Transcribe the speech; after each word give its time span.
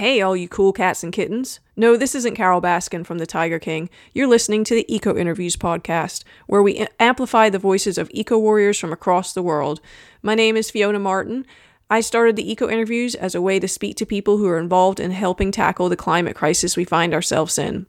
Hey, 0.00 0.22
all 0.22 0.34
you 0.34 0.48
cool 0.48 0.72
cats 0.72 1.04
and 1.04 1.12
kittens. 1.12 1.60
No, 1.76 1.94
this 1.94 2.14
isn't 2.14 2.34
Carole 2.34 2.62
Baskin 2.62 3.04
from 3.04 3.18
the 3.18 3.26
Tiger 3.26 3.58
King. 3.58 3.90
You're 4.14 4.28
listening 4.28 4.64
to 4.64 4.74
the 4.74 4.86
Eco 4.88 5.14
Interviews 5.14 5.56
podcast, 5.56 6.24
where 6.46 6.62
we 6.62 6.86
amplify 6.98 7.50
the 7.50 7.58
voices 7.58 7.98
of 7.98 8.10
eco 8.14 8.38
warriors 8.38 8.78
from 8.78 8.94
across 8.94 9.34
the 9.34 9.42
world. 9.42 9.82
My 10.22 10.34
name 10.34 10.56
is 10.56 10.70
Fiona 10.70 10.98
Martin. 10.98 11.44
I 11.90 12.00
started 12.00 12.36
the 12.36 12.50
Eco 12.50 12.66
Interviews 12.66 13.14
as 13.14 13.34
a 13.34 13.42
way 13.42 13.60
to 13.60 13.68
speak 13.68 13.96
to 13.96 14.06
people 14.06 14.38
who 14.38 14.48
are 14.48 14.58
involved 14.58 15.00
in 15.00 15.10
helping 15.10 15.52
tackle 15.52 15.90
the 15.90 15.96
climate 15.96 16.34
crisis 16.34 16.78
we 16.78 16.84
find 16.86 17.12
ourselves 17.12 17.58
in. 17.58 17.84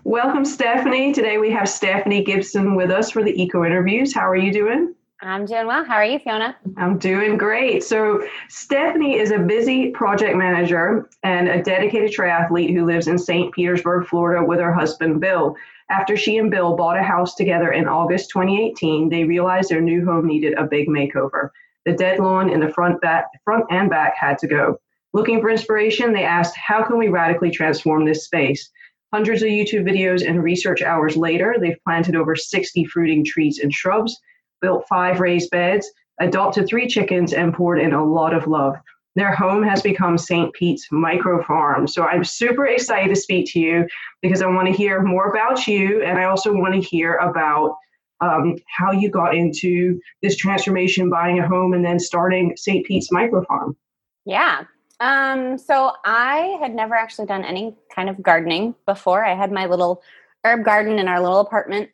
Welcome, 0.04 0.46
Stephanie. 0.46 1.14
Today 1.14 1.38
we 1.38 1.52
have 1.52 1.68
Stephanie 1.68 2.24
Gibson 2.24 2.76
with 2.76 2.92
us 2.92 3.12
for 3.12 3.24
the 3.24 3.42
Eco 3.42 3.66
Interviews. 3.66 4.14
How 4.14 4.28
are 4.28 4.36
you 4.36 4.52
doing? 4.52 4.96
I'm 5.26 5.46
doing 5.46 5.66
well. 5.66 5.84
How 5.84 5.96
are 5.96 6.06
you, 6.06 6.20
Fiona? 6.20 6.56
I'm 6.78 7.00
doing 7.00 7.36
great. 7.36 7.84
So, 7.84 8.24
Stephanie 8.48 9.18
is 9.18 9.32
a 9.32 9.40
busy 9.40 9.90
project 9.90 10.38
manager 10.38 11.10
and 11.24 11.48
a 11.48 11.64
dedicated 11.64 12.12
triathlete 12.12 12.72
who 12.72 12.86
lives 12.86 13.08
in 13.08 13.18
St. 13.18 13.52
Petersburg, 13.52 14.06
Florida, 14.06 14.46
with 14.46 14.60
her 14.60 14.72
husband, 14.72 15.20
Bill. 15.20 15.56
After 15.90 16.16
she 16.16 16.38
and 16.38 16.52
Bill 16.52 16.76
bought 16.76 17.00
a 17.00 17.04
house 17.04 17.34
together 17.34 17.72
in 17.72 17.88
August 17.88 18.30
2018, 18.30 19.10
they 19.10 19.24
realized 19.24 19.70
their 19.70 19.82
new 19.82 20.06
home 20.06 20.28
needed 20.28 20.54
a 20.60 20.66
big 20.66 20.88
makeover. 20.88 21.50
The 21.86 21.94
dead 21.94 22.20
lawn 22.20 22.52
in 22.52 22.60
the 22.60 22.70
front, 22.70 23.02
back, 23.02 23.26
front 23.44 23.66
and 23.72 23.90
back 23.90 24.16
had 24.16 24.38
to 24.40 24.48
go. 24.48 24.80
Looking 25.14 25.42
for 25.42 25.50
inspiration, 25.50 26.14
they 26.14 26.24
asked, 26.24 26.56
How 26.56 26.84
can 26.84 27.00
we 27.00 27.08
radically 27.08 27.50
transform 27.50 28.06
this 28.06 28.26
space? 28.26 28.70
Hundreds 29.12 29.42
of 29.42 29.50
YouTube 29.50 29.90
videos 29.90 30.28
and 30.28 30.44
research 30.44 30.84
hours 30.84 31.18
later, 31.18 31.56
they've 31.60 31.84
planted 31.84 32.16
over 32.16 32.36
60 32.36 32.86
fruiting 32.86 33.26
trees 33.26 33.58
and 33.58 33.74
shrubs 33.74 34.20
built 34.66 34.88
five 34.90 35.20
raised 35.20 35.52
beds, 35.52 35.88
adopted 36.20 36.68
three 36.68 36.88
chickens, 36.88 37.34
and 37.34 37.54
poured 37.54 37.80
in 37.80 37.94
a 37.94 38.04
lot 38.04 38.34
of 38.34 38.48
love. 38.48 38.76
Their 39.16 39.32
home 39.32 39.62
has 39.62 39.84
become 39.84 40.18
St. 40.18 40.52
Pete's 40.54 40.88
Micro 40.92 41.44
Farm. 41.44 41.88
So 41.88 42.04
I'm 42.04 42.24
super 42.24 42.66
excited 42.66 43.10
to 43.10 43.16
speak 43.16 43.46
to 43.52 43.60
you 43.60 43.88
because 44.24 44.42
I 44.42 44.48
want 44.48 44.68
to 44.68 44.74
hear 44.74 45.04
more 45.04 45.30
about 45.30 45.68
you 45.68 46.02
and 46.02 46.18
I 46.18 46.24
also 46.24 46.52
want 46.52 46.74
to 46.74 46.82
hear 46.82 47.18
about 47.18 47.78
um, 48.22 48.56
how 48.76 48.92
you 48.92 49.12
got 49.12 49.36
into 49.36 50.02
this 50.24 50.36
transformation, 50.36 51.12
buying 51.12 51.38
a 51.38 51.48
home, 51.48 51.74
and 51.74 51.86
then 51.86 52.00
starting 52.00 52.58
St. 52.58 52.84
Pete's 52.88 53.12
Micro 53.12 53.46
Farm. 53.46 53.78
Yeah. 54.26 54.64
Um, 55.00 55.60
so 55.60 55.92
I 56.06 56.58
had 56.60 56.74
never 56.74 56.96
actually 56.96 57.28
done 57.28 57.46
any 57.46 57.76
kind 57.94 58.10
of 58.10 58.24
gardening 58.24 58.74
before. 58.88 59.24
I 59.24 59.36
had 59.36 59.52
my 59.52 59.68
little 59.68 60.02
herb 60.44 60.66
garden 60.66 60.98
in 60.98 61.08
our 61.08 61.22
little 61.22 61.40
apartment. 61.40 61.92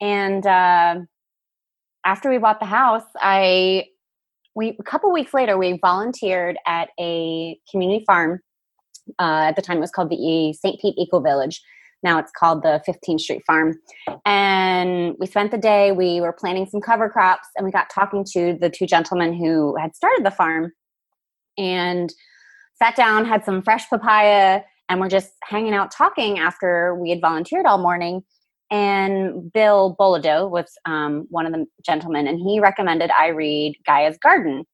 And 0.00 0.46
uh, 0.46 1.00
after 2.04 2.30
we 2.30 2.38
bought 2.38 2.60
the 2.60 2.66
house, 2.66 3.04
I 3.16 3.86
we 4.54 4.76
a 4.78 4.82
couple 4.82 5.12
weeks 5.12 5.34
later 5.34 5.58
we 5.58 5.78
volunteered 5.80 6.56
at 6.66 6.90
a 7.00 7.58
community 7.70 8.04
farm. 8.06 8.40
Uh, 9.18 9.46
at 9.48 9.56
the 9.56 9.62
time, 9.62 9.78
it 9.78 9.80
was 9.80 9.90
called 9.90 10.10
the 10.10 10.54
St. 10.54 10.80
Pete 10.80 10.94
Eco 10.96 11.20
Village. 11.20 11.60
Now 12.02 12.18
it's 12.18 12.32
called 12.38 12.62
the 12.62 12.82
15th 12.86 13.20
Street 13.20 13.42
Farm. 13.46 13.74
And 14.24 15.14
we 15.18 15.26
spent 15.26 15.50
the 15.50 15.58
day. 15.58 15.92
We 15.92 16.20
were 16.20 16.32
planting 16.32 16.66
some 16.66 16.80
cover 16.80 17.10
crops, 17.10 17.48
and 17.56 17.64
we 17.64 17.72
got 17.72 17.90
talking 17.90 18.24
to 18.32 18.56
the 18.58 18.70
two 18.70 18.86
gentlemen 18.86 19.34
who 19.34 19.76
had 19.76 19.94
started 19.96 20.24
the 20.24 20.30
farm, 20.30 20.72
and 21.58 22.12
sat 22.76 22.96
down, 22.96 23.24
had 23.24 23.44
some 23.44 23.62
fresh 23.62 23.88
papaya, 23.88 24.62
and 24.88 25.00
we're 25.00 25.08
just 25.08 25.32
hanging 25.42 25.74
out 25.74 25.90
talking 25.90 26.38
after 26.38 26.94
we 26.94 27.10
had 27.10 27.20
volunteered 27.20 27.66
all 27.66 27.78
morning 27.78 28.22
and 28.70 29.52
Bill 29.52 29.96
Bolado 29.98 30.50
was 30.50 30.66
um, 30.84 31.26
one 31.30 31.46
of 31.46 31.52
the 31.52 31.66
gentlemen, 31.84 32.26
and 32.26 32.38
he 32.38 32.60
recommended 32.60 33.10
I 33.18 33.28
read 33.28 33.76
Gaia's 33.86 34.18
Garden. 34.18 34.64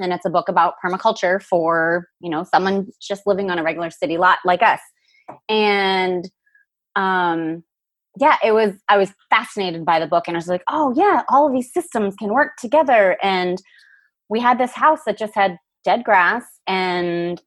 And 0.00 0.12
it's 0.12 0.24
a 0.24 0.30
book 0.30 0.48
about 0.48 0.74
permaculture 0.84 1.42
for, 1.42 2.06
you 2.20 2.30
know, 2.30 2.44
someone 2.44 2.86
just 3.02 3.26
living 3.26 3.50
on 3.50 3.58
a 3.58 3.64
regular 3.64 3.90
city 3.90 4.16
lot 4.16 4.38
like 4.44 4.62
us. 4.62 4.80
And 5.48 6.30
um, 6.94 7.64
yeah, 8.20 8.36
it 8.44 8.52
was, 8.52 8.74
I 8.88 8.96
was 8.96 9.12
fascinated 9.30 9.84
by 9.84 9.98
the 9.98 10.06
book, 10.06 10.28
and 10.28 10.36
I 10.36 10.38
was 10.38 10.48
like, 10.48 10.62
oh, 10.68 10.94
yeah, 10.96 11.22
all 11.28 11.46
of 11.46 11.52
these 11.52 11.72
systems 11.72 12.14
can 12.16 12.32
work 12.32 12.52
together. 12.58 13.16
And 13.22 13.60
we 14.28 14.40
had 14.40 14.58
this 14.58 14.72
house 14.72 15.00
that 15.06 15.18
just 15.18 15.34
had 15.34 15.58
dead 15.84 16.04
grass, 16.04 16.44
and 16.66 17.42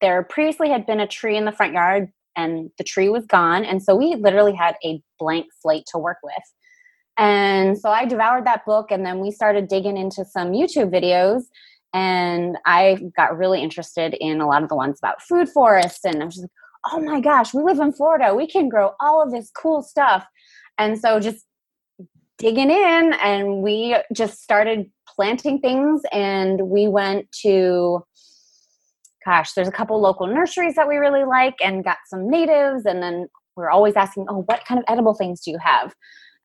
there 0.00 0.22
previously 0.24 0.68
had 0.68 0.86
been 0.86 1.00
a 1.00 1.06
tree 1.06 1.36
in 1.36 1.46
the 1.46 1.52
front 1.52 1.72
yard 1.72 2.10
and 2.36 2.70
the 2.78 2.84
tree 2.84 3.08
was 3.08 3.26
gone. 3.26 3.64
And 3.64 3.82
so 3.82 3.96
we 3.96 4.14
literally 4.14 4.54
had 4.54 4.76
a 4.84 5.00
blank 5.18 5.46
slate 5.60 5.84
to 5.92 5.98
work 5.98 6.18
with. 6.22 6.34
And 7.18 7.78
so 7.78 7.90
I 7.90 8.04
devoured 8.04 8.46
that 8.46 8.66
book 8.66 8.90
and 8.90 9.04
then 9.04 9.20
we 9.20 9.30
started 9.30 9.68
digging 9.68 9.96
into 9.96 10.24
some 10.24 10.52
YouTube 10.52 10.92
videos 10.92 11.44
and 11.94 12.58
I 12.66 12.98
got 13.16 13.38
really 13.38 13.62
interested 13.62 14.14
in 14.20 14.40
a 14.40 14.46
lot 14.46 14.62
of 14.62 14.68
the 14.68 14.76
ones 14.76 14.98
about 15.02 15.22
food 15.22 15.48
forests 15.48 16.04
and 16.04 16.22
I 16.22 16.26
was 16.26 16.34
just 16.34 16.44
like, 16.44 16.50
oh 16.92 17.00
my 17.00 17.20
gosh, 17.20 17.54
we 17.54 17.62
live 17.62 17.80
in 17.80 17.92
Florida. 17.92 18.34
We 18.34 18.46
can 18.46 18.68
grow 18.68 18.92
all 19.00 19.22
of 19.22 19.30
this 19.30 19.50
cool 19.50 19.82
stuff. 19.82 20.26
And 20.78 20.98
so 20.98 21.18
just 21.18 21.44
digging 22.38 22.70
in 22.70 23.14
and 23.14 23.62
we 23.62 23.96
just 24.12 24.42
started 24.42 24.90
planting 25.08 25.58
things 25.58 26.02
and 26.12 26.68
we 26.68 26.86
went 26.86 27.32
to 27.42 28.04
gosh, 29.26 29.52
there's 29.52 29.68
a 29.68 29.72
couple 29.72 30.00
local 30.00 30.26
nurseries 30.28 30.76
that 30.76 30.88
we 30.88 30.96
really 30.96 31.24
like 31.24 31.56
and 31.62 31.84
got 31.84 31.98
some 32.06 32.30
natives. 32.30 32.86
And 32.86 33.02
then 33.02 33.26
we're 33.56 33.70
always 33.70 33.96
asking, 33.96 34.26
oh, 34.28 34.44
what 34.46 34.64
kind 34.64 34.78
of 34.78 34.84
edible 34.88 35.14
things 35.14 35.40
do 35.40 35.50
you 35.50 35.58
have? 35.60 35.94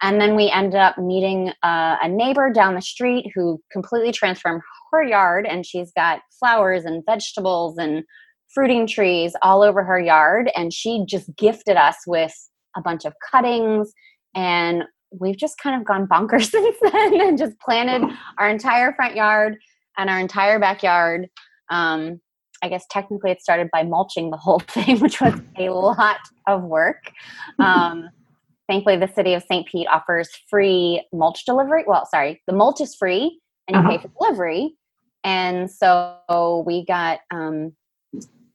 And 0.01 0.19
then 0.19 0.35
we 0.35 0.49
ended 0.49 0.79
up 0.79 0.97
meeting 0.97 1.49
uh, 1.61 1.97
a 2.01 2.09
neighbor 2.09 2.51
down 2.51 2.73
the 2.73 2.81
street 2.81 3.31
who 3.35 3.61
completely 3.71 4.11
transformed 4.11 4.61
her 4.91 5.03
yard. 5.03 5.45
And 5.45 5.63
she's 5.63 5.91
got 5.91 6.21
flowers 6.39 6.85
and 6.85 7.03
vegetables 7.05 7.77
and 7.77 8.03
fruiting 8.51 8.87
trees 8.87 9.33
all 9.43 9.61
over 9.61 9.83
her 9.83 9.99
yard. 9.99 10.49
And 10.55 10.73
she 10.73 11.05
just 11.07 11.29
gifted 11.37 11.77
us 11.77 11.97
with 12.07 12.33
a 12.75 12.81
bunch 12.81 13.05
of 13.05 13.13
cuttings. 13.31 13.93
And 14.33 14.85
we've 15.11 15.37
just 15.37 15.59
kind 15.59 15.79
of 15.79 15.85
gone 15.85 16.07
bonkers 16.07 16.45
since 16.49 16.77
then 16.81 17.21
and 17.21 17.37
just 17.37 17.59
planted 17.59 18.09
our 18.39 18.49
entire 18.49 18.93
front 18.93 19.15
yard 19.15 19.57
and 19.99 20.09
our 20.09 20.19
entire 20.19 20.57
backyard. 20.57 21.27
Um, 21.69 22.19
I 22.61 22.69
guess 22.69 22.85
technically 22.89 23.31
it 23.31 23.41
started 23.41 23.69
by 23.71 23.83
mulching 23.83 24.29
the 24.29 24.37
whole 24.37 24.59
thing, 24.67 24.99
which 24.99 25.21
was 25.21 25.33
a 25.57 25.69
lot 25.69 26.19
of 26.47 26.63
work. 26.63 27.11
Um, 27.59 28.09
thankfully, 28.69 28.97
the 28.97 29.11
city 29.13 29.33
of 29.33 29.43
St. 29.43 29.67
Pete 29.67 29.87
offers 29.91 30.29
free 30.49 31.05
mulch 31.13 31.45
delivery. 31.45 31.83
Well, 31.87 32.07
sorry, 32.09 32.41
the 32.47 32.53
mulch 32.53 32.81
is 32.81 32.95
free 32.95 33.39
and 33.67 33.75
you 33.75 33.79
uh-huh. 33.81 33.89
pay 33.89 33.97
for 33.97 34.09
delivery. 34.19 34.75
And 35.23 35.69
so 35.69 36.63
we 36.65 36.85
got 36.85 37.19
um, 37.31 37.73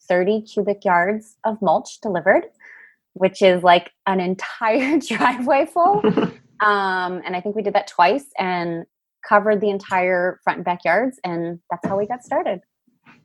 30 0.09 0.43
cubic 0.43 0.85
yards 0.85 1.37
of 1.45 1.61
mulch 1.63 2.01
delivered, 2.01 2.47
which 3.15 3.41
is 3.41 3.63
like 3.63 3.93
an 4.07 4.21
entire 4.21 4.99
driveway 5.07 5.67
full. 5.67 6.03
um, 6.61 7.23
and 7.25 7.37
I 7.37 7.41
think 7.41 7.55
we 7.55 7.63
did 7.63 7.75
that 7.75 7.87
twice. 7.87 8.27
And 8.39 8.85
covered 9.27 9.61
the 9.61 9.71
entire 9.71 10.41
front 10.45 10.59
and 10.59 10.65
backyards, 10.65 11.19
and 11.25 11.59
that's 11.71 11.87
how 11.87 11.99
we 11.99 12.07
got 12.07 12.23
started. 12.23 12.61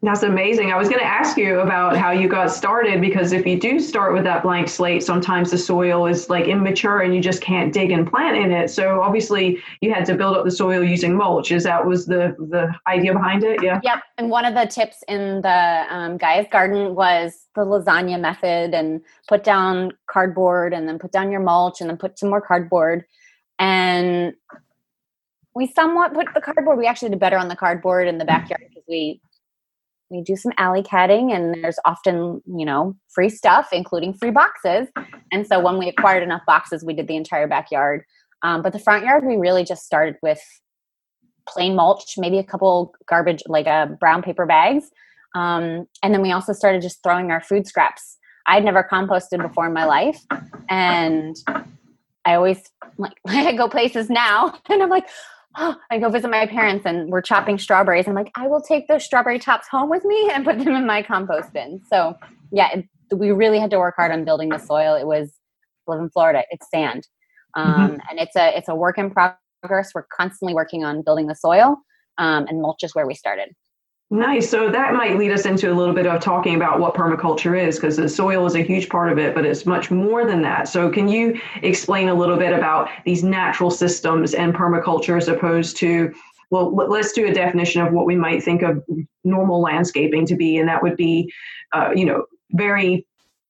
That's 0.03 0.24
amazing. 0.24 0.71
I 0.71 0.77
was 0.77 0.89
going 0.89 1.00
to 1.00 1.06
ask 1.06 1.38
you 1.38 1.59
about 1.59 1.95
how 1.95 2.09
you 2.09 2.27
got 2.27 2.50
started 2.50 3.01
because 3.01 3.33
if 3.33 3.45
you 3.45 3.59
do 3.59 3.80
start 3.80 4.13
with 4.15 4.24
that 4.24 4.42
blank 4.42 4.68
slate, 4.68 5.03
sometimes 5.03 5.51
the 5.51 5.59
soil 5.59 6.07
is 6.07 6.27
like 6.27 6.45
immature 6.45 7.01
and 7.01 7.13
you 7.13 7.21
just 7.21 7.39
can't 7.39 7.71
dig 7.71 7.92
and 7.92 8.09
plant 8.09 8.36
in 8.36 8.51
it. 8.51 8.71
So 8.71 9.01
obviously 9.01 9.62
you 9.80 9.94
had 9.94 10.06
to 10.06 10.15
build 10.15 10.36
up 10.36 10.44
the 10.44 10.50
soil 10.50 10.83
using 10.83 11.15
mulch. 11.15 11.51
Is 11.51 11.63
that 11.65 11.86
was 11.86 12.07
the 12.07 12.36
the 12.39 12.74
idea 12.88 13.13
behind 13.13 13.44
it? 13.44 13.62
Yeah. 13.62 13.80
Yep. 13.83 14.00
And 14.18 14.31
one 14.31 14.44
of 14.44 14.56
the 14.56 14.65
tips 14.65 15.03
in 15.07 15.42
the 15.44 15.86
um, 15.89 16.18
Garden 16.18 16.95
was 16.95 17.48
the 17.53 17.62
lasagna 17.62 18.19
method 18.19 18.74
and 18.74 19.01
put 19.27 19.44
down 19.44 19.92
cardboard 20.07 20.74
and 20.74 20.88
then 20.88 20.98
put 20.98 21.12
down 21.12 21.31
your 21.31 21.42
mulch 21.42 21.80
and 21.80 21.88
then 21.88 21.98
put 21.98 22.18
some 22.18 22.30
more 22.30 22.42
cardboard. 22.42 23.06
And 23.59 24.33
we 25.53 25.68
somewhat 25.68 26.15
put 26.15 26.25
the 26.33 26.42
cardboard. 26.42 26.80
We 26.80 26.88
actually 26.88 27.09
did 27.09 27.19
better 27.19 27.38
on 27.38 27.50
the 27.50 27.56
cardboard 27.56 28.07
in 28.07 28.18
the 28.18 28.25
backyard 28.25 28.63
because 28.68 28.83
we 28.88 29.21
we 30.12 30.22
do 30.22 30.36
some 30.36 30.52
alley 30.58 30.84
catting 30.84 31.31
and 31.31 31.63
there's 31.63 31.80
often 31.86 32.42
you 32.46 32.66
know 32.66 32.96
free 33.10 33.30
stuff 33.30 33.69
including 33.72 34.13
free 34.13 34.31
boxes. 34.31 34.88
And 35.31 35.48
so 35.48 35.60
when 35.60 35.78
we 35.78 35.88
acquired 35.88 36.24
enough 36.24 36.42
boxes 36.46 36.84
we 36.84 36.94
did 36.94 37.08
the 37.08 37.16
entire 37.16 37.48
backyard. 37.48 38.04
Um, 38.44 38.62
but 38.62 38.74
the 38.74 38.80
front 38.80 39.06
yard 39.06 39.25
we 39.25 39.38
really 39.38 39.63
just 39.63 39.86
started 39.86 40.16
with 40.22 40.42
plain 41.48 41.75
mulch 41.75 42.16
maybe 42.18 42.38
a 42.38 42.44
couple 42.44 42.94
garbage 43.08 43.44
like 43.48 43.66
a 43.66 43.69
uh, 43.69 43.86
brown 43.86 44.22
paper 44.22 44.46
bags. 44.46 44.92
Um, 45.34 45.88
and 46.04 46.13
then 46.13 46.22
we 46.22 46.31
also 46.31 46.54
started 46.54 46.81
just 46.81 47.02
throwing 47.04 47.31
our 47.31 47.42
food 47.42 47.66
scraps. 47.66 48.18
I'd 48.48 48.66
never 48.66 48.88
composted 48.92 49.42
before 49.42 49.66
in 49.68 49.74
my 49.74 49.86
life. 49.86 50.19
And 50.69 51.36
i 52.25 52.36
always 52.36 52.62
like 52.98 53.13
i 53.28 53.54
go 53.54 53.68
places 53.68 54.10
now 54.10 54.54
and 54.69 54.81
i'm 54.81 54.90
like 54.90 55.08
oh, 55.56 55.75
I 55.92 56.00
go 56.00 56.09
visit 56.09 56.30
my 56.30 56.45
parents 56.45 56.86
and 56.86 57.09
we're 57.09 57.21
chopping 57.21 57.57
strawberries. 57.57 58.07
I'm 58.07 58.15
like, 58.15 58.31
I 58.36 58.48
will 58.48 58.62
take 58.62 58.88
those 58.88 59.03
strawberry 59.03 59.39
tops 59.39 59.68
home 59.68 59.89
with 59.89 60.06
me 60.06 60.30
and 60.33 60.45
put 60.45 60.59
them 60.59 60.75
in 60.75 60.86
my 60.86 61.01
compost 61.01 61.53
bin. 61.53 61.81
So 61.89 62.18
yeah, 62.51 62.69
it, 62.74 62.86
we 63.15 63.31
really 63.31 63.59
had 63.59 63.71
to 63.71 63.80
work 63.80 63.95
hard 63.98 64.12
on 64.12 64.24
building 64.24 64.50
the 64.50 64.57
soil. 64.57 64.95
It 64.95 65.06
was 65.06 65.33
live 65.88 66.00
in 66.00 66.09
Florida. 66.09 66.44
It's 66.50 66.69
sand, 66.69 67.07
um, 67.56 67.74
mm-hmm. 67.74 67.98
and 68.09 68.19
it's 68.19 68.36
a 68.36 68.57
it's 68.57 68.69
a 68.69 68.75
work 68.75 68.98
in 68.98 69.12
progress. 69.12 69.92
We're 69.94 70.06
constantly 70.15 70.53
working 70.53 70.83
on 70.83 71.01
building 71.01 71.27
the 71.27 71.36
soil, 71.36 71.77
um, 72.18 72.45
and 72.48 72.62
mulch 72.62 72.83
is 72.83 72.95
where 72.95 73.06
we 73.06 73.15
started. 73.15 73.50
Nice. 74.13 74.50
So 74.50 74.69
that 74.69 74.94
might 74.94 75.18
lead 75.18 75.31
us 75.31 75.46
into 75.46 75.72
a 75.72 75.74
little 75.74 75.94
bit 75.96 76.06
of 76.06 76.19
talking 76.22 76.56
about 76.56 76.81
what 76.81 76.94
permaculture 76.96 77.58
is, 77.58 77.78
because 77.78 77.96
the 77.96 78.10
soil 78.10 78.46
is 78.46 78.56
a 78.56 78.62
huge 78.62 78.90
part 78.90 79.10
of 79.10 79.18
it, 79.18 79.34
but 79.34 79.46
it's 79.46 79.66
much 79.66 79.90
more 79.90 80.25
than 80.28 80.42
that. 80.42 80.68
So, 80.68 80.90
can 80.90 81.08
you 81.08 81.40
explain 81.62 82.10
a 82.10 82.13
little 82.13 82.36
bit 82.36 82.52
about 82.52 82.90
these 83.06 83.24
natural 83.24 83.72
systems 83.72 84.34
and 84.34 84.54
permaculture 84.54 85.16
as 85.16 85.30
opposed 85.30 85.78
to, 85.78 86.13
well, 86.50 86.75
let's 86.75 87.13
do 87.13 87.25
a 87.25 87.34
definition 87.34 87.81
of 87.81 87.94
what 87.94 88.06
we 88.06 88.18
might 88.18 88.44
think 88.44 88.63
of 88.63 88.84
normal 89.24 89.62
landscaping 89.62 90.25
to 90.25 90.36
be, 90.36 90.58
and 90.58 90.68
that 90.68 90.84
would 90.84 90.98
be, 90.98 91.31
uh, 91.72 91.92
you 91.96 92.04
know, 92.06 92.25
very 92.52 93.08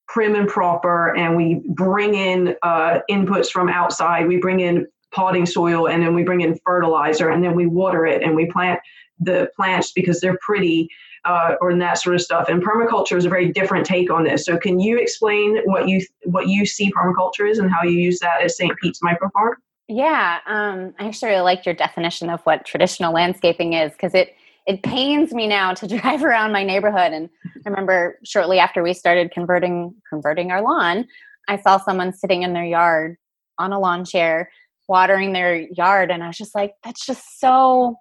prim 0.08 0.36
and 0.36 0.48
proper, 0.48 1.18
and 1.18 1.36
we 1.36 1.63
bring 1.69 2.13
in 2.13 2.56
uh, 2.62 3.00
inputs 3.10 3.50
from 3.50 3.68
outside. 3.68 4.28
We 4.28 4.38
bring 4.38 4.60
in 4.60 4.86
potting 5.12 5.48
soil, 5.48 5.88
and 5.88 6.04
then 6.04 6.13
we 6.13 6.24
bring 6.24 6.42
in 6.42 6.56
fertilizer, 6.63 7.30
and 7.30 7.44
then 7.44 7.56
we 7.56 7.66
water 7.66 8.06
it, 8.06 8.22
and 8.22 8.36
we 8.36 8.46
plant 8.46 8.80
the 9.22 9.50
plants 9.56 9.92
because 9.92 10.20
they're 10.20 10.38
pretty 10.42 10.90
uh, 11.26 11.56
or 11.62 11.76
that 11.76 12.00
sort 12.00 12.16
of 12.16 12.22
stuff. 12.22 12.50
And 12.50 12.64
permaculture 12.64 13.16
is 13.16 13.26
a 13.26 13.30
very 13.30 13.52
different 13.52 13.86
take 13.86 14.12
on 14.12 14.24
this. 14.24 14.46
So 14.46 14.58
can 14.58 14.80
you 14.80 14.98
explain 14.98 15.62
what 15.66 15.88
you 15.88 16.06
what 16.24 16.48
you 16.48 16.66
see 16.66 16.92
permaculture 16.92 17.50
is 17.50 17.60
and 17.60 17.72
how 17.72 17.84
you 17.84 17.92
use 17.92 18.20
that 18.20 18.42
at 18.42 18.52
St. 18.52 18.76
Pete's 18.82 19.02
Micro 19.02 19.30
Farm? 19.30 19.58
Yeah, 19.88 20.40
um, 20.46 20.94
I 21.00 21.08
actually 21.08 21.32
really 21.32 21.42
liked 21.42 21.66
your 21.66 21.76
definition 21.76 22.30
of 22.30 22.42
what 22.44 22.66
traditional 22.66 23.14
landscaping 23.14 23.74
is 23.74 23.92
because 23.92 24.16
it 24.16 24.36
it 24.68 24.84
pains 24.84 25.34
me 25.34 25.48
now 25.48 25.74
to 25.74 25.88
drive 26.00 26.24
around 26.24 26.52
my 26.52 26.64
neighborhood. 26.64 27.14
And 27.14 27.30
I 27.66 27.70
remember 27.70 28.18
shortly 28.24 28.60
after 28.60 28.82
we 28.82 28.94
started 28.94 29.32
converting 29.32 29.94
converting 30.10 30.52
our 30.52 30.62
lawn, 30.62 31.08
I 31.48 31.58
saw 31.58 31.78
someone 31.78 32.14
sitting 32.14 32.44
in 32.44 32.54
their 32.54 32.66
yard 32.66 33.18
on 33.58 33.74
a 33.74 33.80
lawn 33.80 34.06
chair 34.06 34.50
watering 34.88 35.34
their 35.34 35.56
yard, 35.56 36.12
and 36.12 36.24
I 36.24 36.28
was 36.28 36.38
just 36.38 36.56
like, 36.56 36.74
that's 36.84 37.06
just 37.06 37.40
so 37.40 37.98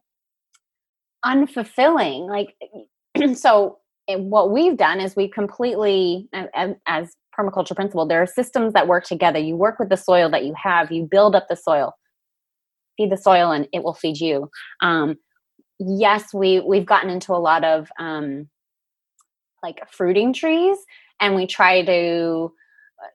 unfulfilling 1.24 2.28
like 2.28 2.54
so 3.36 3.78
eh, 4.08 4.16
what 4.16 4.50
we've 4.50 4.76
done 4.76 5.00
is 5.00 5.16
we 5.16 5.28
completely 5.28 6.28
as, 6.86 7.14
permaculture 7.38 7.76
principle 7.76 8.06
there 8.06 8.20
are 8.20 8.26
systems 8.26 8.72
that 8.72 8.88
work 8.88 9.04
together. 9.04 9.38
You 9.38 9.56
work 9.56 9.78
with 9.78 9.88
the 9.88 9.96
soil 9.96 10.28
that 10.30 10.44
you 10.44 10.54
have 10.60 10.90
you 10.90 11.04
build 11.04 11.34
up 11.34 11.46
the 11.48 11.56
soil. 11.56 11.94
Feed 12.96 13.10
the 13.10 13.16
soil 13.16 13.50
and 13.50 13.68
it 13.72 13.82
will 13.82 13.94
feed 13.94 14.20
you. 14.20 14.50
Um, 14.82 15.16
yes 15.78 16.34
we 16.34 16.60
we've 16.60 16.86
gotten 16.86 17.08
into 17.08 17.32
a 17.32 17.38
lot 17.38 17.64
of 17.64 17.88
um, 17.98 18.48
like 19.62 19.80
fruiting 19.90 20.32
trees 20.32 20.76
and 21.20 21.34
we 21.34 21.46
try 21.46 21.84
to 21.84 22.52
uh, 23.02 23.08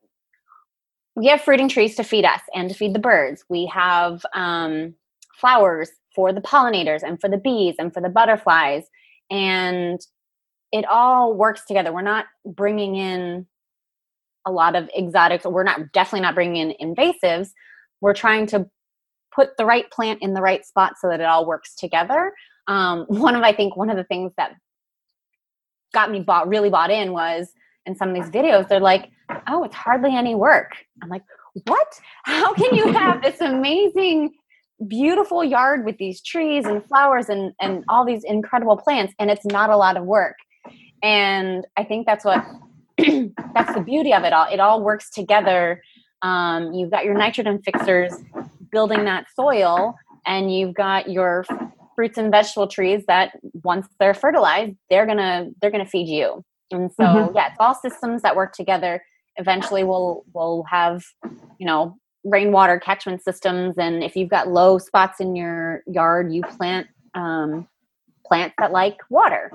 we 1.16 1.28
have 1.28 1.42
fruiting 1.42 1.68
trees 1.68 1.96
to 1.96 2.04
feed 2.04 2.26
us 2.26 2.42
and 2.54 2.70
to 2.70 2.76
feed 2.76 2.94
the 2.94 3.00
birds. 3.00 3.44
We 3.50 3.66
have 3.68 4.26
um, 4.34 4.96
flowers 5.40 5.90
for 6.16 6.32
the 6.34 6.42
pollinators 6.42 7.04
and 7.04 7.20
for 7.20 7.30
the 7.30 7.38
bees 7.38 7.76
and 7.78 7.94
for 7.94 8.02
the 8.02 8.10
butterflies. 8.10 8.84
And 9.30 10.00
it 10.72 10.86
all 10.86 11.34
works 11.34 11.66
together. 11.66 11.94
We're 11.94 12.02
not 12.02 12.26
bringing 12.46 12.96
in 12.96 13.46
a 14.46 14.52
lot 14.52 14.76
of 14.76 14.90
exotics. 14.98 15.46
We're 15.46 15.64
not 15.64 15.92
definitely 15.92 16.22
not 16.22 16.36
bringing 16.36 16.72
in 16.72 16.96
invasives. 16.96 17.50
We're 18.02 18.14
trying 18.14 18.48
to 18.48 18.70
put 19.34 19.58
the 19.58 19.66
right 19.66 19.90
plant 19.92 20.22
in 20.22 20.34
the 20.34 20.42
right 20.42 20.66
spot 20.66 20.94
so 21.00 21.10
that 21.10 21.20
it 21.20 21.26
all 21.26 21.46
works 21.46 21.76
together. 21.76 22.34
Um, 22.68 23.06
one 23.08 23.36
of 23.36 23.44
i 23.44 23.54
think 23.54 23.76
one 23.76 23.90
of 23.90 23.98
the 23.98 24.04
things 24.06 24.32
that 24.38 24.56
got 25.94 26.12
me 26.12 26.20
bought 26.20 26.48
really 26.48 26.70
bought 26.70 26.92
in 26.92 27.12
was 27.12 27.52
in 27.86 27.96
some 27.96 28.10
of 28.10 28.16
these 28.16 28.32
videos 28.32 28.68
they're 28.68 28.80
like 28.80 29.12
oh 29.48 29.64
it's 29.64 29.76
hardly 29.76 30.16
any 30.16 30.36
work. 30.36 30.72
I'm 31.02 31.10
like 31.10 31.24
what? 31.66 31.88
How 32.24 32.54
can 32.54 32.76
you 32.76 32.92
have 32.92 33.22
this 33.22 33.40
amazing 33.40 34.34
beautiful 34.88 35.44
yard 35.44 35.86
with 35.86 35.98
these 35.98 36.22
trees 36.22 36.66
and 36.66 36.86
flowers 36.86 37.30
and 37.30 37.54
and 37.62 37.84
all 37.88 38.06
these 38.06 38.24
incredible 38.24 38.78
plants 38.78 39.14
and 39.20 39.32
it's 39.32 39.46
not 39.46 39.70
a 39.70 39.78
lot 39.78 39.98
of 39.98 40.06
work. 40.06 40.36
And 41.04 41.66
i 41.78 41.84
think 41.84 42.06
that's 42.06 42.26
what 42.26 42.44
that's 42.98 43.74
the 43.74 43.84
beauty 43.86 44.14
of 44.14 44.24
it 44.24 44.34
all. 44.34 44.48
It 44.52 44.60
all 44.60 44.82
works 44.82 45.10
together. 45.10 45.82
Um, 46.22 46.74
you've 46.74 46.92
got 46.92 47.06
your 47.06 47.14
nitrogen 47.14 47.62
fixers 47.62 48.14
building 48.72 49.06
that 49.06 49.26
soil 49.36 49.96
and 50.26 50.54
you've 50.54 50.74
got 50.74 51.10
your 51.10 51.46
fruits 51.96 52.18
and 52.18 52.32
vegetable 52.32 52.68
trees 52.68 53.04
that 53.08 53.32
once 53.64 53.88
they're 54.00 54.14
fertilized 54.14 54.76
they're 54.90 55.06
gonna 55.06 55.50
they're 55.62 55.72
gonna 55.72 55.86
feed 55.86 56.08
you. 56.08 56.44
And 56.72 56.92
so 56.92 57.04
mm-hmm. 57.04 57.36
yeah 57.36 57.48
it's 57.48 57.58
all 57.60 57.76
systems 57.76 58.22
that 58.24 58.36
work 58.36 58.54
together. 58.54 59.04
Eventually 59.38 59.84
we'll 59.84 60.26
we'll 60.34 60.64
have 60.64 61.04
you 61.60 61.66
know 61.66 61.98
rainwater 62.26 62.80
catchment 62.80 63.24
systems 63.24 63.78
and 63.78 64.04
if 64.04 64.16
you've 64.16 64.30
got 64.30 64.48
low 64.48 64.78
spots 64.78 65.20
in 65.20 65.36
your 65.36 65.84
yard 65.88 66.34
you 66.34 66.42
plant 66.42 66.88
um, 67.14 67.68
plants 68.26 68.56
that 68.60 68.72
like 68.72 68.98
water. 69.10 69.52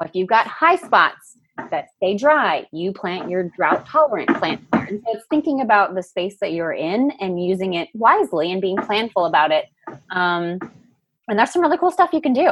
Or 0.00 0.06
if 0.06 0.14
you've 0.14 0.28
got 0.28 0.46
high 0.46 0.76
spots 0.76 1.38
that 1.70 1.88
stay 1.96 2.16
dry 2.16 2.66
you 2.72 2.92
plant 2.92 3.30
your 3.30 3.44
drought 3.56 3.86
tolerant 3.86 4.28
plants 4.38 4.64
there. 4.72 4.84
And 4.84 5.00
so 5.04 5.12
it's 5.16 5.26
thinking 5.30 5.60
about 5.60 5.94
the 5.94 6.02
space 6.02 6.36
that 6.40 6.52
you're 6.52 6.72
in 6.72 7.12
and 7.20 7.42
using 7.42 7.74
it 7.74 7.88
wisely 7.94 8.50
and 8.50 8.60
being 8.60 8.76
planful 8.76 9.28
about 9.28 9.52
it. 9.52 9.66
Um, 10.10 10.58
and 11.28 11.38
there's 11.38 11.52
some 11.52 11.62
really 11.62 11.78
cool 11.78 11.90
stuff 11.90 12.10
you 12.12 12.20
can 12.20 12.32
do 12.32 12.50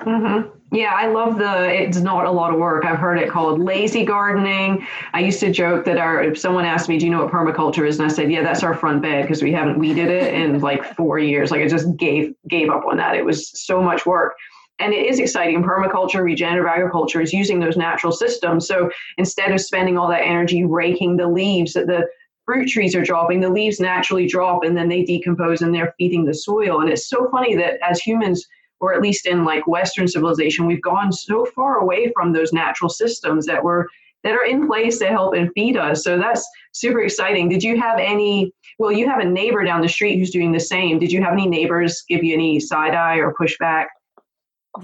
Mm-hmm. 0.00 0.56
Yeah, 0.72 0.92
I 0.94 1.06
love 1.06 1.38
the. 1.38 1.68
It's 1.70 1.98
not 1.98 2.26
a 2.26 2.30
lot 2.30 2.52
of 2.52 2.58
work. 2.58 2.84
I've 2.84 2.98
heard 2.98 3.18
it 3.18 3.30
called 3.30 3.60
lazy 3.60 4.04
gardening. 4.04 4.84
I 5.14 5.20
used 5.20 5.38
to 5.40 5.50
joke 5.52 5.84
that 5.84 5.96
our. 5.96 6.22
If 6.22 6.38
someone 6.38 6.64
asked 6.64 6.88
me, 6.88 6.98
"Do 6.98 7.06
you 7.06 7.12
know 7.12 7.24
what 7.24 7.32
permaculture 7.32 7.86
is?" 7.86 7.98
and 7.98 8.10
I 8.10 8.12
said, 8.12 8.30
"Yeah, 8.30 8.42
that's 8.42 8.64
our 8.64 8.74
front 8.74 9.00
bed 9.00 9.22
because 9.22 9.42
we 9.42 9.52
haven't 9.52 9.78
weeded 9.78 10.08
it 10.08 10.34
in 10.34 10.60
like 10.60 10.84
four 10.96 11.18
years." 11.18 11.50
Like 11.50 11.62
I 11.62 11.68
just 11.68 11.96
gave 11.96 12.34
gave 12.48 12.68
up 12.68 12.84
on 12.84 12.96
that. 12.96 13.14
It 13.14 13.24
was 13.24 13.48
so 13.64 13.80
much 13.80 14.06
work, 14.06 14.34
and 14.80 14.92
it 14.92 15.06
is 15.06 15.20
exciting. 15.20 15.62
Permaculture, 15.62 16.22
regenerative 16.22 16.66
agriculture 16.66 17.20
is 17.20 17.32
using 17.32 17.60
those 17.60 17.76
natural 17.76 18.12
systems. 18.12 18.66
So 18.66 18.90
instead 19.18 19.52
of 19.52 19.60
spending 19.60 19.96
all 19.96 20.08
that 20.08 20.22
energy 20.22 20.64
raking 20.64 21.16
the 21.16 21.28
leaves 21.28 21.74
that 21.74 21.86
the 21.86 22.08
fruit 22.44 22.68
trees 22.68 22.94
are 22.96 23.04
dropping, 23.04 23.40
the 23.40 23.50
leaves 23.50 23.78
naturally 23.78 24.26
drop 24.26 24.64
and 24.64 24.76
then 24.76 24.88
they 24.88 25.04
decompose 25.04 25.62
and 25.62 25.74
they're 25.74 25.94
feeding 25.98 26.24
the 26.24 26.34
soil. 26.34 26.80
And 26.80 26.90
it's 26.90 27.08
so 27.08 27.28
funny 27.30 27.56
that 27.56 27.78
as 27.88 28.00
humans 28.00 28.46
or 28.80 28.94
at 28.94 29.02
least 29.02 29.26
in 29.26 29.44
like 29.44 29.66
Western 29.66 30.06
civilization, 30.06 30.66
we've 30.66 30.82
gone 30.82 31.12
so 31.12 31.44
far 31.46 31.78
away 31.78 32.12
from 32.14 32.32
those 32.32 32.52
natural 32.52 32.90
systems 32.90 33.46
that 33.46 33.62
were 33.62 33.88
that 34.24 34.34
are 34.34 34.44
in 34.44 34.66
place 34.66 34.98
to 34.98 35.06
help 35.06 35.34
and 35.34 35.50
feed 35.54 35.76
us. 35.76 36.02
So 36.02 36.18
that's 36.18 36.46
super 36.72 37.00
exciting. 37.00 37.48
Did 37.48 37.62
you 37.62 37.80
have 37.80 37.98
any? 37.98 38.52
Well, 38.78 38.92
you 38.92 39.08
have 39.08 39.20
a 39.20 39.24
neighbor 39.24 39.64
down 39.64 39.82
the 39.82 39.88
street 39.88 40.18
who's 40.18 40.30
doing 40.30 40.52
the 40.52 40.60
same. 40.60 40.98
Did 40.98 41.12
you 41.12 41.22
have 41.22 41.32
any 41.32 41.46
neighbors 41.46 42.02
give 42.08 42.24
you 42.24 42.34
any 42.34 42.58
side 42.58 42.94
eye 42.94 43.16
or 43.16 43.34
pushback? 43.34 43.86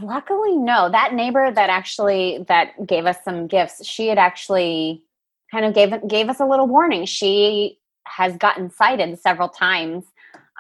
Luckily, 0.01 0.57
no. 0.57 0.89
That 0.91 1.13
neighbor 1.13 1.51
that 1.51 1.69
actually 1.69 2.45
that 2.49 2.87
gave 2.87 3.05
us 3.05 3.19
some 3.25 3.47
gifts, 3.47 3.85
she 3.85 4.09
had 4.09 4.19
actually 4.19 5.03
kind 5.51 5.65
of 5.65 5.75
gave 5.75 5.93
gave 6.09 6.29
us 6.29 6.41
a 6.41 6.47
little 6.47 6.67
warning. 6.67 7.05
She 7.05 7.79
has 8.07 8.37
gotten 8.37 8.71
cited 8.71 9.19
several 9.19 9.49
times 9.49 10.05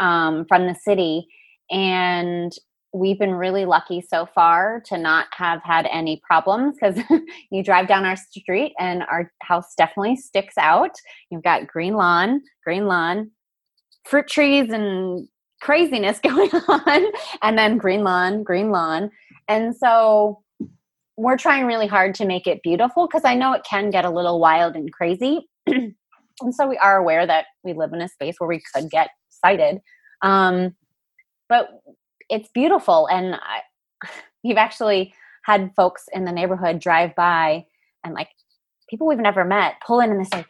um, 0.00 0.44
from 0.46 0.66
the 0.66 0.74
city 0.74 1.28
and 1.70 2.52
we've 2.92 3.18
been 3.18 3.32
really 3.32 3.64
lucky 3.64 4.02
so 4.02 4.26
far 4.26 4.82
to 4.86 4.98
not 4.98 5.26
have 5.32 5.62
had 5.64 5.88
any 5.90 6.20
problems 6.26 6.76
because 6.78 7.02
you 7.50 7.62
drive 7.62 7.88
down 7.88 8.04
our 8.04 8.16
street 8.16 8.74
and 8.78 9.02
our 9.04 9.32
house 9.42 9.74
definitely 9.76 10.16
sticks 10.16 10.58
out. 10.58 10.94
You've 11.30 11.42
got 11.42 11.66
green 11.66 11.94
lawn, 11.94 12.42
green 12.62 12.86
lawn, 12.86 13.30
fruit 14.04 14.28
trees, 14.28 14.70
and 14.70 15.26
craziness 15.60 16.18
going 16.22 16.50
on, 16.68 17.04
and 17.40 17.56
then 17.56 17.78
green 17.78 18.04
lawn, 18.04 18.42
green 18.42 18.70
lawn. 18.70 19.10
And 19.48 19.74
so 19.74 20.42
we're 21.16 21.38
trying 21.38 21.66
really 21.66 21.86
hard 21.86 22.14
to 22.16 22.26
make 22.26 22.46
it 22.46 22.62
beautiful 22.62 23.06
because 23.06 23.24
I 23.24 23.34
know 23.34 23.52
it 23.52 23.64
can 23.68 23.90
get 23.90 24.04
a 24.04 24.10
little 24.10 24.38
wild 24.38 24.74
and 24.74 24.92
crazy. 24.92 25.48
and 25.66 25.94
so 26.50 26.68
we 26.68 26.76
are 26.78 26.98
aware 26.98 27.26
that 27.26 27.46
we 27.62 27.72
live 27.72 27.92
in 27.92 28.02
a 28.02 28.08
space 28.08 28.36
where 28.38 28.48
we 28.48 28.62
could 28.74 28.90
get 28.90 29.10
cited. 29.30 29.80
Um, 30.22 30.74
but 31.48 31.68
it's 32.32 32.48
beautiful 32.52 33.06
and 33.06 33.36
I, 33.36 33.60
we've 34.44 34.56
actually 34.56 35.14
had 35.44 35.72
folks 35.76 36.08
in 36.12 36.24
the 36.24 36.32
neighborhood 36.32 36.80
drive 36.80 37.14
by 37.14 37.64
and 38.04 38.14
like 38.14 38.28
people 38.88 39.06
we've 39.06 39.18
never 39.18 39.44
met 39.44 39.74
pull 39.86 40.00
in 40.00 40.10
and 40.10 40.20
they 40.20 40.36
say 40.36 40.44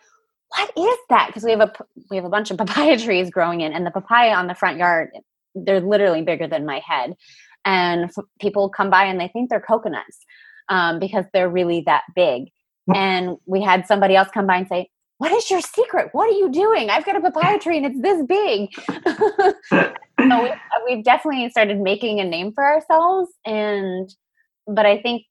what 0.57 0.71
is 0.77 0.99
that? 1.09 1.29
Because 1.29 1.45
we 1.45 1.51
have 1.51 1.61
a 1.61 1.73
we 2.11 2.17
have 2.17 2.27
a 2.27 2.31
bunch 2.31 2.51
of 2.51 2.59
papaya 2.59 2.99
trees 2.99 3.31
growing 3.31 3.61
in 3.63 3.73
and 3.73 3.87
the 3.87 3.91
papaya 3.91 4.35
on 4.35 4.47
the 4.47 4.55
front 4.55 4.79
yard 4.79 5.11
they're 5.55 5.81
literally 5.81 6.23
bigger 6.23 6.47
than 6.47 6.67
my 6.67 6.81
head. 6.87 7.15
And 7.65 8.05
f- 8.05 8.25
people 8.41 8.69
come 8.71 8.91
by 8.91 9.05
and 9.05 9.21
they 9.21 9.29
think 9.29 9.51
they're 9.51 9.61
coconuts 9.61 10.19
um, 10.69 10.99
because 10.99 11.25
they're 11.33 11.51
really 11.51 11.83
that 11.87 12.05
big. 12.17 12.45
And 12.93 13.37
we 13.47 13.63
had 13.63 13.87
somebody 13.87 14.17
else 14.17 14.29
come 14.33 14.47
by 14.47 14.57
and 14.57 14.69
say 14.69 14.89
what 15.23 15.31
is 15.31 15.49
your 15.53 15.61
secret? 15.61 16.09
What 16.11 16.29
are 16.29 16.37
you 16.37 16.51
doing? 16.51 16.91
I've 16.91 17.05
got 17.05 17.15
a 17.15 17.21
papaya 17.21 17.57
tree 17.57 17.77
and 17.77 17.87
it's 17.87 18.03
this 18.03 18.27
big. 18.27 18.71
so 19.71 19.93
we, 20.19 20.49
uh, 20.51 20.57
we've 20.85 21.05
definitely 21.05 21.49
started 21.49 21.79
making 21.79 22.19
a 22.19 22.25
name 22.25 22.53
for 22.53 22.65
ourselves. 22.65 23.31
And, 23.47 24.13
but 24.67 24.85
I 24.85 25.01
think 25.01 25.23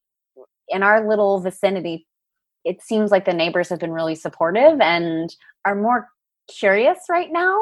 in 0.70 0.82
our 0.82 1.06
little 1.06 1.42
vicinity, 1.42 2.08
it 2.64 2.82
seems 2.82 3.12
like 3.12 3.26
the 3.26 3.34
neighbors 3.34 3.68
have 3.68 3.80
been 3.80 3.92
really 3.92 4.16
supportive 4.16 4.80
and 4.80 5.36
are 5.66 5.76
more 5.76 6.08
curious 6.48 7.00
right 7.10 7.30
now. 7.30 7.60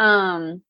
Um, 0.00 0.62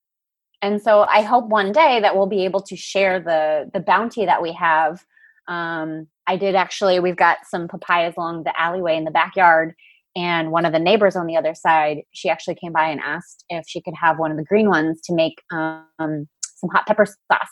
and 0.60 0.82
so 0.82 1.06
I 1.08 1.22
hope 1.22 1.46
one 1.46 1.72
day 1.72 2.00
that 2.00 2.16
we'll 2.18 2.26
be 2.26 2.44
able 2.44 2.60
to 2.60 2.76
share 2.76 3.18
the 3.18 3.70
the 3.72 3.80
bounty 3.80 4.26
that 4.26 4.42
we 4.42 4.52
have. 4.52 5.02
Um, 5.46 6.08
I 6.26 6.36
did 6.36 6.54
actually. 6.54 7.00
We've 7.00 7.16
got 7.16 7.38
some 7.48 7.66
papayas 7.66 8.12
along 8.18 8.44
the 8.44 8.60
alleyway 8.60 8.98
in 8.98 9.04
the 9.04 9.10
backyard, 9.10 9.74
and 10.18 10.50
one 10.50 10.64
of 10.64 10.72
the 10.72 10.80
neighbors 10.80 11.14
on 11.14 11.26
the 11.26 11.36
other 11.36 11.54
side 11.54 12.02
she 12.12 12.28
actually 12.28 12.56
came 12.56 12.72
by 12.72 12.88
and 12.88 13.00
asked 13.00 13.44
if 13.48 13.64
she 13.68 13.80
could 13.80 13.94
have 13.94 14.18
one 14.18 14.32
of 14.32 14.36
the 14.36 14.44
green 14.44 14.68
ones 14.68 15.00
to 15.02 15.14
make 15.14 15.40
um, 15.52 16.28
some 16.40 16.70
hot 16.70 16.86
pepper 16.86 17.06
sauce. 17.06 17.48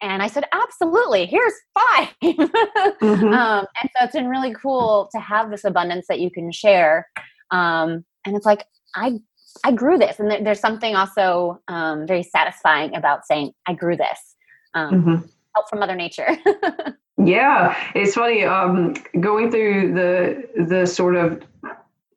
And 0.00 0.22
i 0.22 0.28
said 0.28 0.44
absolutely 0.52 1.26
here's 1.26 1.54
5 1.96 2.08
mm-hmm. 2.22 3.34
um, 3.34 3.66
and 3.80 3.90
so 3.96 4.04
it's 4.04 4.14
been 4.14 4.28
really 4.28 4.54
cool 4.54 5.08
to 5.12 5.20
have 5.20 5.50
this 5.50 5.64
abundance 5.64 6.06
that 6.08 6.20
you 6.20 6.30
can 6.30 6.52
share. 6.52 7.08
Um, 7.50 8.04
and 8.24 8.36
it's 8.36 8.46
like 8.46 8.64
i 8.94 9.18
i 9.64 9.72
grew 9.72 9.98
this. 9.98 10.20
And 10.20 10.46
there's 10.46 10.60
something 10.60 10.94
also 10.94 11.60
um, 11.68 12.06
very 12.06 12.22
satisfying 12.22 12.94
about 12.94 13.26
saying 13.26 13.52
i 13.66 13.72
grew 13.72 13.96
this 13.96 14.36
um, 14.74 14.94
mm-hmm. 14.94 15.26
help 15.54 15.68
from 15.68 15.80
mother 15.80 15.96
nature. 15.96 16.28
Yeah 17.16 17.80
it's 17.94 18.14
funny 18.14 18.44
um, 18.44 18.94
going 19.20 19.50
through 19.50 19.94
the 19.94 20.64
the 20.66 20.84
sort 20.84 21.14
of 21.14 21.40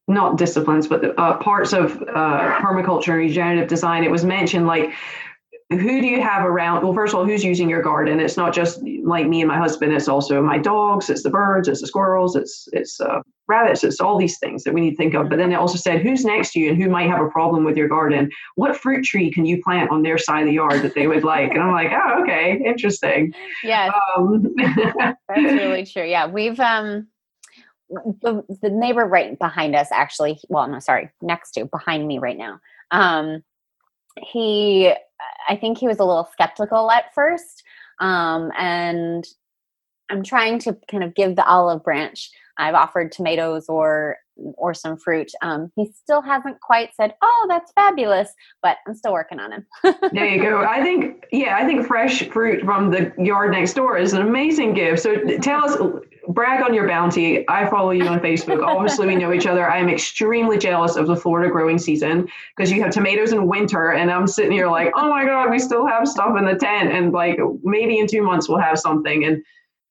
not 0.08 0.38
disciplines, 0.38 0.88
but 0.88 1.18
uh, 1.20 1.38
parts 1.38 1.74
of 1.74 2.02
uh, 2.02 2.60
permaculture 2.60 3.10
and 3.10 3.18
regenerative 3.18 3.68
design, 3.68 4.04
it 4.04 4.12
was 4.12 4.24
mentioned 4.24 4.68
like, 4.68 4.94
who 5.70 6.02
do 6.02 6.08
you 6.08 6.22
have 6.22 6.46
around? 6.46 6.82
Well, 6.82 6.94
first 6.94 7.14
of 7.14 7.20
all, 7.20 7.26
who's 7.26 7.44
using 7.44 7.70
your 7.70 7.82
garden? 7.82 8.22
It's 8.22 8.38
not 8.38 8.54
just 8.54 8.82
like 9.04 9.28
me 9.28 9.42
and 9.42 9.50
my 9.50 9.58
husband. 9.58 9.92
It's 9.92 10.08
also 10.08 10.42
my 10.42 10.58
dogs. 10.58 11.10
It's 11.10 11.24
the 11.24 11.30
birds. 11.30 11.68
It's 11.68 11.82
the 11.82 11.88
squirrels. 11.88 12.38
It's 12.38 12.70
it's 12.72 13.02
uh, 13.02 13.20
rabbits. 13.50 13.84
It's 13.84 14.00
all 14.00 14.18
these 14.18 14.40
things 14.40 14.64
that 14.64 14.74
we 14.74 14.80
need 14.80 14.92
to 14.92 14.96
think 14.96 15.14
of. 15.14 15.28
But 15.28 15.40
then 15.40 15.52
it 15.52 15.56
also 15.56 15.78
said 15.78 16.02
who's 16.02 16.24
next 16.24 16.54
to 16.54 16.60
you 16.62 16.70
and 16.70 16.82
who 16.82 16.90
might 16.90 17.10
have 17.10 17.20
a 17.20 17.30
problem 17.30 17.66
with 17.66 17.76
your 17.76 17.90
garden. 17.90 18.30
What 18.56 18.78
fruit 18.78 19.04
tree 19.04 19.30
can 19.30 19.46
you 19.46 19.62
plant 19.62 19.92
on 19.92 20.04
their 20.04 20.18
side 20.18 20.42
of 20.42 20.48
the 20.48 20.54
yard 20.54 20.84
that 20.84 20.96
they 20.96 21.08
would 21.08 21.26
like? 21.26 21.52
And 21.52 21.62
I'm 21.62 21.74
like, 21.74 21.92
oh, 21.92 22.24
okay, 22.24 22.62
interesting. 22.66 23.34
Yeah, 23.62 23.92
um, 24.16 24.56
that's 24.58 25.22
really 25.38 25.86
true. 25.86 26.06
Yeah, 26.06 26.28
we've 26.28 26.62
um 26.62 27.08
the, 27.89 28.44
the 28.62 28.70
neighbor 28.70 29.06
right 29.06 29.38
behind 29.39 29.75
us 29.75 29.88
actually 29.91 30.39
well 30.50 30.67
no 30.67 30.79
sorry 30.79 31.10
next 31.22 31.51
to 31.51 31.65
behind 31.65 32.08
me 32.08 32.20
right 32.20 32.38
now 32.38 32.60
um 32.91 33.44
he 34.17 34.94
i 35.48 35.56
think 35.56 35.77
he 35.77 35.88
was 35.88 36.00
a 36.00 36.06
little 36.06 36.27
skeptical 36.32 36.91
at 36.91 37.13
first 37.13 37.63
um 38.00 38.51
and 38.58 39.25
i'm 40.10 40.24
trying 40.24 40.60
to 40.60 40.75
kind 40.89 41.03
of 41.03 41.15
give 41.15 41.36
the 41.36 41.46
olive 41.46 41.84
branch 41.84 42.29
i've 42.58 42.75
offered 42.75 43.12
tomatoes 43.12 43.65
or 43.70 44.17
or 44.58 44.74
some 44.74 44.98
fruit. 44.98 45.32
Um, 45.41 45.72
he 45.75 45.91
still 45.91 46.22
hasn't 46.22 46.60
quite 46.62 46.94
said, 46.96 47.15
"Oh, 47.22 47.46
that's 47.50 47.72
fabulous," 47.74 48.34
but 48.62 48.77
I'm 48.88 48.96
still 48.96 49.13
working 49.13 49.39
on 49.39 49.51
him. 49.51 49.65
there 50.12 50.27
you 50.27 50.41
go. 50.41 50.63
I 50.63 50.82
think, 50.82 51.25
yeah, 51.32 51.58
I 51.58 51.65
think 51.65 51.86
fresh 51.86 52.27
fruit 52.29 52.63
from 52.63 52.91
the 52.91 53.12
yard 53.17 53.51
next 53.51 53.74
door 53.74 53.98
is 53.98 54.13
an 54.13 54.22
amazing 54.22 54.74
gift. 54.74 55.01
So 55.01 55.15
tell 55.39 55.65
us, 55.65 55.77
brag 56.27 56.62
on 56.62 56.74
your 56.74 56.88
bounty. 56.88 57.48
I 57.50 57.69
follow 57.69 57.91
you 57.91 58.05
on 58.05 58.19
Facebook. 58.19 58.63
Obviously, 58.65 59.07
we 59.07 59.15
know 59.15 59.34
each 59.34 59.48
other. 59.48 59.69
I 59.69 59.77
am 59.77 59.89
extremely 59.89 60.57
jealous 60.57 60.96
of 60.96 61.07
the 61.07 61.15
Florida 61.15 61.50
growing 61.50 61.77
season 61.77 62.27
because 62.55 62.72
you 62.72 62.81
have 62.84 62.91
tomatoes 62.91 63.31
in 63.31 63.48
winter, 63.48 63.91
and 63.91 64.12
I'm 64.12 64.27
sitting 64.27 64.51
here 64.51 64.67
like, 64.67 64.91
oh 64.96 65.10
my 65.10 65.25
god, 65.25 65.50
we 65.50 65.60
still 65.60 65.88
have 65.88 66.07
stuff 66.07 66.38
in 66.38 66.46
the 66.46 66.55
tent, 66.55 66.91
and 66.91 67.12
like 67.12 67.39
maybe 67.63 68.00
in 68.00 68.07
two 68.07 68.22
months 68.22 68.50
we'll 68.50 68.60
have 68.60 68.79
something. 68.79 69.24
And 69.24 69.43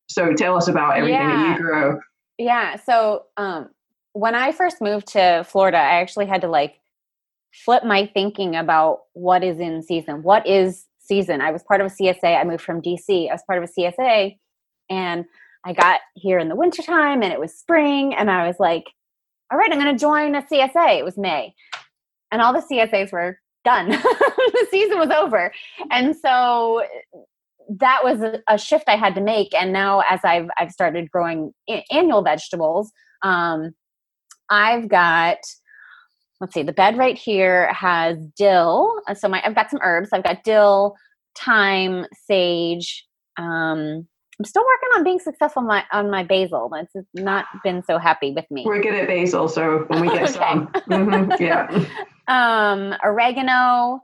so 0.09 0.33
tell 0.33 0.57
us 0.57 0.69
about 0.69 0.97
everything 0.97 1.21
yeah. 1.21 1.43
that 1.43 1.59
you 1.59 1.63
grow. 1.63 2.01
Yeah. 2.39 2.77
So 2.77 3.25
um, 3.37 3.71
when 4.13 4.35
I 4.35 4.53
first 4.53 4.81
moved 4.81 5.09
to 5.09 5.45
Florida, 5.47 5.79
I 5.79 6.01
actually 6.01 6.27
had 6.27 6.43
to 6.43 6.49
like 6.49 6.81
flip 7.53 7.85
my 7.85 8.07
thinking 8.07 8.55
about 8.55 9.01
what 9.15 9.43
is 9.43 9.59
in 9.59 9.83
season. 9.83 10.23
What 10.23 10.47
is 10.47 10.87
season? 10.99 11.41
I 11.41 11.51
was 11.51 11.63
part 11.63 11.81
of 11.81 11.87
a 11.87 11.91
CSA. 11.91 12.39
I 12.39 12.45
moved 12.45 12.63
from 12.63 12.83
DC. 12.83 13.29
I 13.29 13.33
was 13.33 13.43
part 13.47 13.63
of 13.63 13.69
a 13.69 13.81
CSA 13.81 14.37
and 14.91 15.25
I 15.67 15.73
got 15.73 16.01
here 16.15 16.39
in 16.39 16.49
the 16.49 16.55
wintertime 16.55 17.23
and 17.23 17.33
it 17.33 17.41
was 17.41 17.53
spring 17.53 18.15
and 18.15 18.31
I 18.31 18.47
was 18.47 18.57
like, 18.61 18.85
all 19.51 19.59
right, 19.59 19.71
I'm 19.71 19.81
going 19.81 19.93
to 19.93 20.01
join 20.01 20.37
a 20.37 20.43
CSA. 20.43 20.99
It 20.99 21.05
was 21.05 21.19
May. 21.19 21.55
And 22.31 22.41
all 22.41 22.53
the 22.53 22.63
CSAs 22.71 23.13
were 23.13 23.39
done. 23.65 23.89
the 23.91 24.67
season 24.71 24.99
was 24.99 25.11
over. 25.11 25.53
And 25.91 26.15
so 26.15 26.85
that 27.69 28.05
was 28.05 28.23
a, 28.23 28.41
a, 28.49 28.57
shift 28.57 28.85
I 28.87 28.97
had 28.97 29.17
to 29.17 29.21
make. 29.21 29.53
And 29.55 29.73
now 29.73 30.03
as 30.09 30.21
I've, 30.23 30.47
I've 30.57 30.71
started 30.71 31.11
growing 31.11 31.53
annual 31.91 32.23
vegetables, 32.23 32.93
um, 33.23 33.75
I've 34.49 34.89
got 34.89 35.39
let's 36.41 36.53
see, 36.55 36.63
the 36.63 36.73
bed 36.73 36.99
right 36.99 37.17
here 37.17 37.73
has 37.73 38.19
dill. 38.37 39.01
Uh, 39.09 39.15
so 39.15 39.27
my 39.27 39.43
I've 39.45 39.55
got 39.55 39.71
some 39.71 39.81
herbs. 39.83 40.11
I've 40.13 40.23
got 40.23 40.45
dill, 40.45 40.95
thyme, 41.37 42.05
sage. 42.27 43.05
Um, 43.37 44.07
I'm 44.39 44.45
still 44.45 44.63
working 44.63 44.89
on 44.97 45.05
being 45.05 45.19
successful 45.19 45.63
on 45.63 45.69
my 45.69 45.85
on 45.93 46.11
my 46.11 46.23
basil. 46.23 46.71
It's 46.75 47.09
not 47.15 47.47
been 47.65 47.83
so 47.83 47.99
happy 47.99 48.33
with 48.33 48.45
me. 48.51 48.65
We're 48.67 48.83
good 48.83 48.95
at 48.95 49.09
basil, 49.09 49.49
so 49.49 49.85
when 49.89 50.01
we 50.01 50.09
get 50.13 50.25
okay. 50.25 50.33
some, 50.33 50.67
mm-hmm, 50.69 51.43
yeah. 51.43 51.87
um, 52.29 52.95
oregano, 53.03 54.03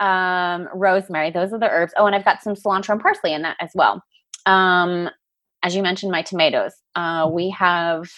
um, 0.00 0.68
rosemary. 0.74 1.30
Those 1.30 1.52
are 1.52 1.58
the 1.58 1.68
herbs. 1.68 1.92
Oh, 1.96 2.06
and 2.06 2.14
I've 2.14 2.24
got 2.24 2.42
some 2.42 2.54
cilantro 2.54 2.90
and 2.90 3.00
parsley 3.00 3.34
in 3.34 3.42
that 3.42 3.56
as 3.60 3.70
well. 3.74 4.02
Um, 4.46 5.10
as 5.62 5.76
you 5.76 5.82
mentioned, 5.82 6.12
my 6.12 6.22
tomatoes. 6.22 6.72
Uh, 6.94 7.28
we 7.30 7.50
have 7.50 8.08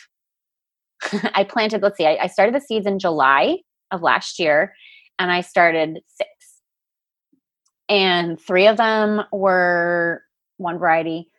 I 1.35 1.45
planted, 1.45 1.83
let's 1.83 1.97
see, 1.97 2.07
I, 2.07 2.19
I 2.23 2.27
started 2.27 2.55
the 2.55 2.61
seeds 2.61 2.87
in 2.87 2.99
July 2.99 3.59
of 3.91 4.03
last 4.03 4.39
year 4.39 4.75
and 5.19 5.31
I 5.31 5.41
started 5.41 6.01
six. 6.09 6.31
And 7.89 8.41
three 8.41 8.67
of 8.67 8.77
them 8.77 9.23
were 9.33 10.23
one 10.59 10.79
variety, 10.79 11.31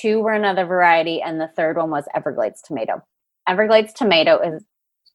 two 0.00 0.20
were 0.20 0.32
another 0.32 0.64
variety, 0.66 1.22
and 1.22 1.40
the 1.40 1.48
third 1.48 1.76
one 1.76 1.90
was 1.90 2.04
Everglades 2.14 2.62
tomato. 2.62 3.02
Everglades 3.48 3.92
tomato 3.92 4.38
is, 4.40 4.64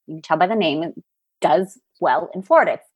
you 0.07 0.15
can 0.15 0.21
tell 0.21 0.37
by 0.37 0.47
the 0.47 0.55
name, 0.55 0.83
it 0.83 0.95
does 1.41 1.79
well 1.99 2.29
in 2.33 2.41
Florida. 2.41 2.73
It's, 2.73 2.87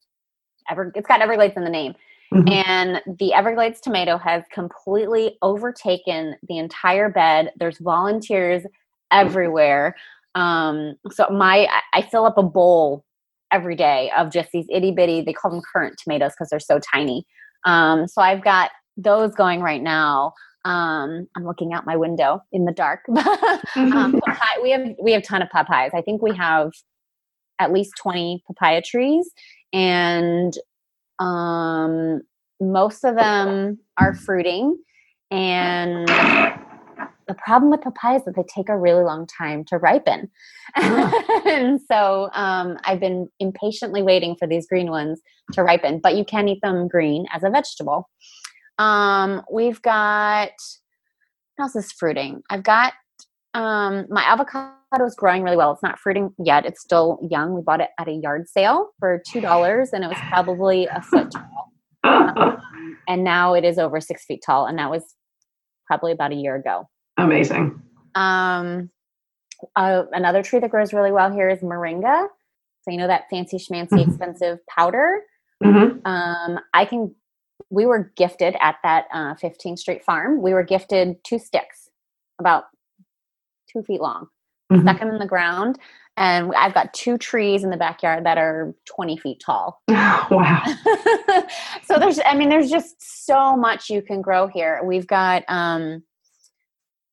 ever, 0.69 0.91
it's 0.95 1.07
got 1.07 1.21
Everglades 1.21 1.57
in 1.57 1.63
the 1.63 1.69
name. 1.69 1.95
Mm-hmm. 2.33 2.49
And 2.49 3.17
the 3.19 3.33
Everglades 3.33 3.79
tomato 3.79 4.17
has 4.17 4.43
completely 4.51 5.37
overtaken 5.41 6.35
the 6.47 6.57
entire 6.57 7.09
bed. 7.09 7.51
There's 7.57 7.77
volunteers 7.77 8.63
everywhere. 9.11 9.95
Um, 10.33 10.95
so 11.11 11.27
my 11.29 11.67
I 11.93 12.01
fill 12.01 12.25
up 12.25 12.37
a 12.37 12.43
bowl 12.43 13.05
every 13.51 13.75
day 13.75 14.11
of 14.17 14.33
just 14.33 14.49
these 14.51 14.65
itty 14.69 14.91
bitty. 14.91 15.21
They 15.21 15.33
call 15.33 15.51
them 15.51 15.61
currant 15.61 15.97
tomatoes 15.97 16.31
because 16.31 16.49
they're 16.49 16.59
so 16.59 16.79
tiny. 16.79 17.25
Um, 17.65 18.07
so 18.07 18.21
I've 18.21 18.43
got 18.43 18.71
those 18.97 19.33
going 19.35 19.61
right 19.61 19.81
now. 19.81 20.33
Um, 20.65 21.27
I'm 21.35 21.45
looking 21.45 21.73
out 21.73 21.85
my 21.85 21.95
window 21.95 22.41
in 22.51 22.65
the 22.65 22.71
dark. 22.71 23.01
um, 23.75 24.19
we 24.61 24.71
have 24.71 24.95
we 25.01 25.11
have 25.13 25.21
a 25.21 25.25
ton 25.25 25.41
of 25.41 25.49
papayas. 25.49 25.91
I 25.93 26.01
think 26.01 26.21
we 26.21 26.35
have 26.35 26.71
at 27.59 27.71
least 27.71 27.93
20 28.01 28.43
papaya 28.47 28.81
trees, 28.81 29.29
and 29.71 30.53
um, 31.19 32.21
most 32.59 33.05
of 33.05 33.15
them 33.15 33.79
are 33.97 34.13
fruiting 34.13 34.77
and 35.31 36.07
the 37.27 37.33
problem 37.33 37.71
with 37.71 37.81
papayas 37.81 38.21
is 38.21 38.25
that 38.25 38.35
they 38.35 38.43
take 38.43 38.69
a 38.69 38.77
really 38.77 39.03
long 39.03 39.25
time 39.25 39.63
to 39.65 39.77
ripen. 39.77 40.29
and 40.75 41.79
so 41.81 42.29
um, 42.33 42.77
I've 42.85 42.99
been 42.99 43.29
impatiently 43.39 44.01
waiting 44.01 44.35
for 44.35 44.47
these 44.47 44.67
green 44.67 44.91
ones 44.91 45.21
to 45.53 45.63
ripen, 45.63 45.99
but 45.99 46.15
you 46.15 46.23
can 46.23 46.47
eat 46.47 46.61
them 46.61 46.87
green 46.87 47.25
as 47.33 47.43
a 47.43 47.49
vegetable. 47.49 48.09
Um, 48.77 49.41
we've 49.51 49.81
got, 49.81 50.51
what 51.55 51.65
else 51.65 51.75
is 51.75 51.91
fruiting? 51.91 52.41
I've 52.49 52.63
got 52.63 52.93
um, 53.53 54.05
my 54.09 54.23
avocado 54.23 54.73
is 55.05 55.15
growing 55.15 55.43
really 55.43 55.55
well. 55.55 55.71
It's 55.71 55.83
not 55.83 55.97
fruiting 55.97 56.31
yet. 56.37 56.65
It's 56.65 56.81
still 56.81 57.19
young. 57.29 57.53
We 57.53 57.61
bought 57.61 57.81
it 57.81 57.89
at 57.97 58.07
a 58.07 58.11
yard 58.11 58.49
sale 58.49 58.89
for 58.99 59.21
$2 59.33 59.89
and 59.93 60.03
it 60.03 60.07
was 60.07 60.17
probably 60.29 60.87
a 60.87 61.01
foot 61.01 61.31
tall. 61.31 61.71
Um, 62.03 62.57
and 63.07 63.23
now 63.23 63.53
it 63.53 63.63
is 63.63 63.77
over 63.77 63.99
six 64.01 64.25
feet 64.25 64.43
tall. 64.45 64.65
And 64.65 64.77
that 64.77 64.91
was 64.91 65.03
probably 65.87 66.11
about 66.11 66.31
a 66.31 66.35
year 66.35 66.55
ago. 66.55 66.89
Amazing. 67.17 67.81
Um, 68.13 68.89
uh, 69.75 70.03
another 70.11 70.43
tree 70.43 70.59
that 70.59 70.69
grows 70.69 70.93
really 70.93 71.11
well 71.11 71.31
here 71.31 71.49
is 71.49 71.59
moringa. 71.59 72.27
So 72.81 72.91
you 72.91 72.97
know 72.97 73.07
that 73.07 73.23
fancy 73.29 73.57
schmancy 73.57 73.89
mm-hmm. 73.89 74.09
expensive 74.09 74.59
powder. 74.67 75.21
Mm-hmm. 75.63 76.05
Um, 76.05 76.59
I 76.73 76.85
can. 76.85 77.15
We 77.69 77.85
were 77.85 78.11
gifted 78.15 78.55
at 78.59 78.75
that 78.83 79.05
uh, 79.13 79.35
15th 79.35 79.79
Street 79.79 80.03
Farm. 80.03 80.41
We 80.41 80.53
were 80.53 80.63
gifted 80.63 81.23
two 81.23 81.39
sticks, 81.39 81.89
about 82.39 82.65
two 83.71 83.83
feet 83.83 84.01
long. 84.01 84.27
Mm-hmm. 84.71 84.81
Stuck 84.81 84.99
them 84.99 85.09
in 85.09 85.19
the 85.19 85.27
ground, 85.27 85.77
and 86.17 86.51
I've 86.55 86.73
got 86.73 86.93
two 86.93 87.17
trees 87.17 87.63
in 87.63 87.69
the 87.69 87.77
backyard 87.77 88.25
that 88.25 88.37
are 88.37 88.73
20 88.85 89.17
feet 89.17 89.41
tall. 89.45 89.81
wow. 89.89 90.63
so 91.83 91.99
there's, 91.99 92.19
I 92.25 92.35
mean, 92.35 92.49
there's 92.49 92.71
just 92.71 92.95
so 93.25 93.55
much 93.55 93.89
you 93.89 94.01
can 94.01 94.21
grow 94.21 94.47
here. 94.47 94.81
We've 94.83 95.05
got 95.05 95.43
um, 95.47 96.01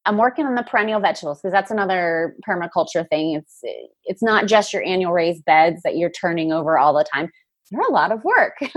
I'm 0.05 0.19
working 0.19 0.47
on 0.47 0.55
the 0.55 0.65
perennial 0.65 1.01
vegetables 1.01 1.41
because 1.41 1.53
that's 1.53 1.71
another 1.71 2.37
permaculture 2.47 3.09
thing. 3.09 3.35
It's 3.35 3.61
it's 4.05 4.23
not 4.23 4.47
just 4.47 4.73
your 4.73 4.85
annual 4.85 5.13
raised 5.13 5.45
beds 5.45 5.83
that 5.85 5.97
you're 5.97 6.11
turning 6.11 6.53
over 6.53 6.77
all 6.79 6.93
the 6.93 7.05
time. 7.13 7.31
They're 7.71 7.81
a 7.81 7.93
lot 7.93 8.13
of 8.13 8.25
work. 8.25 8.59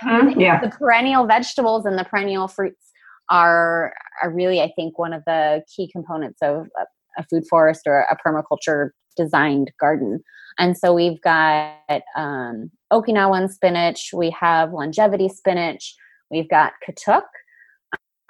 Mm-hmm. 0.00 0.40
yeah. 0.40 0.58
The 0.58 0.70
perennial 0.70 1.26
vegetables 1.26 1.84
and 1.84 1.98
the 1.98 2.04
perennial 2.04 2.48
fruits 2.48 2.90
are 3.28 3.92
are 4.22 4.30
really, 4.32 4.62
I 4.62 4.72
think, 4.74 4.98
one 4.98 5.12
of 5.12 5.22
the 5.26 5.62
key 5.76 5.90
components 5.92 6.38
of 6.40 6.68
a, 6.78 6.86
a 7.18 7.24
food 7.24 7.44
forest 7.50 7.82
or 7.84 8.06
a 8.10 8.16
permaculture 8.16 8.90
designed 9.14 9.72
garden. 9.78 10.22
And 10.58 10.78
so 10.78 10.94
we've 10.94 11.20
got 11.20 11.74
um, 12.16 12.70
Okinawan 12.90 13.50
spinach, 13.50 14.10
we 14.14 14.30
have 14.30 14.72
longevity 14.72 15.28
spinach, 15.28 15.94
we've 16.30 16.48
got 16.48 16.72
katuk, 16.88 17.24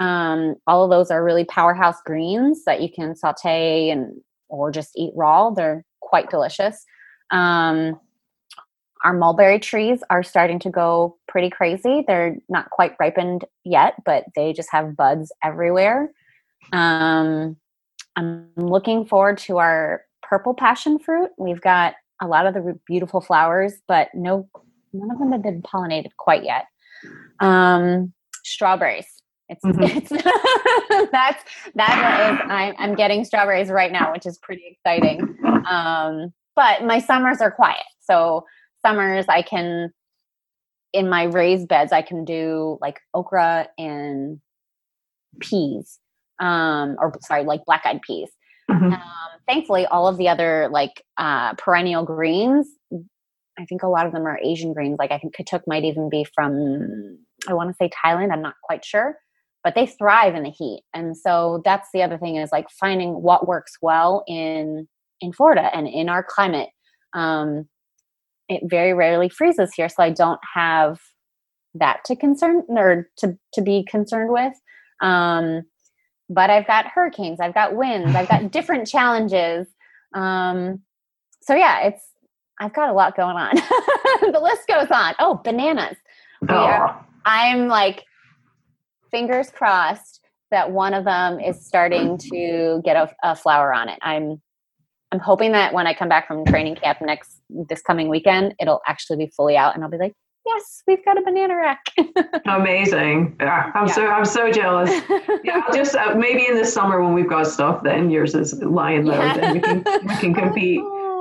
um, 0.00 0.57
all 0.67 0.83
of 0.83 0.90
those 0.90 1.11
are 1.11 1.23
really 1.23 1.45
powerhouse 1.45 2.00
greens 2.05 2.64
that 2.64 2.81
you 2.81 2.88
can 2.90 3.14
saute 3.14 3.90
and 3.90 4.21
or 4.49 4.73
just 4.73 4.90
eat 4.97 5.12
raw. 5.14 5.50
They're 5.50 5.85
quite 6.00 6.31
delicious. 6.31 6.85
Um, 7.31 8.00
our 9.04 9.12
mulberry 9.12 9.59
trees 9.59 10.02
are 10.11 10.23
starting 10.23 10.59
to 10.61 10.71
go 10.71 11.16
pretty 11.26 11.50
crazy. 11.50 12.04
They're 12.07 12.37
not 12.49 12.71
quite 12.71 12.95
ripened 13.00 13.45
yet, 13.64 13.95
but 14.04 14.25
they 14.37 14.52
just 14.52 14.71
have 14.73 14.97
buds 14.97 15.33
everywhere. 15.42 16.11
Um, 16.73 17.57
I'm 18.16 18.49
looking 18.57 19.07
forward 19.07 19.38
to 19.38 19.59
our 19.59 20.02
purple 20.23 20.54
passion 20.54 20.99
fruit. 20.99 21.30
We've 21.38 21.61
got 21.61 21.95
a 22.21 22.26
lot 22.26 22.47
of 22.47 22.54
the 22.54 22.78
beautiful 22.87 23.21
flowers, 23.21 23.75
but 23.88 24.09
no, 24.14 24.49
none 24.92 25.11
of 25.11 25.19
them 25.19 25.33
have 25.33 25.42
been 25.42 25.62
pollinated 25.62 26.11
quite 26.19 26.45
yet. 26.45 26.66
Um, 27.40 28.12
strawberries. 28.45 29.07
It's, 29.49 29.64
mm-hmm. 29.64 29.83
it's 29.83 30.11
that's 31.12 31.42
that 31.75 32.33
is 32.33 32.50
I'm, 32.50 32.75
I'm 32.78 32.95
getting 32.95 33.25
strawberries 33.25 33.71
right 33.71 33.90
now, 33.90 34.12
which 34.12 34.26
is 34.26 34.38
pretty 34.38 34.78
exciting. 34.85 35.37
Um, 35.69 36.33
but 36.54 36.85
my 36.85 37.00
summers 37.00 37.41
are 37.41 37.50
quiet, 37.50 37.84
so 38.00 38.45
summers 38.84 39.26
I 39.28 39.43
can 39.43 39.93
in 40.93 41.08
my 41.08 41.25
raised 41.25 41.69
beds 41.69 41.93
I 41.93 42.02
can 42.02 42.25
do 42.25 42.78
like 42.80 43.00
okra 43.14 43.69
and 43.78 44.40
peas, 45.40 45.99
um, 46.40 46.97
or 46.99 47.12
sorry, 47.23 47.45
like 47.45 47.64
black 47.64 47.82
eyed 47.84 48.00
peas. 48.02 48.28
Mm-hmm. 48.71 48.93
Um, 48.93 49.00
thankfully, 49.49 49.86
all 49.86 50.08
of 50.08 50.16
the 50.16 50.28
other 50.28 50.69
like 50.71 51.02
uh, 51.16 51.54
perennial 51.54 52.04
greens, 52.04 52.69
I 53.58 53.64
think 53.66 53.82
a 53.82 53.88
lot 53.88 54.06
of 54.06 54.12
them 54.12 54.26
are 54.26 54.38
Asian 54.43 54.73
greens. 54.73 54.97
Like 54.99 55.12
I 55.12 55.19
think 55.19 55.34
katuk 55.36 55.62
might 55.66 55.84
even 55.84 56.08
be 56.08 56.26
from 56.34 57.19
I 57.49 57.54
want 57.54 57.71
to 57.71 57.76
say 57.80 57.90
Thailand. 58.04 58.32
I'm 58.32 58.43
not 58.43 58.54
quite 58.62 58.84
sure 58.84 59.16
but 59.62 59.75
they 59.75 59.86
thrive 59.86 60.34
in 60.34 60.43
the 60.43 60.50
heat 60.50 60.82
and 60.95 61.16
so 61.16 61.62
that's 61.64 61.88
the 61.93 62.02
other 62.02 62.19
thing 62.19 62.36
is 62.36 62.50
like 62.52 62.69
finding 62.71 63.23
what 63.23 63.47
works 63.47 63.73
well 63.82 64.25
in 64.26 64.86
in 65.21 65.32
florida 65.32 65.71
and 65.75 65.86
in 65.88 66.08
our 66.08 66.25
climate 66.25 66.69
um 67.14 67.69
it 68.50 68.63
very 68.69 68.93
rarely 68.93 69.28
freezes 69.28 69.73
here 69.75 69.89
so 69.89 70.02
i 70.02 70.10
don't 70.10 70.41
have 70.54 70.99
that 71.75 72.04
to 72.04 72.17
concern 72.17 72.63
or 72.69 73.08
to 73.19 73.36
to 73.52 73.63
be 73.63 73.84
concerned 73.84 74.32
with. 74.32 74.54
Um 75.00 75.63
but 76.28 76.50
i've 76.50 76.67
got 76.67 76.86
hurricanes 76.86 77.41
i've 77.41 77.54
got 77.54 77.75
winds 77.75 78.15
i've 78.15 78.28
got 78.28 78.50
different 78.52 78.86
challenges. 78.86 79.67
Um 80.15 80.80
so 81.43 81.54
yeah 81.54 81.86
it's 81.86 82.02
i've 82.58 82.75
got 82.75 82.89
a 82.89 82.93
lot 82.93 83.17
going 83.17 83.36
on. 83.36 83.56
The 84.21 84.41
list 84.41 84.69
goes 84.69 84.91
on. 84.91 85.15
Oh 85.19 85.41
bananas. 85.43 85.97
Are, 86.49 87.04
i'm 87.26 87.69
like 87.69 88.04
fingers 89.10 89.50
crossed 89.50 90.21
that 90.50 90.71
one 90.71 90.95
of 90.95 91.04
them 91.04 91.39
is 91.39 91.65
starting 91.65 92.19
to 92.19 92.80
get 92.84 92.97
a, 92.97 93.15
a, 93.23 93.36
flower 93.36 93.73
on 93.73 93.89
it. 93.89 93.99
I'm 94.02 94.41
I'm 95.13 95.21
hoping 95.21 95.52
that 95.52 95.73
when 95.73 95.86
I 95.86 95.95
come 95.95 96.08
back 96.08 96.26
from 96.26 96.45
training 96.45 96.76
camp 96.76 96.99
next 97.00 97.40
this 97.69 97.82
coming 97.82 98.08
weekend, 98.08 98.54
it'll 98.60 98.80
actually 98.86 99.19
be 99.19 99.32
fully 99.36 99.56
out, 99.56 99.75
and 99.75 99.84
I'll 99.84 99.91
be 99.91 99.99
like, 99.99 100.15
"Yes, 100.47 100.82
we've 100.86 101.04
got 101.04 101.19
a 101.19 101.23
banana 101.23 101.56
rack." 101.56 101.80
Amazing! 102.47 103.36
Yeah, 103.41 103.71
I'm 103.75 103.86
yeah. 103.86 103.93
so 103.93 104.06
I'm 104.06 104.25
so 104.25 104.50
jealous. 104.50 104.91
Yeah, 105.43 105.63
just 105.73 105.95
uh, 105.95 106.15
maybe 106.17 106.47
in 106.47 106.56
the 106.56 106.67
summer 106.67 107.02
when 107.02 107.15
we've 107.15 107.28
got 107.28 107.47
stuff, 107.47 107.82
then 107.82 108.10
yours 108.10 108.34
is 108.34 108.60
lying 108.63 109.06
low, 109.06 109.19
yeah. 109.19 109.36
then 109.36 109.54
we 109.54 109.60
can 109.60 109.84
we 110.06 110.17
can 110.17 110.34
compete. 110.34 110.80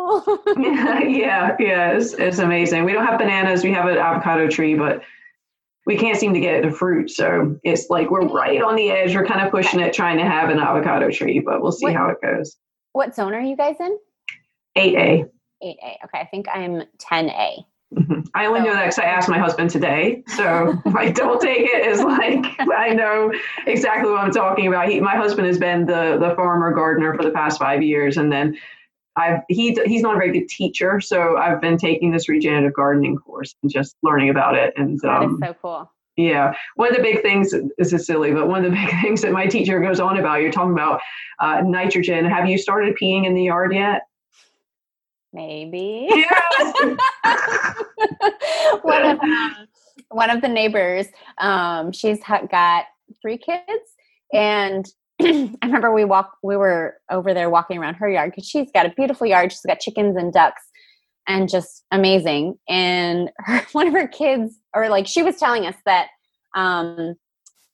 yeah, 0.58 1.56
yeah, 1.60 1.92
it's, 1.92 2.14
it's 2.14 2.40
amazing. 2.40 2.84
We 2.84 2.94
don't 2.94 3.06
have 3.06 3.20
bananas. 3.20 3.64
We 3.64 3.72
have 3.74 3.86
an 3.88 3.98
avocado 3.98 4.48
tree, 4.48 4.76
but 4.76 5.04
we 5.86 5.98
can't 5.98 6.18
seem 6.18 6.34
to 6.34 6.40
get 6.40 6.56
it 6.56 6.62
to 6.62 6.72
fruit. 6.72 7.10
So 7.10 7.58
it's 7.64 7.90
like 7.90 8.12
we're 8.12 8.28
right 8.28 8.62
on 8.62 8.76
the 8.76 8.90
edge. 8.92 9.16
We're 9.16 9.26
kind 9.26 9.42
of 9.42 9.52
pushing 9.52 9.80
it, 9.80 9.94
trying 9.94 10.18
to 10.18 10.24
have 10.24 10.50
an 10.50 10.60
avocado 10.60 11.10
tree, 11.10 11.40
but 11.40 11.62
we'll 11.62 11.72
see 11.72 11.86
what, 11.86 11.96
how 11.96 12.10
it 12.10 12.18
goes. 12.22 12.58
What 12.94 13.16
zone 13.16 13.34
are 13.34 13.42
you 13.42 13.56
guys 13.56 13.76
in? 13.80 13.98
8A. 14.78 15.30
8A. 15.64 16.06
Okay. 16.06 16.20
I 16.20 16.28
think 16.32 16.48
I'm 16.54 16.84
10A. 16.98 17.66
Mm-hmm. 17.94 18.22
I 18.36 18.46
only 18.46 18.60
so, 18.60 18.66
know 18.66 18.74
that 18.74 18.84
because 18.84 19.00
I 19.00 19.06
asked 19.06 19.30
my 19.30 19.40
husband 19.40 19.70
today. 19.72 20.24
So 20.28 20.76
I 20.96 21.10
don't 21.10 21.42
take 21.42 21.62
it 21.62 21.88
as 21.88 22.02
like 22.02 22.46
I 22.72 22.94
know 22.94 23.32
exactly 23.66 24.12
what 24.12 24.20
I'm 24.20 24.32
talking 24.32 24.68
about. 24.68 24.90
He, 24.90 25.00
my 25.00 25.16
husband 25.16 25.48
has 25.48 25.58
been 25.58 25.86
the 25.86 26.18
the 26.20 26.36
farmer 26.36 26.72
gardener 26.72 27.16
for 27.16 27.24
the 27.24 27.32
past 27.32 27.58
five 27.58 27.82
years, 27.82 28.18
and 28.18 28.32
then 28.32 28.58
I've 29.16 29.42
he 29.50 29.76
he's 29.86 30.04
not 30.04 30.16
a 30.16 30.18
very 30.18 30.32
good 30.32 30.48
teacher, 30.48 31.00
so 31.00 31.38
I've 31.38 31.62
been 31.62 31.78
taking 31.78 32.12
this 32.12 32.30
regenerative 32.30 32.74
gardening 32.74 33.18
course 33.18 33.56
and 33.64 33.72
just 33.72 33.96
learning 34.04 34.30
about 34.30 34.56
it. 34.56 34.74
And 34.78 35.00
that 35.02 35.24
um, 35.24 35.34
is 35.34 35.40
so 35.48 35.56
cool. 35.60 35.92
Yeah, 36.16 36.54
one 36.76 36.90
of 36.90 36.96
the 36.96 37.02
big 37.02 37.22
things 37.22 37.56
this 37.78 37.92
is 37.92 38.06
silly, 38.06 38.34
but 38.34 38.48
one 38.48 38.66
of 38.66 38.72
the 38.72 38.78
big 38.86 39.02
things 39.02 39.22
that 39.24 39.32
my 39.32 39.48
teacher 39.48 39.80
goes 39.80 40.00
on 40.00 40.18
about. 40.18 40.42
You're 40.42 40.52
talking 40.52 40.74
about 40.74 41.02
uh, 41.40 41.62
nitrogen. 41.66 42.26
Have 42.26 42.48
you 42.48 42.60
started 42.60 42.96
peeing 43.02 43.26
in 43.26 43.34
the 43.34 43.44
yard 43.44 43.74
yet? 43.74 44.04
Maybe. 45.32 46.08
Yes. 46.10 46.98
one 48.82 49.06
of 49.06 49.20
um, 49.20 49.68
one 50.10 50.30
of 50.30 50.42
the 50.42 50.48
neighbors, 50.48 51.08
um, 51.38 51.92
she's 51.92 52.20
got 52.52 52.86
three 53.22 53.38
kids, 53.38 53.96
and 54.34 54.88
I 55.22 55.56
remember 55.64 55.94
we 55.94 56.06
walk 56.06 56.38
we 56.42 56.56
were 56.56 56.96
over 57.12 57.34
there 57.34 57.50
walking 57.50 57.78
around 57.78 57.96
her 57.96 58.10
yard 58.10 58.32
because 58.32 58.48
she's 58.48 58.72
got 58.72 58.86
a 58.86 58.90
beautiful 58.90 59.28
yard. 59.28 59.52
She's 59.52 59.62
got 59.62 59.80
chickens 59.80 60.18
and 60.18 60.34
ducks 60.34 60.64
and 61.28 61.48
just 61.48 61.86
amazing. 61.92 62.58
And 62.68 63.30
her, 63.38 63.66
one 63.72 63.88
of 63.88 63.94
her 63.94 64.08
kids, 64.08 64.56
or 64.74 64.90
like 64.90 65.08
she 65.08 65.24
was 65.24 65.38
telling 65.38 65.66
us 65.66 65.76
that 65.86 66.08
um, 66.56 67.16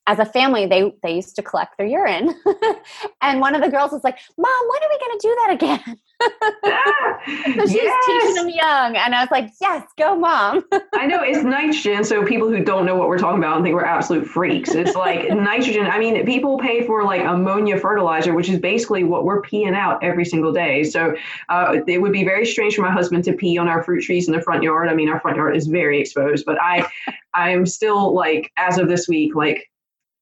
as 0.08 0.20
a 0.20 0.26
family, 0.26 0.68
they 0.68 0.94
they 1.02 1.16
used 1.16 1.36
to 1.38 1.42
collect 1.42 1.78
their 1.78 1.88
urine, 1.88 2.36
and 3.22 3.40
one 3.40 3.56
of 3.56 3.62
the 3.62 3.70
girls 3.70 3.92
was 3.92 4.04
like, 4.04 4.20
"Mom, 4.38 4.70
when 4.70 4.84
are 4.84 4.90
we 4.90 5.00
going 5.00 5.20
to 5.20 5.28
do 5.28 5.36
that 5.40 5.52
again?" 5.54 5.98
so 6.22 7.66
she's 7.66 7.74
yes. 7.74 8.06
teaching 8.06 8.36
them 8.36 8.50
young, 8.50 8.96
and 8.96 9.14
I 9.14 9.22
was 9.22 9.30
like, 9.32 9.52
"Yes, 9.60 9.86
go, 9.98 10.16
mom." 10.16 10.64
I 10.94 11.06
know 11.06 11.22
it's 11.22 11.44
nitrogen, 11.44 12.04
so 12.04 12.26
people 12.26 12.50
who 12.50 12.64
don't 12.64 12.86
know 12.86 12.96
what 12.96 13.08
we're 13.08 13.18
talking 13.18 13.40
about 13.40 13.58
and 13.58 13.66
think 13.66 13.76
we're 13.76 13.86
absolute 13.86 14.28
freaks. 14.28 14.74
It's 14.74 14.96
like 14.96 15.30
nitrogen. 15.34 15.88
I 15.88 16.00
mean, 16.00 16.26
people 16.26 16.58
pay 16.58 16.86
for 16.86 17.04
like 17.04 17.22
ammonia 17.22 17.78
fertilizer, 17.78 18.34
which 18.34 18.50
is 18.50 18.60
basically 18.60 19.04
what 19.04 19.26
we're 19.26 19.42
peeing 19.42 19.76
out 19.76 20.04
every 20.04 20.26
single 20.26 20.54
day. 20.54 20.84
So 20.84 21.16
uh, 21.50 21.78
it 21.88 22.02
would 22.02 22.14
be 22.14 22.24
very 22.24 22.46
strange 22.46 22.76
for 22.76 22.82
my 22.82 22.92
husband 22.92 23.24
to 23.26 23.34
pee 23.34 23.58
on 23.58 23.68
our 23.68 23.84
fruit 23.84 24.04
trees 24.04 24.28
in 24.28 24.34
the 24.34 24.42
front 24.42 24.64
yard. 24.64 24.90
I 24.90 24.94
mean, 24.94 25.10
our 25.10 25.20
front 25.20 25.38
yard 25.38 25.56
is 25.56 25.68
very 25.68 26.00
exposed, 26.00 26.46
but 26.46 26.58
I, 26.62 26.88
I'm 27.34 27.66
still 27.66 28.14
like, 28.14 28.52
as 28.58 28.78
of 28.78 28.88
this 28.88 29.08
week, 29.08 29.36
like 29.36 29.70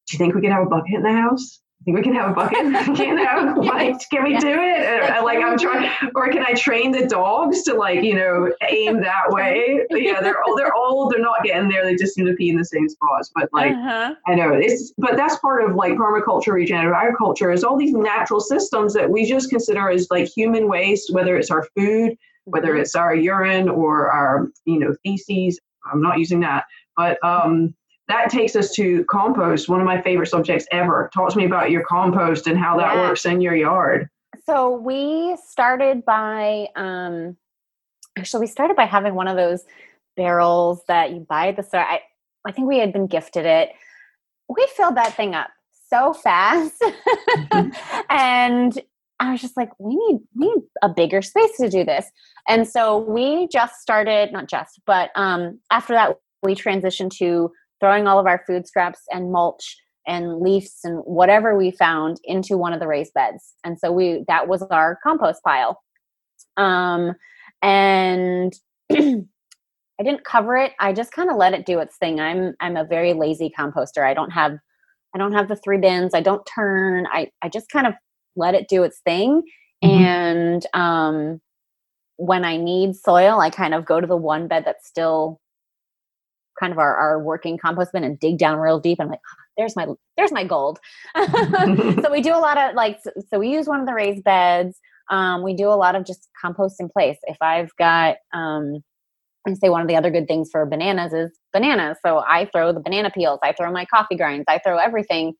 do 0.06 0.14
you 0.14 0.18
think 0.18 0.34
we 0.34 0.40
could 0.40 0.52
have 0.52 0.66
a 0.66 0.68
bucket 0.68 0.94
in 0.94 1.02
the 1.02 1.12
house? 1.12 1.60
We 1.86 2.02
can 2.02 2.14
have 2.14 2.30
a 2.30 2.34
bucket. 2.34 2.58
can 2.96 3.18
have 3.18 3.58
like, 3.58 3.96
can 4.10 4.24
we 4.24 4.36
do 4.38 4.48
it? 4.48 5.10
Or, 5.10 5.22
like 5.22 5.38
I'm 5.44 5.58
trying, 5.58 5.90
or 6.14 6.28
can 6.28 6.44
I 6.46 6.54
train 6.54 6.92
the 6.92 7.06
dogs 7.06 7.62
to 7.64 7.74
like 7.74 8.02
you 8.02 8.14
know 8.14 8.52
aim 8.68 9.00
that 9.00 9.24
way? 9.28 9.86
yeah, 9.90 10.20
they're 10.20 10.42
all 10.42 10.56
they're 10.56 10.74
old. 10.74 11.12
They're 11.12 11.20
not 11.20 11.42
getting 11.44 11.68
there. 11.68 11.84
They 11.84 11.96
just 11.96 12.14
seem 12.14 12.26
to 12.26 12.34
pee 12.34 12.50
in 12.50 12.56
the 12.56 12.64
same 12.64 12.88
spots. 12.88 13.30
But 13.34 13.48
like 13.52 13.72
uh-huh. 13.72 14.14
I 14.26 14.34
know 14.34 14.52
it's, 14.54 14.92
but 14.98 15.16
that's 15.16 15.36
part 15.38 15.68
of 15.68 15.76
like 15.76 15.92
permaculture, 15.92 16.52
regenerative 16.52 16.94
agriculture 16.94 17.50
is 17.50 17.64
all 17.64 17.76
these 17.76 17.92
natural 17.92 18.40
systems 18.40 18.94
that 18.94 19.10
we 19.10 19.26
just 19.26 19.50
consider 19.50 19.90
as 19.90 20.08
like 20.10 20.26
human 20.26 20.68
waste, 20.68 21.12
whether 21.12 21.36
it's 21.36 21.50
our 21.50 21.66
food, 21.76 22.16
whether 22.44 22.72
mm-hmm. 22.72 22.82
it's 22.82 22.94
our 22.94 23.14
urine 23.14 23.68
or 23.68 24.10
our 24.10 24.48
you 24.64 24.78
know 24.78 24.94
feces. 25.04 25.60
I'm 25.92 26.00
not 26.00 26.18
using 26.18 26.40
that, 26.40 26.64
but 26.96 27.22
um 27.22 27.74
that 28.08 28.30
takes 28.30 28.54
us 28.54 28.70
to 28.72 29.04
compost, 29.04 29.68
one 29.68 29.80
of 29.80 29.86
my 29.86 30.00
favorite 30.02 30.26
subjects 30.26 30.66
ever. 30.70 31.10
Talk 31.14 31.30
to 31.30 31.38
me 31.38 31.46
about 31.46 31.70
your 31.70 31.84
compost 31.84 32.46
and 32.46 32.58
how 32.58 32.76
that 32.78 32.94
yeah. 32.94 33.00
works 33.00 33.24
in 33.24 33.40
your 33.40 33.54
yard. 33.54 34.08
So 34.44 34.76
we 34.76 35.36
started 35.46 36.04
by 36.04 36.68
um 36.76 37.36
actually 38.18 38.40
we 38.40 38.46
started 38.46 38.76
by 38.76 38.84
having 38.84 39.14
one 39.14 39.28
of 39.28 39.36
those 39.36 39.64
barrels 40.16 40.82
that 40.86 41.12
you 41.12 41.20
buy 41.20 41.48
at 41.48 41.56
the 41.56 41.62
store. 41.62 41.80
I, 41.80 42.00
I 42.46 42.52
think 42.52 42.68
we 42.68 42.78
had 42.78 42.92
been 42.92 43.06
gifted 43.06 43.46
it. 43.46 43.70
We 44.48 44.66
filled 44.76 44.96
that 44.96 45.14
thing 45.14 45.34
up 45.34 45.50
so 45.88 46.12
fast. 46.12 46.80
Mm-hmm. 46.82 47.70
and 48.10 48.78
I 49.20 49.32
was 49.32 49.40
just 49.40 49.56
like, 49.56 49.70
we 49.78 49.96
need 49.96 50.20
we 50.34 50.48
need 50.48 50.62
a 50.82 50.88
bigger 50.88 51.22
space 51.22 51.56
to 51.58 51.70
do 51.70 51.84
this. 51.84 52.10
And 52.48 52.68
so 52.68 52.98
we 52.98 53.48
just 53.48 53.80
started, 53.80 54.32
not 54.32 54.48
just, 54.48 54.80
but 54.84 55.10
um 55.14 55.60
after 55.70 55.94
that 55.94 56.16
we 56.42 56.54
transitioned 56.54 57.10
to 57.16 57.50
throwing 57.84 58.06
all 58.06 58.18
of 58.18 58.26
our 58.26 58.42
food 58.46 58.66
scraps 58.66 59.00
and 59.10 59.30
mulch 59.30 59.76
and 60.06 60.40
leaves 60.40 60.78
and 60.84 61.00
whatever 61.04 61.54
we 61.54 61.70
found 61.70 62.18
into 62.24 62.56
one 62.56 62.72
of 62.72 62.80
the 62.80 62.86
raised 62.86 63.12
beds. 63.12 63.52
And 63.62 63.78
so 63.78 63.92
we 63.92 64.24
that 64.26 64.48
was 64.48 64.62
our 64.62 64.98
compost 65.02 65.42
pile. 65.44 65.82
Um 66.56 67.12
and 67.60 68.54
I 68.92 70.02
didn't 70.02 70.24
cover 70.24 70.56
it. 70.56 70.72
I 70.80 70.94
just 70.94 71.12
kind 71.12 71.30
of 71.30 71.36
let 71.36 71.52
it 71.52 71.66
do 71.66 71.78
its 71.78 71.98
thing. 71.98 72.20
I'm 72.20 72.54
I'm 72.60 72.78
a 72.78 72.84
very 72.84 73.12
lazy 73.12 73.52
composter. 73.58 74.02
I 74.02 74.14
don't 74.14 74.30
have 74.30 74.56
I 75.14 75.18
don't 75.18 75.32
have 75.32 75.48
the 75.48 75.56
three 75.56 75.78
bins. 75.78 76.14
I 76.14 76.22
don't 76.22 76.46
turn. 76.46 77.06
I 77.12 77.28
I 77.42 77.50
just 77.50 77.68
kind 77.68 77.86
of 77.86 77.92
let 78.34 78.54
it 78.54 78.66
do 78.66 78.82
its 78.82 79.00
thing. 79.04 79.42
Mm-hmm. 79.84 80.04
And 80.04 80.66
um 80.72 81.40
when 82.16 82.46
I 82.46 82.56
need 82.56 82.96
soil, 82.96 83.40
I 83.40 83.50
kind 83.50 83.74
of 83.74 83.84
go 83.84 84.00
to 84.00 84.06
the 84.06 84.16
one 84.16 84.48
bed 84.48 84.64
that's 84.64 84.86
still 84.86 85.40
kind 86.58 86.72
of 86.72 86.78
our, 86.78 86.96
our 86.96 87.22
working 87.22 87.58
compost 87.58 87.92
bin 87.92 88.04
and 88.04 88.18
dig 88.18 88.38
down 88.38 88.58
real 88.58 88.78
deep. 88.78 89.00
I'm 89.00 89.08
like, 89.08 89.20
oh, 89.20 89.42
there's 89.56 89.76
my 89.76 89.86
there's 90.16 90.32
my 90.32 90.44
gold. 90.44 90.78
so 91.16 92.10
we 92.10 92.20
do 92.20 92.34
a 92.34 92.38
lot 92.38 92.58
of 92.58 92.74
like 92.74 92.98
so 93.28 93.38
we 93.38 93.48
use 93.48 93.66
one 93.66 93.80
of 93.80 93.86
the 93.86 93.94
raised 93.94 94.24
beds. 94.24 94.78
Um, 95.10 95.42
we 95.42 95.54
do 95.54 95.68
a 95.68 95.76
lot 95.76 95.94
of 95.94 96.04
just 96.04 96.28
compost 96.40 96.80
in 96.80 96.88
place. 96.88 97.18
If 97.24 97.36
I've 97.40 97.74
got 97.76 98.16
um, 98.32 98.82
I 99.46 99.52
say 99.54 99.68
one 99.68 99.82
of 99.82 99.88
the 99.88 99.96
other 99.96 100.10
good 100.10 100.26
things 100.26 100.48
for 100.50 100.64
bananas 100.64 101.12
is 101.12 101.38
bananas. 101.52 101.98
So 102.04 102.24
I 102.26 102.48
throw 102.52 102.72
the 102.72 102.80
banana 102.80 103.10
peels, 103.10 103.40
I 103.42 103.52
throw 103.52 103.70
my 103.70 103.84
coffee 103.84 104.16
grinds, 104.16 104.44
I 104.48 104.58
throw 104.58 104.78
everything 104.78 105.34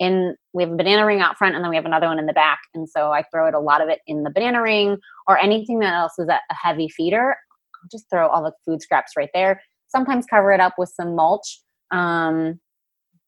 in 0.00 0.34
we 0.54 0.62
have 0.62 0.72
a 0.72 0.76
banana 0.76 1.04
ring 1.06 1.20
out 1.20 1.36
front 1.36 1.54
and 1.54 1.62
then 1.62 1.70
we 1.70 1.76
have 1.76 1.84
another 1.84 2.06
one 2.06 2.18
in 2.18 2.26
the 2.26 2.32
back. 2.32 2.58
And 2.74 2.88
so 2.88 3.12
I 3.12 3.22
throw 3.32 3.46
it 3.46 3.54
a 3.54 3.60
lot 3.60 3.82
of 3.82 3.88
it 3.88 4.00
in 4.06 4.24
the 4.24 4.30
banana 4.30 4.62
ring 4.62 4.96
or 5.28 5.38
anything 5.38 5.78
that 5.80 5.94
else 5.94 6.18
is 6.18 6.28
a 6.28 6.40
heavy 6.50 6.88
feeder. 6.88 7.36
I'll 7.82 7.88
just 7.90 8.06
throw 8.10 8.26
all 8.28 8.42
the 8.42 8.52
food 8.64 8.82
scraps 8.82 9.12
right 9.16 9.30
there 9.32 9.60
sometimes 9.90 10.26
cover 10.26 10.52
it 10.52 10.60
up 10.60 10.74
with 10.78 10.88
some 10.90 11.14
mulch. 11.14 11.60
Um, 11.90 12.60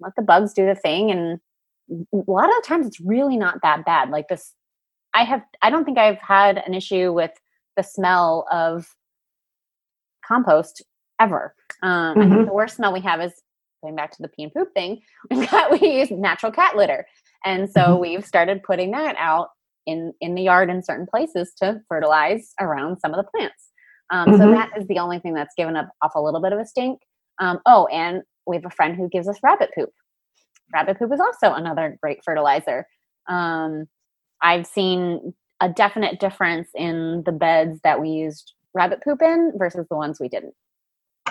let 0.00 0.12
the 0.16 0.22
bugs 0.22 0.52
do 0.52 0.66
the 0.66 0.74
thing. 0.74 1.10
And 1.10 1.40
a 1.90 2.30
lot 2.30 2.48
of 2.48 2.54
the 2.56 2.64
times 2.66 2.86
it's 2.86 3.00
really 3.00 3.36
not 3.36 3.58
that 3.62 3.84
bad. 3.84 4.10
Like 4.10 4.28
this, 4.28 4.54
I 5.14 5.24
have, 5.24 5.42
I 5.60 5.70
don't 5.70 5.84
think 5.84 5.98
I've 5.98 6.20
had 6.20 6.58
an 6.58 6.74
issue 6.74 7.12
with 7.12 7.32
the 7.76 7.82
smell 7.82 8.46
of 8.50 8.86
compost 10.26 10.82
ever. 11.20 11.54
Um, 11.82 11.90
mm-hmm. 11.90 12.20
I 12.20 12.22
think 12.22 12.34
mm-hmm. 12.34 12.46
the 12.46 12.54
worst 12.54 12.76
smell 12.76 12.92
we 12.92 13.00
have 13.00 13.20
is 13.20 13.32
going 13.82 13.96
back 13.96 14.12
to 14.12 14.22
the 14.22 14.28
pee 14.28 14.44
and 14.44 14.54
poop 14.54 14.68
thing. 14.74 15.02
We've 15.30 15.50
got, 15.50 15.80
we 15.80 16.00
use 16.00 16.10
natural 16.10 16.52
cat 16.52 16.76
litter. 16.76 17.06
And 17.44 17.68
so 17.70 17.80
mm-hmm. 17.80 18.00
we've 18.00 18.24
started 18.24 18.62
putting 18.62 18.92
that 18.92 19.16
out 19.18 19.48
in, 19.84 20.12
in 20.20 20.36
the 20.36 20.42
yard 20.42 20.70
in 20.70 20.80
certain 20.82 21.06
places 21.06 21.52
to 21.58 21.80
fertilize 21.88 22.54
around 22.60 22.98
some 23.00 23.12
of 23.12 23.16
the 23.16 23.28
plants. 23.28 23.71
Um, 24.12 24.28
mm-hmm. 24.28 24.40
So 24.40 24.50
that 24.52 24.70
is 24.78 24.86
the 24.86 24.98
only 24.98 25.18
thing 25.18 25.34
that's 25.34 25.54
given 25.56 25.74
up 25.74 25.88
off 26.02 26.12
a 26.14 26.20
little 26.20 26.40
bit 26.40 26.52
of 26.52 26.60
a 26.60 26.66
stink. 26.66 27.00
Um, 27.40 27.58
oh, 27.66 27.86
and 27.86 28.22
we 28.46 28.56
have 28.56 28.66
a 28.66 28.70
friend 28.70 28.94
who 28.94 29.08
gives 29.08 29.26
us 29.26 29.38
rabbit 29.42 29.70
poop. 29.74 29.90
Rabbit 30.72 30.98
poop 30.98 31.12
is 31.12 31.20
also 31.20 31.54
another 31.54 31.98
great 32.00 32.18
fertilizer. 32.24 32.86
Um, 33.26 33.86
I've 34.40 34.66
seen 34.66 35.34
a 35.60 35.68
definite 35.68 36.20
difference 36.20 36.68
in 36.74 37.22
the 37.24 37.32
beds 37.32 37.80
that 37.84 38.00
we 38.00 38.10
used 38.10 38.52
rabbit 38.74 39.02
poop 39.02 39.22
in 39.22 39.52
versus 39.56 39.86
the 39.88 39.96
ones 39.96 40.18
we 40.20 40.28
didn't. 40.28 40.54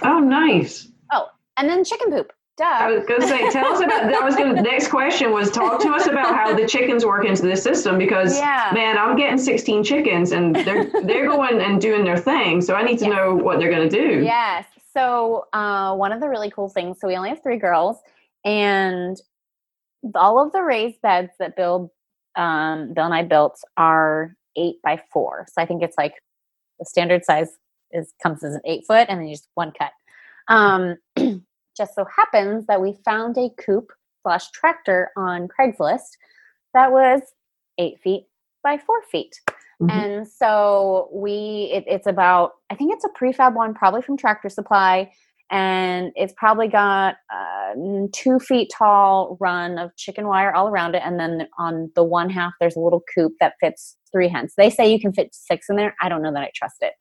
Oh, 0.04 0.20
nice. 0.20 0.88
Oh, 1.12 1.28
and 1.58 1.70
then 1.70 1.84
chicken 1.84 2.12
poop. 2.12 2.32
Duh. 2.58 2.66
I 2.66 2.92
was 2.92 3.06
going 3.06 3.22
to 3.22 3.28
say, 3.28 3.50
tell 3.50 3.74
us 3.74 3.80
about. 3.82 4.12
That 4.12 4.24
was 4.24 4.36
going. 4.36 4.56
to 4.56 4.62
Next 4.62 4.90
question 4.90 5.32
was 5.32 5.50
talk 5.50 5.82
to 5.82 5.90
us 5.90 6.08
about 6.08 6.36
how 6.36 6.54
the 6.54 6.68
chickens 6.68 7.06
work 7.06 7.26
into 7.26 7.44
the 7.44 7.56
system 7.56 7.98
because 7.98 8.38
yeah. 8.38 8.72
man, 8.74 8.98
I'm 8.98 9.16
getting 9.16 9.38
16 9.38 9.84
chickens 9.84 10.32
and 10.32 10.56
they're 10.56 10.90
they're 11.04 11.28
going 11.28 11.62
and 11.62 11.80
doing 11.80 12.04
their 12.04 12.18
thing. 12.18 12.62
So 12.62 12.76
I 12.76 12.84
need 12.84 13.00
to 13.00 13.08
know 13.08 13.36
what 13.36 13.60
they're 13.60 13.72
going 13.72 13.90
to 13.90 13.96
do. 13.96 14.24
Yes. 14.24 14.66
So 14.94 15.46
uh, 15.54 15.96
one 15.96 16.12
of 16.12 16.20
the 16.20 16.28
really 16.28 16.52
cool 16.52 16.68
things. 16.68 17.00
So 17.00 17.08
we 17.08 17.16
only 17.16 17.30
have 17.30 17.42
three 17.42 17.58
girls, 17.58 17.98
and 18.44 19.18
all 20.16 20.44
of 20.44 20.52
the 20.52 20.62
raised 20.62 21.02
beds 21.02 21.32
that 21.40 21.56
Bill, 21.56 21.92
um, 22.36 22.94
Bill 22.94 23.06
and 23.06 23.14
I 23.14 23.24
built 23.24 23.60
are 23.78 24.36
eight 24.58 24.76
by 24.84 25.02
four. 25.14 25.46
So 25.52 25.62
I 25.62 25.66
think 25.66 25.84
it's 25.84 25.98
like 25.98 26.16
the 26.80 26.86
standard 26.86 27.24
size 27.24 27.50
is 27.92 28.14
comes 28.22 28.44
as 28.44 28.56
an 28.56 28.62
eight 28.66 28.86
foot, 28.86 29.08
and 29.10 29.20
then 29.20 29.28
you 29.28 29.36
just 29.36 29.48
one 29.56 29.72
cut. 29.72 29.92
Um, 30.48 30.98
just 31.82 31.96
so 31.96 32.06
happens 32.16 32.68
that 32.68 32.80
we 32.80 32.96
found 33.04 33.36
a 33.40 33.50
coop 33.58 33.92
slash 34.22 34.52
tractor 34.52 35.10
on 35.18 35.48
Craigslist 35.48 36.12
that 36.76 36.92
was 36.92 37.22
eight 37.80 38.00
feet 38.04 38.28
by 38.64 38.78
four 38.78 39.02
feet. 39.12 39.42
Mm-hmm. 39.82 39.90
And 39.90 40.28
so 40.28 41.10
we, 41.12 41.72
it, 41.74 41.86
it's 41.88 42.06
about, 42.06 42.52
I 42.70 42.76
think 42.76 42.94
it's 42.94 43.04
a 43.04 43.10
prefab 43.10 43.56
one, 43.56 43.74
probably 43.74 44.04
from 44.04 44.16
Tractor 44.16 44.50
Supply 44.50 45.12
and 45.52 46.14
it's 46.16 46.34
probably 46.38 46.70
got 46.70 47.16
a 47.30 48.08
two 48.14 48.40
feet 48.40 48.72
tall 48.76 49.38
run 49.40 49.78
of 49.78 49.96
chicken 49.98 50.28
wire 50.28 50.54
all 50.54 50.70
around 50.70 50.96
it 50.96 51.02
and 51.06 51.20
then 51.20 51.48
on 51.60 51.92
the 51.96 52.04
one 52.04 52.30
half 52.30 52.54
there's 52.60 52.76
a 52.76 52.80
little 52.80 53.04
coop 53.14 53.34
that 53.40 53.54
fits 53.60 53.98
three 54.12 54.30
hens 54.30 54.54
they 54.58 54.70
say 54.70 54.92
you 54.92 55.00
can 55.00 55.14
fit 55.14 55.30
six 55.34 55.70
in 55.70 55.76
there. 55.76 55.96
I 56.02 56.10
don't 56.10 56.22
know 56.22 56.34
that 56.34 56.42
i 56.42 56.52
trust 56.56 56.82
it. 56.82 56.94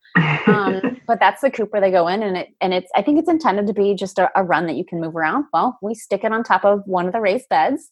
Um, 0.49 1.01
but 1.07 1.19
that's 1.21 1.41
the 1.41 1.51
coop 1.51 1.73
where 1.73 1.81
they 1.81 1.91
go 1.91 2.09
in 2.09 2.23
and 2.23 2.37
it 2.37 2.49
and 2.61 2.75
it's 2.75 2.91
i 2.97 3.03
think 3.03 3.19
it's 3.19 3.31
intended 3.31 3.67
to 3.69 3.73
be 3.73 3.95
just 3.95 4.19
a, 4.19 4.31
a 4.35 4.45
run 4.45 4.67
that 4.67 4.77
you 4.77 4.85
can 4.85 5.01
move 5.01 5.15
around. 5.15 5.45
Well 5.53 5.79
we 5.81 5.95
stick 5.95 6.25
it 6.25 6.33
on 6.33 6.43
top 6.43 6.65
of 6.65 6.83
one 6.87 7.07
of 7.07 7.13
the 7.13 7.21
raised 7.21 7.49
beds 7.49 7.91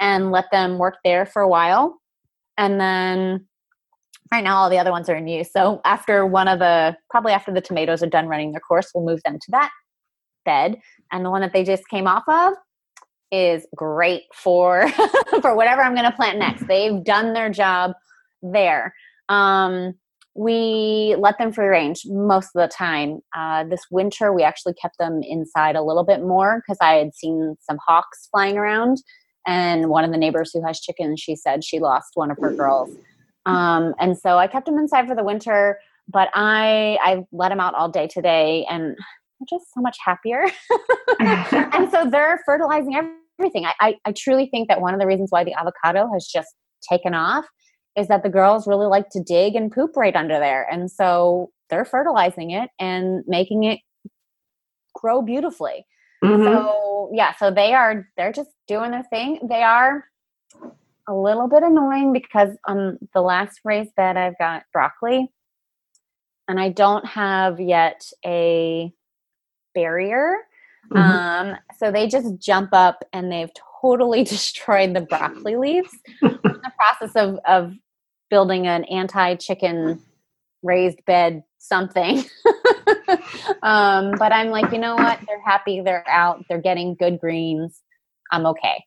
and 0.00 0.30
let 0.30 0.46
them 0.50 0.78
work 0.78 0.96
there 1.04 1.26
for 1.26 1.42
a 1.42 1.48
while. 1.48 1.98
And 2.56 2.80
then 2.80 3.46
right 4.32 4.44
now 4.44 4.56
all 4.56 4.70
the 4.70 4.78
other 4.78 4.90
ones 4.90 5.08
are 5.08 5.16
in 5.16 5.26
use. 5.26 5.52
So 5.52 5.80
after 5.84 6.26
one 6.26 6.48
of 6.48 6.58
the 6.60 6.96
probably 7.10 7.32
after 7.32 7.52
the 7.52 7.60
tomatoes 7.60 8.02
are 8.02 8.08
done 8.08 8.26
running 8.26 8.52
their 8.52 8.60
course 8.60 8.90
we'll 8.94 9.04
move 9.04 9.20
them 9.24 9.38
to 9.38 9.50
that 9.52 9.70
bed 10.44 10.78
and 11.12 11.24
the 11.24 11.30
one 11.30 11.40
that 11.40 11.52
they 11.52 11.64
just 11.64 11.88
came 11.88 12.06
off 12.06 12.24
of 12.28 12.54
is 13.30 13.66
great 13.76 14.22
for 14.34 14.88
for 15.42 15.54
whatever 15.54 15.82
I'm 15.82 15.94
going 15.94 16.10
to 16.10 16.16
plant 16.16 16.38
next. 16.38 16.66
They've 16.68 17.02
done 17.02 17.34
their 17.34 17.50
job 17.50 17.92
there. 18.42 18.94
Um, 19.28 19.94
we 20.34 21.16
let 21.18 21.36
them 21.38 21.52
free 21.52 21.66
range 21.66 22.02
most 22.06 22.50
of 22.54 22.62
the 22.62 22.68
time. 22.68 23.18
Uh, 23.36 23.64
this 23.64 23.80
winter, 23.90 24.32
we 24.32 24.44
actually 24.44 24.74
kept 24.74 24.96
them 24.98 25.20
inside 25.22 25.74
a 25.74 25.82
little 25.82 26.04
bit 26.04 26.20
more 26.20 26.62
because 26.62 26.78
I 26.80 26.94
had 26.94 27.14
seen 27.14 27.56
some 27.60 27.78
hawks 27.84 28.28
flying 28.30 28.56
around. 28.56 28.98
And 29.46 29.88
one 29.88 30.04
of 30.04 30.12
the 30.12 30.16
neighbors 30.16 30.52
who 30.52 30.64
has 30.64 30.80
chickens, 30.80 31.20
she 31.20 31.34
said 31.34 31.64
she 31.64 31.80
lost 31.80 32.10
one 32.14 32.30
of 32.30 32.38
her 32.38 32.52
girls. 32.52 32.90
Um, 33.46 33.94
and 33.98 34.16
so 34.16 34.36
I 34.38 34.46
kept 34.46 34.66
them 34.66 34.78
inside 34.78 35.08
for 35.08 35.16
the 35.16 35.24
winter, 35.24 35.80
but 36.06 36.28
I 36.34 36.98
I 37.02 37.24
let 37.32 37.48
them 37.48 37.60
out 37.60 37.74
all 37.74 37.88
day 37.88 38.06
today, 38.06 38.66
and 38.68 38.94
just 39.48 39.72
so 39.74 39.80
much 39.80 39.96
happier. 40.04 40.44
and 41.20 41.90
so 41.90 42.08
they're 42.10 42.40
fertilizing 42.44 42.94
everything. 42.94 43.66
I, 43.66 43.72
I, 43.80 43.94
I 44.04 44.12
truly 44.12 44.48
think 44.50 44.68
that 44.68 44.80
one 44.80 44.94
of 44.94 45.00
the 45.00 45.06
reasons 45.06 45.30
why 45.30 45.44
the 45.44 45.54
avocado 45.54 46.10
has 46.12 46.26
just 46.26 46.54
taken 46.88 47.14
off 47.14 47.46
is 47.96 48.08
that 48.08 48.22
the 48.22 48.28
girls 48.28 48.66
really 48.66 48.86
like 48.86 49.08
to 49.10 49.22
dig 49.22 49.54
and 49.56 49.72
poop 49.72 49.96
right 49.96 50.14
under 50.14 50.38
there. 50.38 50.66
And 50.70 50.90
so 50.90 51.50
they're 51.68 51.84
fertilizing 51.84 52.50
it 52.50 52.70
and 52.78 53.24
making 53.26 53.64
it 53.64 53.80
grow 54.94 55.22
beautifully. 55.22 55.84
Mm-hmm. 56.22 56.44
So 56.44 57.10
yeah, 57.12 57.34
so 57.36 57.50
they 57.50 57.74
are 57.74 58.08
they're 58.16 58.32
just 58.32 58.50
doing 58.66 58.90
their 58.90 59.04
thing. 59.04 59.40
They 59.48 59.62
are 59.62 60.04
a 61.08 61.14
little 61.14 61.48
bit 61.48 61.62
annoying 61.62 62.12
because 62.12 62.50
on 62.66 62.98
the 63.14 63.20
last 63.20 63.60
raised 63.64 63.94
bed 63.94 64.16
I've 64.16 64.38
got 64.38 64.64
broccoli 64.72 65.30
and 66.48 66.58
I 66.58 66.70
don't 66.70 67.06
have 67.06 67.60
yet 67.60 68.02
a 68.24 68.92
barrier. 69.74 70.36
Mm-hmm. 70.92 70.98
Um, 70.98 71.56
so 71.76 71.90
they 71.90 72.06
just 72.06 72.38
jump 72.38 72.70
up 72.72 73.04
and 73.12 73.30
they've 73.30 73.50
totally 73.80 74.24
destroyed 74.24 74.94
the 74.94 75.02
broccoli 75.02 75.56
leaves. 75.56 75.90
in 76.22 76.38
the 76.42 76.72
process 76.76 77.14
of, 77.14 77.38
of 77.46 77.74
building 78.30 78.66
an 78.66 78.84
anti-chicken 78.84 80.00
raised 80.62 81.04
bed 81.06 81.42
something. 81.58 82.18
um, 83.62 84.12
but 84.18 84.32
I'm 84.32 84.48
like, 84.48 84.72
you 84.72 84.78
know 84.78 84.94
what? 84.94 85.20
They're 85.26 85.42
happy. 85.44 85.80
They're 85.80 86.08
out. 86.08 86.44
They're 86.48 86.60
getting 86.60 86.94
good 86.94 87.20
greens. 87.20 87.80
I'm 88.30 88.46
okay. 88.46 88.84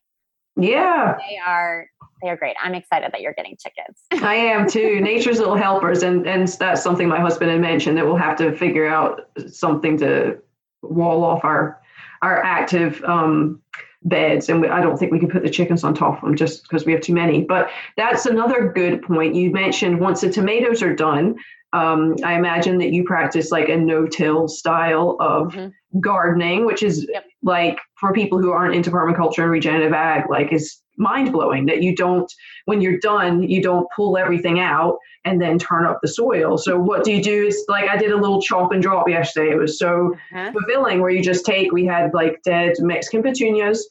Yeah. 0.56 1.18
They 1.18 1.38
are 1.46 1.88
they 2.22 2.30
are 2.30 2.38
great. 2.38 2.56
I'm 2.62 2.76
excited 2.76 3.12
that 3.12 3.22
you're 3.22 3.34
getting 3.34 3.58
chickens. 3.58 3.98
I 4.24 4.36
am 4.36 4.70
too. 4.70 5.02
Nature's 5.02 5.40
little 5.40 5.56
helpers 5.56 6.04
and 6.04 6.28
and 6.28 6.48
that's 6.48 6.84
something 6.84 7.08
my 7.08 7.20
husband 7.20 7.52
had 7.52 7.62
mentioned 7.62 7.98
that 7.98 8.06
we'll 8.06 8.18
have 8.18 8.38
to 8.38 8.56
figure 8.56 8.88
out 8.88 9.30
something 9.48 9.98
to 9.98 10.38
wall 10.82 11.24
off 11.24 11.44
our 11.44 11.82
our 12.22 12.44
active 12.44 13.04
um 13.04 13.62
beds 14.04 14.50
and 14.50 14.62
we, 14.62 14.68
i 14.68 14.82
don't 14.82 14.98
think 14.98 15.12
we 15.12 15.20
can 15.20 15.30
put 15.30 15.44
the 15.44 15.50
chickens 15.50 15.84
on 15.84 15.94
top 15.94 16.16
of 16.18 16.22
them 16.22 16.36
just 16.36 16.64
because 16.64 16.86
we 16.86 16.92
have 16.92 17.02
too 17.02 17.14
many 17.14 17.44
but 17.44 17.70
that's 17.98 18.26
another 18.26 18.72
good 18.74 19.02
point 19.04 19.36
you 19.36 19.52
mentioned 19.52 20.00
once 20.00 20.22
the 20.22 20.32
tomatoes 20.32 20.82
are 20.82 20.96
done 20.96 21.36
um, 21.74 22.16
i 22.24 22.34
imagine 22.34 22.78
that 22.80 22.92
you 22.92 23.04
practice 23.04 23.52
like 23.52 23.70
a 23.70 23.78
no-till 23.78 24.48
style 24.48 25.18
of 25.20 25.54
mm-hmm. 25.54 26.00
gardening 26.00 26.66
which 26.66 26.82
is 26.82 27.08
yep. 27.12 27.26
like 27.44 27.78
for 27.96 28.12
people 28.12 28.40
who 28.40 28.52
aren't 28.52 28.76
into 28.76 28.90
permaculture 28.90 29.44
and 29.44 29.52
regenerative 29.52 29.94
ag 29.94 30.30
like 30.30 30.52
is 30.52 30.82
mind-blowing 31.02 31.66
that 31.66 31.84
you 31.84 31.96
don't 31.96 32.32
when 32.66 32.80
you're 32.80 33.00
done 33.00 33.44
you 33.44 33.62
don't 33.62 33.88
pull 33.96 34.18
everything 34.18 34.60
out 34.60 34.98
and 35.26 35.42
then 35.42 35.60
turn 35.60 35.86
up 35.86 36.00
the 36.02 36.08
soil. 36.08 36.58
So 36.58 36.80
what 36.80 37.04
do 37.04 37.12
you 37.12 37.22
do? 37.22 37.48
Is 37.48 37.66
like 37.68 37.90
I 37.90 37.98
did 37.98 38.12
a 38.12 38.18
little 38.18 38.42
chop 38.42 38.72
and 38.72 38.82
drop 38.82 39.08
yesterday. 39.08 39.52
It 39.52 39.58
was 39.58 39.78
so 39.78 40.16
uh-huh. 40.34 40.52
fulfilling 40.52 41.02
where 41.02 41.12
you 41.12 41.22
just 41.22 41.46
take. 41.46 41.72
We 41.72 41.86
had 41.86 42.14
like 42.14 42.42
dead 42.44 42.74
Mexican 42.80 43.22
petunias. 43.22 43.88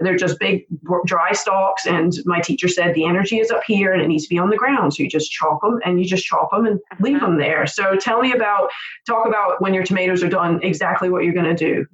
They're 0.00 0.16
just 0.16 0.38
big 0.38 0.64
dry 1.06 1.32
stalks, 1.32 1.86
and 1.86 2.12
my 2.24 2.40
teacher 2.40 2.68
said 2.68 2.94
the 2.94 3.04
energy 3.04 3.40
is 3.40 3.50
up 3.50 3.62
here 3.66 3.92
and 3.92 4.00
it 4.00 4.06
needs 4.06 4.24
to 4.24 4.28
be 4.28 4.38
on 4.38 4.48
the 4.48 4.56
ground. 4.56 4.94
So 4.94 5.02
you 5.02 5.08
just 5.08 5.32
chop 5.32 5.60
them 5.60 5.80
and 5.84 5.98
you 5.98 6.06
just 6.06 6.24
chop 6.24 6.52
them 6.52 6.66
and 6.66 6.76
uh-huh. 6.92 7.02
leave 7.02 7.20
them 7.20 7.36
there. 7.38 7.66
So 7.66 7.96
tell 7.96 8.20
me 8.20 8.32
about 8.32 8.70
talk 9.06 9.26
about 9.26 9.60
when 9.60 9.74
your 9.74 9.82
tomatoes 9.82 10.22
are 10.22 10.28
done, 10.28 10.60
exactly 10.62 11.10
what 11.10 11.24
you're 11.24 11.34
going 11.34 11.56
to 11.56 11.64
do. 11.64 11.86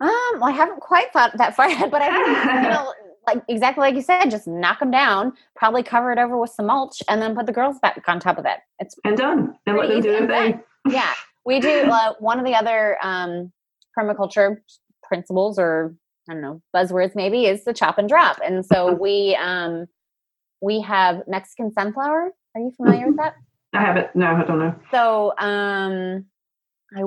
Um, 0.00 0.10
well, 0.34 0.44
I 0.44 0.50
haven't 0.50 0.80
quite 0.80 1.12
thought 1.12 1.36
that 1.38 1.54
far 1.56 1.66
ahead, 1.66 1.90
but 1.90 2.02
I 2.02 2.08
you 2.08 2.68
know, 2.68 2.92
like 3.26 3.42
exactly 3.48 3.82
like 3.82 3.94
you 3.94 4.02
said, 4.02 4.26
just 4.26 4.46
knock 4.46 4.80
them 4.80 4.90
down, 4.90 5.32
probably 5.54 5.82
cover 5.82 6.12
it 6.12 6.18
over 6.18 6.38
with 6.38 6.50
some 6.50 6.66
mulch, 6.66 7.02
and 7.08 7.20
then 7.22 7.34
put 7.34 7.46
the 7.46 7.52
girls 7.52 7.78
back 7.80 8.02
on 8.06 8.20
top 8.20 8.38
of 8.38 8.44
it. 8.44 8.58
It's 8.78 8.96
and 9.04 9.16
done. 9.16 9.54
And 9.66 9.76
let 9.76 9.88
them 9.88 10.00
do 10.00 10.10
their 10.10 10.26
thing. 10.26 10.60
yeah, 10.88 11.12
we 11.44 11.60
do. 11.60 11.82
Uh, 11.92 12.14
one 12.18 12.38
of 12.38 12.44
the 12.44 12.54
other 12.54 12.98
um, 13.02 13.52
permaculture 13.98 14.56
principles, 15.02 15.58
or 15.58 15.94
I 16.28 16.32
don't 16.32 16.42
know, 16.42 16.62
buzzwords 16.74 17.14
maybe, 17.14 17.46
is 17.46 17.64
the 17.64 17.74
chop 17.74 17.98
and 17.98 18.08
drop. 18.08 18.38
And 18.44 18.64
so 18.64 18.88
mm-hmm. 18.88 19.02
we 19.02 19.36
um, 19.40 19.86
we 20.60 20.80
have 20.80 21.22
Mexican 21.26 21.72
sunflower. 21.72 22.32
Are 22.54 22.60
you 22.60 22.72
familiar 22.76 23.08
with 23.08 23.16
that? 23.18 23.34
I 23.74 23.80
haven't. 23.80 24.14
No, 24.14 24.26
I 24.26 24.44
don't 24.44 24.58
know. 24.58 24.74
So 24.90 25.32
um, 25.38 26.26
I 26.96 27.02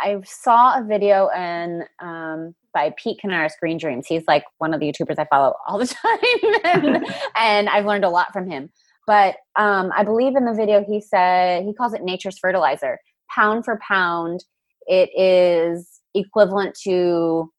I 0.00 0.20
saw 0.24 0.78
a 0.78 0.84
video 0.84 1.28
and 1.28 1.82
um, 2.00 2.54
by 2.78 2.94
Pete 2.96 3.18
Kanaris 3.22 3.58
Green 3.58 3.76
Dreams. 3.76 4.06
He's 4.06 4.22
like 4.28 4.44
one 4.58 4.72
of 4.72 4.78
the 4.78 4.86
YouTubers 4.86 5.18
I 5.18 5.24
follow 5.24 5.54
all 5.66 5.78
the 5.78 5.86
time, 6.02 6.54
and, 6.64 7.06
and 7.36 7.68
I've 7.68 7.86
learned 7.86 8.04
a 8.04 8.08
lot 8.08 8.32
from 8.32 8.48
him. 8.48 8.70
But 9.04 9.34
um, 9.56 9.90
I 9.96 10.04
believe 10.04 10.36
in 10.36 10.44
the 10.44 10.54
video 10.54 10.84
he 10.84 11.00
said 11.00 11.64
he 11.64 11.74
calls 11.74 11.92
it 11.92 12.02
nature's 12.02 12.38
fertilizer. 12.38 12.98
Pound 13.34 13.64
for 13.64 13.80
pound, 13.86 14.44
it 14.86 15.10
is 15.16 16.00
equivalent 16.14 16.78
to 16.84 17.50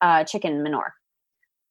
uh, 0.00 0.24
chicken 0.24 0.62
manure, 0.62 0.94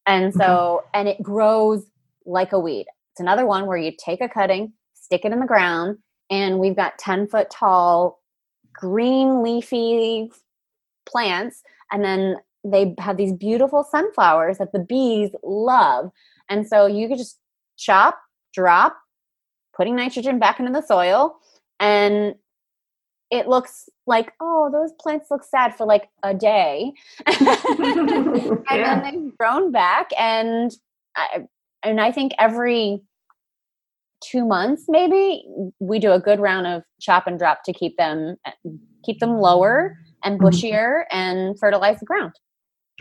and 0.05 0.31
so 0.31 0.43
mm-hmm. 0.43 0.87
and 0.93 1.07
it 1.07 1.23
grows 1.23 1.83
like 2.27 2.51
a 2.51 2.59
weed. 2.59 2.85
It's 3.13 3.19
another 3.19 3.47
one 3.47 3.65
where 3.65 3.77
you 3.77 3.93
take 3.97 4.21
a 4.21 4.29
cutting, 4.29 4.73
stick 4.93 5.25
it 5.25 5.31
in 5.31 5.39
the 5.39 5.47
ground, 5.47 5.97
and 6.29 6.59
we've 6.59 6.75
got 6.75 6.99
ten 6.99 7.27
foot 7.27 7.49
tall 7.49 8.19
green 8.73 9.41
leafy 9.41 10.29
plants 11.07 11.63
and 11.91 12.03
then 12.03 12.35
they 12.63 12.95
have 12.99 13.17
these 13.17 13.33
beautiful 13.33 13.83
sunflowers 13.83 14.57
that 14.57 14.71
the 14.71 14.79
bees 14.79 15.31
love. 15.43 16.11
And 16.49 16.67
so 16.67 16.85
you 16.85 17.07
could 17.07 17.17
just 17.17 17.39
chop, 17.77 18.19
drop, 18.53 18.97
putting 19.75 19.95
nitrogen 19.95 20.39
back 20.39 20.59
into 20.59 20.71
the 20.71 20.85
soil, 20.85 21.35
and 21.79 22.35
it 23.31 23.47
looks 23.47 23.87
like, 24.05 24.33
oh, 24.41 24.69
those 24.71 24.91
plants 24.99 25.31
look 25.31 25.43
sad 25.43 25.73
for 25.73 25.85
like 25.85 26.09
a 26.21 26.33
day. 26.33 26.91
and 27.25 27.37
yeah. 28.69 28.99
then 28.99 29.03
they've 29.03 29.37
grown 29.37 29.71
back. 29.71 30.09
And 30.19 30.71
I, 31.15 31.45
and 31.81 32.01
I 32.01 32.11
think 32.11 32.33
every 32.37 33.01
two 34.21 34.45
months 34.45 34.83
maybe 34.87 35.43
we 35.79 35.97
do 35.97 36.11
a 36.11 36.19
good 36.19 36.39
round 36.39 36.67
of 36.67 36.83
chop 36.99 37.25
and 37.25 37.39
drop 37.39 37.63
to 37.63 37.73
keep 37.73 37.97
them 37.97 38.37
keep 39.03 39.19
them 39.19 39.39
lower 39.39 39.97
and 40.23 40.39
mm-hmm. 40.39 40.47
bushier 40.47 41.05
and 41.11 41.57
fertilize 41.59 41.99
the 41.99 42.05
ground 42.05 42.31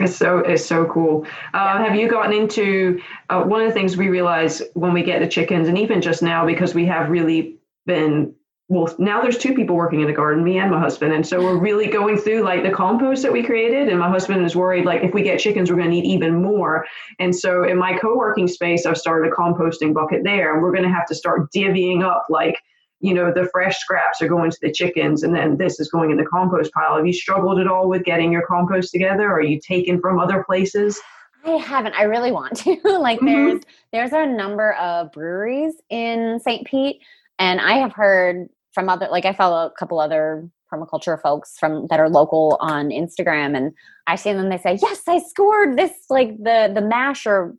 it's 0.00 0.16
so 0.16 0.38
it's 0.38 0.64
so 0.64 0.86
cool. 0.86 1.26
Uh, 1.54 1.78
have 1.78 1.94
you 1.94 2.08
gotten 2.08 2.32
into 2.32 3.00
uh, 3.28 3.42
one 3.42 3.60
of 3.60 3.68
the 3.68 3.74
things 3.74 3.96
we 3.96 4.08
realize 4.08 4.62
when 4.74 4.92
we 4.92 5.02
get 5.02 5.20
the 5.20 5.28
chickens, 5.28 5.68
and 5.68 5.78
even 5.78 6.00
just 6.00 6.22
now 6.22 6.46
because 6.46 6.74
we 6.74 6.86
have 6.86 7.10
really 7.10 7.56
been 7.86 8.34
well 8.70 8.94
now 8.98 9.20
there's 9.20 9.36
two 9.36 9.52
people 9.52 9.76
working 9.76 10.00
in 10.00 10.06
the 10.06 10.12
garden 10.12 10.44
me 10.44 10.58
and 10.58 10.70
my 10.70 10.78
husband 10.78 11.12
and 11.12 11.26
so 11.26 11.42
we're 11.42 11.56
really 11.68 11.88
going 11.88 12.16
through 12.16 12.42
like 12.42 12.62
the 12.62 12.70
compost 12.70 13.22
that 13.22 13.32
we 13.32 13.42
created 13.42 13.88
and 13.88 13.98
my 13.98 14.08
husband 14.08 14.44
is 14.44 14.54
worried 14.54 14.86
like 14.86 15.02
if 15.02 15.12
we 15.12 15.22
get 15.22 15.40
chickens 15.40 15.70
we're 15.70 15.76
going 15.76 15.90
to 15.90 15.94
need 15.94 16.04
even 16.04 16.40
more 16.40 16.86
and 17.18 17.34
so 17.34 17.64
in 17.64 17.76
my 17.76 17.98
co-working 17.98 18.46
space 18.46 18.86
i've 18.86 18.96
started 18.96 19.30
a 19.30 19.34
composting 19.34 19.92
bucket 19.92 20.22
there 20.22 20.54
and 20.54 20.62
we're 20.62 20.72
going 20.72 20.84
to 20.84 20.94
have 20.94 21.06
to 21.06 21.14
start 21.14 21.50
divvying 21.52 22.04
up 22.04 22.26
like 22.30 22.56
you 23.00 23.14
know 23.14 23.32
the 23.32 23.48
fresh 23.52 23.78
scraps 23.78 24.20
are 24.22 24.28
going 24.28 24.50
to 24.50 24.58
the 24.60 24.70
chickens 24.70 25.22
and 25.22 25.34
then 25.34 25.56
this 25.56 25.80
is 25.80 25.90
going 25.90 26.10
in 26.10 26.16
the 26.16 26.26
compost 26.26 26.72
pile. 26.72 26.96
Have 26.96 27.06
you 27.06 27.12
struggled 27.12 27.58
at 27.58 27.66
all 27.66 27.88
with 27.88 28.04
getting 28.04 28.32
your 28.32 28.46
compost 28.46 28.92
together? 28.92 29.30
Are 29.30 29.42
you 29.42 29.58
taken 29.60 30.00
from 30.00 30.18
other 30.18 30.44
places? 30.44 31.00
I 31.44 31.52
haven't. 31.52 31.94
I 31.94 32.02
really 32.02 32.32
want 32.32 32.56
to. 32.58 32.76
Like 32.84 33.18
mm-hmm. 33.20 33.26
there's 33.26 33.62
there's 33.92 34.12
a 34.12 34.26
number 34.26 34.74
of 34.74 35.10
breweries 35.12 35.74
in 35.88 36.38
st 36.40 36.66
pete 36.66 37.00
and 37.38 37.60
i 37.60 37.74
have 37.74 37.92
heard 37.92 38.48
from 38.72 38.88
other 38.88 39.08
like 39.10 39.24
i 39.24 39.32
follow 39.32 39.66
a 39.66 39.70
couple 39.70 39.98
other 39.98 40.48
permaculture 40.72 41.20
folks 41.20 41.56
from 41.58 41.86
that 41.88 41.98
are 41.98 42.08
local 42.08 42.56
on 42.60 42.90
instagram 42.90 43.56
and 43.56 43.72
i 44.06 44.14
see 44.14 44.32
them 44.32 44.48
they 44.48 44.58
say 44.58 44.78
yes 44.80 45.02
i 45.08 45.18
scored 45.18 45.76
this 45.76 45.92
like 46.08 46.36
the 46.38 46.70
the 46.72 46.80
mash 46.80 47.26
or 47.26 47.56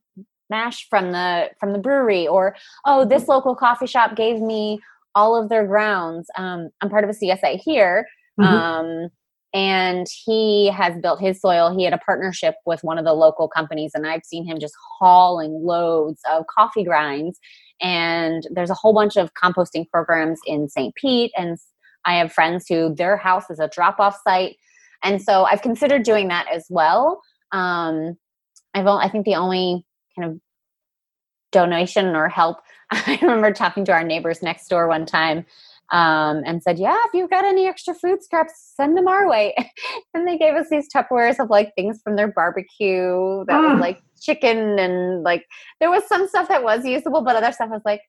mash 0.50 0.88
from 0.90 1.12
the 1.12 1.50
from 1.60 1.74
the 1.74 1.80
brewery 1.80 2.28
or 2.28 2.56
oh 2.86 3.04
this 3.04 3.28
local 3.28 3.56
coffee 3.56 3.88
shop 3.88 4.16
gave 4.16 4.40
me 4.40 4.80
all 5.16 5.42
of 5.42 5.50
their 5.50 5.66
grounds. 5.66 6.30
Um, 6.38 6.70
I'm 6.82 6.90
part 6.90 7.04
of 7.04 7.10
a 7.10 7.14
CSA 7.14 7.62
here. 7.64 8.06
Mm-hmm. 8.40 8.54
Um, 8.54 9.10
and 9.54 10.08
he 10.26 10.70
has 10.72 10.98
built 11.02 11.20
his 11.20 11.42
soil. 11.42 11.76
He 11.76 11.84
had 11.84 11.94
a 11.94 11.98
partnership 11.98 12.56
with 12.66 12.84
one 12.84 12.98
of 12.98 13.04
the 13.04 13.14
local 13.14 13.50
companies, 13.50 13.92
and 13.94 14.08
I've 14.08 14.24
seen 14.24 14.46
him 14.46 14.60
just 14.60 14.74
hauling 14.98 15.52
loads 15.64 16.22
of 16.32 16.46
coffee 16.48 16.86
grinds. 16.86 17.38
And 17.82 18.48
there's 18.52 18.70
a 18.70 18.76
whole 18.76 18.94
bunch 18.94 19.18
of 19.18 19.34
composting 19.34 19.90
programs 19.90 20.40
in 20.46 20.70
St. 20.70 20.96
Pete, 20.96 21.32
and 21.36 21.58
I 22.06 22.16
have 22.16 22.32
friends 22.32 22.66
who 22.70 22.96
their 22.96 23.18
house 23.18 23.50
is 23.50 23.60
a 23.60 23.68
drop 23.68 24.00
off 24.00 24.18
site. 24.24 24.56
And 25.04 25.22
so 25.22 25.44
I've 25.44 25.62
considered 25.62 26.04
doing 26.04 26.30
that 26.30 26.48
as 26.54 26.66
well. 26.70 27.22
Um, 27.52 28.16
I've 28.74 28.88
only, 28.88 29.06
I 29.06 29.10
think 29.10 29.26
the 29.26 29.36
only 29.36 29.86
kind 30.18 30.32
of 30.32 30.40
donation 31.52 32.16
or 32.16 32.30
help 32.30 32.58
I 32.92 33.18
remember 33.22 33.54
talking 33.54 33.86
to 33.86 33.94
our 33.94 34.04
neighbors 34.04 34.42
next 34.42 34.68
door 34.68 34.88
one 34.88 35.06
time 35.06 35.46
um, 35.92 36.44
and 36.46 36.62
said, 36.62 36.78
Yeah, 36.78 36.98
if 37.06 37.14
you've 37.14 37.30
got 37.30 37.46
any 37.46 37.66
extra 37.68 37.94
food 37.94 38.22
scraps, 38.22 38.74
send 38.76 38.98
them 38.98 39.08
our 39.08 39.30
way. 39.30 39.56
and 40.14 40.28
they 40.28 40.38
gave 40.38 40.56
us 40.56 40.68
these 40.70 40.88
Tupperwares 40.94 41.40
of 41.40 41.50
like 41.50 41.74
things 41.76 42.02
from 42.04 42.18
their 42.18 42.28
barbecue 42.28 43.46
that 43.48 43.62
was 43.62 43.78
ah. 43.78 43.80
like 43.80 44.02
chicken 44.20 44.78
and 44.78 45.24
like 45.24 45.46
there 45.80 45.90
was 45.90 46.04
some 46.08 46.28
stuff 46.28 46.50
that 46.50 46.64
was 46.64 46.86
usable, 46.86 47.22
but 47.22 47.38
other 47.38 47.52
stuff 47.54 47.70
was 47.70 47.82
like, 47.86 48.02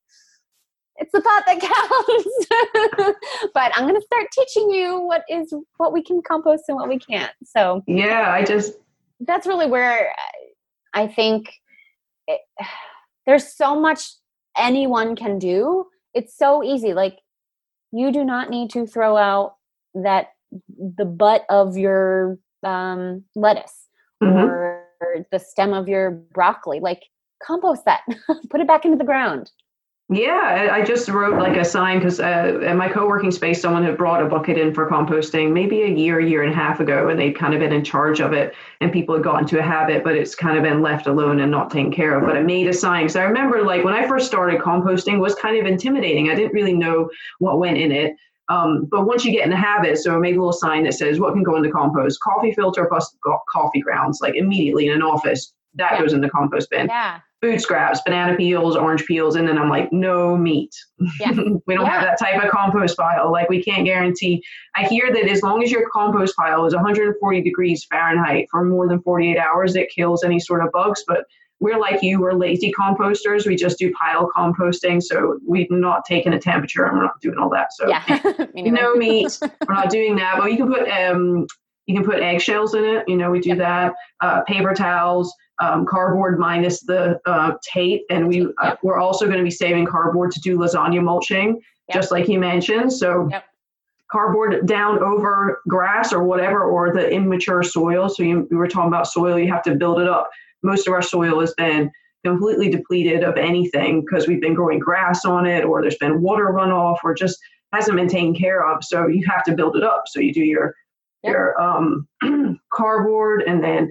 it's 0.96 1.12
the 1.12 1.20
pot 1.20 1.44
that 1.46 1.60
counts. 3.10 3.50
but 3.54 3.72
I'm 3.76 3.86
going 3.86 4.00
to 4.00 4.06
start 4.06 4.26
teaching 4.32 4.70
you 4.70 5.00
what 5.00 5.22
is 5.30 5.54
what 5.76 5.92
we 5.92 6.02
can 6.02 6.22
compost 6.26 6.64
and 6.66 6.76
what 6.76 6.88
we 6.88 6.98
can't. 6.98 7.32
So 7.44 7.82
yeah, 7.86 8.32
I 8.32 8.44
just 8.44 8.74
that's 9.20 9.46
really 9.46 9.66
where 9.66 10.12
I 10.92 11.06
think 11.06 11.52
it, 12.26 12.40
there's 13.26 13.54
so 13.54 13.78
much 13.78 14.10
anyone 14.56 15.16
can 15.16 15.38
do. 15.38 15.86
It's 16.14 16.36
so 16.36 16.62
easy. 16.62 16.92
Like 16.94 17.18
you 17.92 18.12
do 18.12 18.24
not 18.24 18.50
need 18.50 18.70
to 18.70 18.86
throw 18.86 19.16
out 19.16 19.56
that 19.94 20.28
the 20.78 21.04
butt 21.04 21.44
of 21.48 21.76
your 21.76 22.38
um, 22.62 23.24
lettuce 23.34 23.88
mm-hmm. 24.22 24.36
or 24.36 24.84
the 25.30 25.38
stem 25.38 25.72
of 25.72 25.88
your 25.88 26.10
broccoli. 26.10 26.80
Like 26.80 27.02
compost 27.42 27.84
that, 27.84 28.02
put 28.50 28.60
it 28.60 28.66
back 28.66 28.84
into 28.84 28.96
the 28.96 29.04
ground. 29.04 29.50
Yeah, 30.08 30.68
I 30.70 30.84
just 30.84 31.08
wrote 31.08 31.38
like 31.40 31.56
a 31.56 31.64
sign 31.64 31.98
because 31.98 32.20
uh, 32.20 32.60
at 32.66 32.76
my 32.76 32.88
co-working 32.88 33.30
space, 33.30 33.62
someone 33.62 33.82
had 33.82 33.96
brought 33.96 34.20
a 34.20 34.26
bucket 34.26 34.58
in 34.58 34.74
for 34.74 34.86
composting 34.90 35.52
maybe 35.52 35.82
a 35.82 35.88
year, 35.88 36.20
year 36.20 36.42
and 36.42 36.52
a 36.52 36.54
half 36.54 36.80
ago, 36.80 37.08
and 37.08 37.18
they'd 37.18 37.32
kind 37.32 37.54
of 37.54 37.60
been 37.60 37.72
in 37.72 37.82
charge 37.82 38.20
of 38.20 38.34
it, 38.34 38.54
and 38.82 38.92
people 38.92 39.14
had 39.14 39.24
gotten 39.24 39.46
to 39.48 39.58
a 39.58 39.62
habit, 39.62 40.04
but 40.04 40.14
it's 40.14 40.34
kind 40.34 40.58
of 40.58 40.64
been 40.64 40.82
left 40.82 41.06
alone 41.06 41.40
and 41.40 41.50
not 41.50 41.70
taken 41.70 41.90
care 41.90 42.18
of. 42.18 42.26
But 42.26 42.36
I 42.36 42.42
made 42.42 42.68
a 42.68 42.74
sign 42.74 43.04
because 43.04 43.16
I 43.16 43.22
remember 43.22 43.62
like 43.62 43.84
when 43.84 43.94
I 43.94 44.06
first 44.06 44.26
started 44.26 44.60
composting 44.60 45.18
was 45.18 45.34
kind 45.34 45.58
of 45.58 45.64
intimidating. 45.64 46.28
I 46.28 46.34
didn't 46.34 46.52
really 46.52 46.74
know 46.74 47.08
what 47.38 47.58
went 47.58 47.78
in 47.78 47.90
it. 47.90 48.14
Um, 48.50 48.86
but 48.90 49.06
once 49.06 49.24
you 49.24 49.32
get 49.32 49.44
in 49.44 49.50
the 49.50 49.56
habit, 49.56 49.96
so 49.96 50.14
I 50.14 50.18
made 50.18 50.36
a 50.36 50.38
little 50.38 50.52
sign 50.52 50.84
that 50.84 50.92
says 50.92 51.20
what 51.20 51.32
can 51.32 51.42
go 51.42 51.56
in 51.56 51.62
the 51.62 51.70
compost: 51.70 52.20
coffee 52.20 52.52
filter 52.52 52.86
plus 52.86 53.16
coffee 53.50 53.80
grounds, 53.80 54.20
like 54.20 54.34
immediately 54.34 54.88
in 54.88 54.92
an 54.92 55.02
office. 55.02 55.54
That 55.74 55.92
yeah. 55.92 56.00
goes 56.00 56.12
in 56.12 56.20
the 56.20 56.30
compost 56.30 56.70
bin. 56.70 56.86
Yeah 56.88 57.20
food 57.42 57.60
scraps, 57.60 58.00
banana 58.02 58.36
peels, 58.36 58.76
orange 58.76 59.04
peels, 59.04 59.34
and 59.34 59.46
then 59.48 59.58
I'm 59.58 59.68
like, 59.68 59.92
no 59.92 60.36
meat. 60.36 60.74
Yeah. 61.18 61.32
we 61.66 61.74
don't 61.74 61.84
yeah. 61.84 61.90
have 61.90 62.02
that 62.02 62.18
type 62.18 62.42
of 62.42 62.50
compost 62.50 62.96
pile. 62.96 63.32
Like 63.32 63.50
we 63.50 63.62
can't 63.62 63.84
guarantee. 63.84 64.42
I 64.76 64.84
hear 64.84 65.12
that 65.12 65.28
as 65.28 65.42
long 65.42 65.62
as 65.62 65.70
your 65.70 65.88
compost 65.90 66.36
pile 66.36 66.64
is 66.64 66.74
140 66.74 67.42
degrees 67.42 67.84
Fahrenheit 67.84 68.46
for 68.50 68.64
more 68.64 68.88
than 68.88 69.02
48 69.02 69.36
hours, 69.38 69.74
it 69.74 69.90
kills 69.90 70.22
any 70.22 70.38
sort 70.38 70.64
of 70.64 70.70
bugs. 70.70 71.02
But 71.06 71.24
we're 71.58 71.80
like 71.80 72.00
you, 72.02 72.20
we're 72.20 72.32
lazy 72.32 72.72
composters. 72.72 73.44
We 73.44 73.56
just 73.56 73.78
do 73.78 73.92
pile 73.92 74.30
composting. 74.36 75.02
So 75.02 75.40
we've 75.46 75.70
not 75.70 76.04
taken 76.04 76.32
a 76.32 76.38
temperature 76.38 76.84
and 76.84 76.96
we're 76.96 77.04
not 77.04 77.20
doing 77.20 77.38
all 77.38 77.50
that. 77.50 77.72
So 77.72 77.88
yeah. 77.88 78.04
no 78.54 78.94
meat. 78.94 79.36
We're 79.42 79.74
not 79.74 79.90
doing 79.90 80.14
that. 80.16 80.36
But 80.38 80.52
you 80.52 80.58
can 80.58 80.68
put 80.68 80.88
um 80.88 81.48
you 81.86 81.96
can 81.96 82.04
put 82.04 82.20
eggshells 82.20 82.74
in 82.74 82.84
it. 82.84 83.08
You 83.08 83.16
know, 83.16 83.32
we 83.32 83.40
do 83.40 83.56
that. 83.56 83.94
Uh, 84.20 84.42
paper 84.42 84.72
towels 84.72 85.34
um, 85.62 85.86
cardboard 85.86 86.38
minus 86.38 86.80
the 86.80 87.20
uh, 87.24 87.52
tape, 87.62 88.02
and 88.10 88.26
we 88.26 88.48
uh, 88.60 88.74
we're 88.82 88.98
also 88.98 89.26
going 89.26 89.38
to 89.38 89.44
be 89.44 89.50
saving 89.50 89.86
cardboard 89.86 90.32
to 90.32 90.40
do 90.40 90.58
lasagna 90.58 91.02
mulching, 91.02 91.60
yep. 91.88 91.94
just 91.94 92.10
like 92.10 92.28
you 92.28 92.38
mentioned. 92.38 92.92
So. 92.92 93.28
Yep. 93.30 93.44
Cardboard 94.10 94.66
down 94.66 94.98
over 94.98 95.62
grass 95.68 96.12
or 96.12 96.22
whatever, 96.22 96.64
or 96.64 96.92
the 96.92 97.10
immature 97.10 97.62
soil. 97.62 98.10
So 98.10 98.22
you, 98.22 98.46
we 98.50 98.58
were 98.58 98.68
talking 98.68 98.88
about 98.88 99.06
soil, 99.06 99.38
you 99.38 99.50
have 99.50 99.62
to 99.62 99.74
build 99.74 100.00
it 100.00 100.06
up. 100.06 100.28
Most 100.62 100.86
of 100.86 100.92
our 100.92 101.00
soil 101.00 101.40
has 101.40 101.54
been 101.54 101.90
completely 102.22 102.68
depleted 102.68 103.24
of 103.24 103.38
anything 103.38 104.02
because 104.02 104.28
we've 104.28 104.42
been 104.42 104.52
growing 104.52 104.78
grass 104.78 105.24
on 105.24 105.46
it, 105.46 105.64
or 105.64 105.80
there's 105.80 105.96
been 105.96 106.20
water 106.20 106.52
runoff, 106.52 106.98
or 107.02 107.14
just 107.14 107.38
hasn't 107.72 107.96
been 107.96 108.06
taken 108.06 108.34
care 108.34 108.66
of. 108.70 108.84
So 108.84 109.06
you 109.06 109.24
have 109.26 109.44
to 109.44 109.54
build 109.54 109.76
it 109.76 109.82
up. 109.82 110.04
So 110.06 110.20
you 110.20 110.34
do 110.34 110.44
your 110.44 110.74
yep. 111.22 111.32
your 111.32 111.58
um, 111.58 112.06
cardboard, 112.70 113.44
and 113.46 113.64
then 113.64 113.90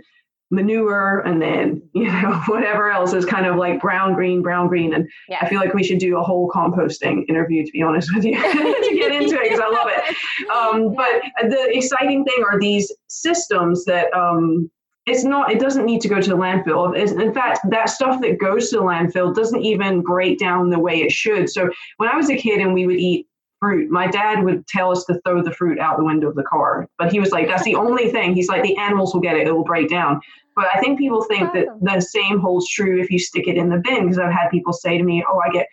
manure 0.52 1.22
and 1.22 1.42
then 1.42 1.82
you 1.94 2.06
know 2.06 2.42
whatever 2.48 2.92
else 2.92 3.14
is 3.14 3.26
kind 3.26 3.46
of 3.46 3.56
like 3.56 3.82
brown 3.82 4.14
green 4.14 4.42
brown 4.42 4.68
green. 4.68 4.94
And 4.94 5.10
yeah. 5.28 5.40
i 5.42 5.50
feel 5.50 5.60
like 5.60 5.74
we 5.74 5.84
should 5.84 6.00
do 6.00 6.18
a 6.18 6.22
whole 6.22 6.50
composting 6.50 7.28
interview 7.30 7.66
to 7.66 7.72
be 7.72 7.82
honest 7.82 8.14
with 8.14 8.26
you 8.26 8.36
to 8.36 8.96
get 8.96 9.12
into 9.12 9.36
it 9.36 9.44
because 9.44 9.60
i 9.60 9.70
love 9.70 9.88
it. 9.90 10.50
Um, 10.50 10.94
but 10.96 11.50
the 11.50 11.70
exciting 11.76 12.26
thing 12.26 12.44
are 12.46 12.60
these 12.60 12.92
systems 13.08 13.86
that 13.86 14.14
um, 14.14 14.70
it's 15.08 15.24
not 15.24 15.52
it 15.52 15.60
doesn't 15.60 15.86
need 15.86 16.02
to 16.02 16.08
go 16.08 16.22
to 16.22 16.30
the 16.30 16.38
landfill. 16.38 16.96
It's, 16.96 17.14
in 17.14 17.34
fact 17.34 17.60
that 17.70 17.90
stuff 17.90 18.22
that 18.22 18.40
goes 18.40 18.70
to 18.70 18.78
the 18.78 18.84
landfill 18.84 19.34
doesn't 19.34 19.64
even 19.64 20.02
break 20.02 20.38
down 20.38 20.70
the 20.70 20.80
way 20.80 21.02
it 21.02 21.12
should. 21.12 21.50
So 21.50 21.70
when 21.98 22.10
i 22.10 22.16
was 22.16 22.30
a 22.30 22.36
kid 22.36 22.60
and 22.60 22.74
we 22.74 22.86
would 22.86 23.00
eat 23.00 23.28
fruit 23.62 23.90
my 23.92 24.08
dad 24.08 24.44
would 24.44 24.66
tell 24.68 24.92
us 24.92 25.06
to 25.06 25.22
throw 25.24 25.42
the 25.42 25.54
fruit 25.54 25.80
out 25.80 25.98
the 25.98 26.04
window 26.04 26.28
of 26.28 26.36
the 26.36 26.44
car. 26.44 26.88
But 26.98 27.12
he 27.12 27.20
was 27.20 27.32
like 27.32 27.48
that's 27.48 27.64
the 27.64 27.76
only 27.76 28.12
thing. 28.12 28.34
He's 28.34 28.50
like 28.50 28.64
the 28.64 28.76
animals 28.78 29.14
will 29.14 29.22
get 29.22 29.38
it. 29.38 29.48
It 29.48 29.56
will 29.56 29.64
break 29.64 29.90
down 29.90 30.20
but 30.56 30.68
I 30.74 30.80
think 30.80 31.00
people 31.00 31.24
think 31.24 31.54
that 31.54 31.68
the 31.82 32.00
same 32.02 32.40
holds 32.40 32.70
true 32.70 33.02
if 33.02 33.10
you 33.10 33.20
stick 33.20 33.48
it 33.48 33.58
in 33.58 33.70
the 33.70 33.82
bin. 33.84 34.04
Because 34.04 34.20
I've 34.20 34.32
had 34.32 34.50
people 34.50 34.74
say 34.74 34.98
to 34.98 35.04
me, 35.04 35.24
"Oh, 35.28 35.40
I 35.40 35.50
get 35.52 35.68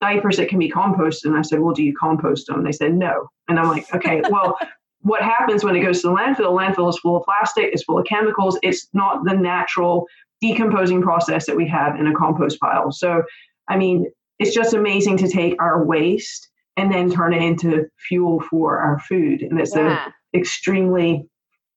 diapers 0.00 0.36
that 0.36 0.48
can 0.48 0.58
be 0.58 0.70
composted," 0.70 1.26
and 1.26 1.36
I 1.36 1.42
said, 1.42 1.60
"Well, 1.60 1.74
do 1.74 1.82
you 1.82 1.94
compost 1.94 2.46
them?" 2.46 2.58
And 2.58 2.66
they 2.66 2.72
said, 2.72 2.94
"No." 2.94 3.28
And 3.48 3.58
I'm 3.58 3.68
like, 3.68 3.92
"Okay, 3.94 4.22
well." 4.30 4.56
what 5.02 5.22
happens 5.22 5.64
when 5.64 5.74
it 5.74 5.80
goes 5.80 6.02
to 6.02 6.08
the 6.08 6.12
landfill? 6.12 6.36
The 6.36 6.50
Landfill 6.50 6.90
is 6.90 6.98
full 6.98 7.16
of 7.16 7.24
plastic, 7.24 7.70
it's 7.72 7.84
full 7.84 7.98
of 7.98 8.06
chemicals. 8.06 8.58
It's 8.62 8.88
not 8.92 9.24
the 9.24 9.32
natural 9.32 10.06
decomposing 10.40 11.02
process 11.02 11.46
that 11.46 11.56
we 11.56 11.66
have 11.68 11.98
in 11.98 12.06
a 12.06 12.14
compost 12.14 12.60
pile. 12.60 12.92
So, 12.92 13.22
I 13.68 13.76
mean, 13.76 14.06
it's 14.38 14.54
just 14.54 14.74
amazing 14.74 15.16
to 15.18 15.28
take 15.28 15.60
our 15.60 15.84
waste 15.84 16.48
and 16.76 16.92
then 16.92 17.10
turn 17.10 17.34
it 17.34 17.42
into 17.42 17.86
fuel 18.08 18.40
for 18.50 18.78
our 18.78 18.98
food. 19.00 19.42
And 19.42 19.60
it's 19.60 19.74
yeah. 19.74 20.06
an 20.06 20.12
extremely 20.34 21.26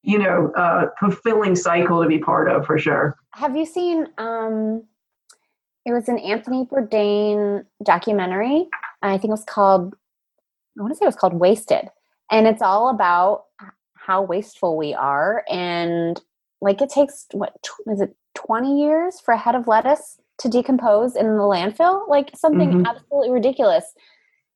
you 0.04 0.20
know, 0.20 0.52
uh, 0.56 0.88
fulfilling 1.00 1.56
cycle 1.56 2.04
to 2.04 2.08
be 2.08 2.20
part 2.20 2.50
of 2.50 2.66
for 2.66 2.78
sure. 2.78 3.16
Have 3.32 3.56
you 3.56 3.66
seen? 3.66 4.08
Um, 4.18 4.84
it 5.86 5.92
was 5.92 6.08
an 6.08 6.20
Anthony 6.20 6.66
Bourdain 6.66 7.66
documentary. 7.84 8.68
I 9.02 9.18
think 9.18 9.26
it 9.26 9.30
was 9.30 9.46
called. 9.46 9.96
I 10.78 10.82
want 10.82 10.94
to 10.94 10.98
say 10.98 11.06
it 11.06 11.08
was 11.08 11.16
called 11.16 11.34
Wasted, 11.34 11.90
and 12.32 12.48
it's 12.48 12.62
all 12.62 12.90
about 12.90 13.46
how 13.96 14.22
wasteful 14.22 14.78
we 14.78 14.94
are, 14.94 15.46
and 15.50 16.22
like 16.62 16.82
it 16.82 16.90
takes 16.90 17.26
what 17.32 17.56
is 17.88 18.02
it 18.02 18.16
twenty 18.36 18.82
years 18.82 19.22
for 19.22 19.34
a 19.34 19.38
head 19.38 19.56
of 19.56 19.68
lettuce 19.68 20.20
to 20.40 20.50
decompose 20.50 21.16
in 21.16 21.28
the 21.28 21.44
landfill, 21.44 22.08
like 22.10 22.32
something 22.36 22.70
mm-hmm. 22.70 22.86
absolutely 22.86 23.32
ridiculous. 23.32 23.86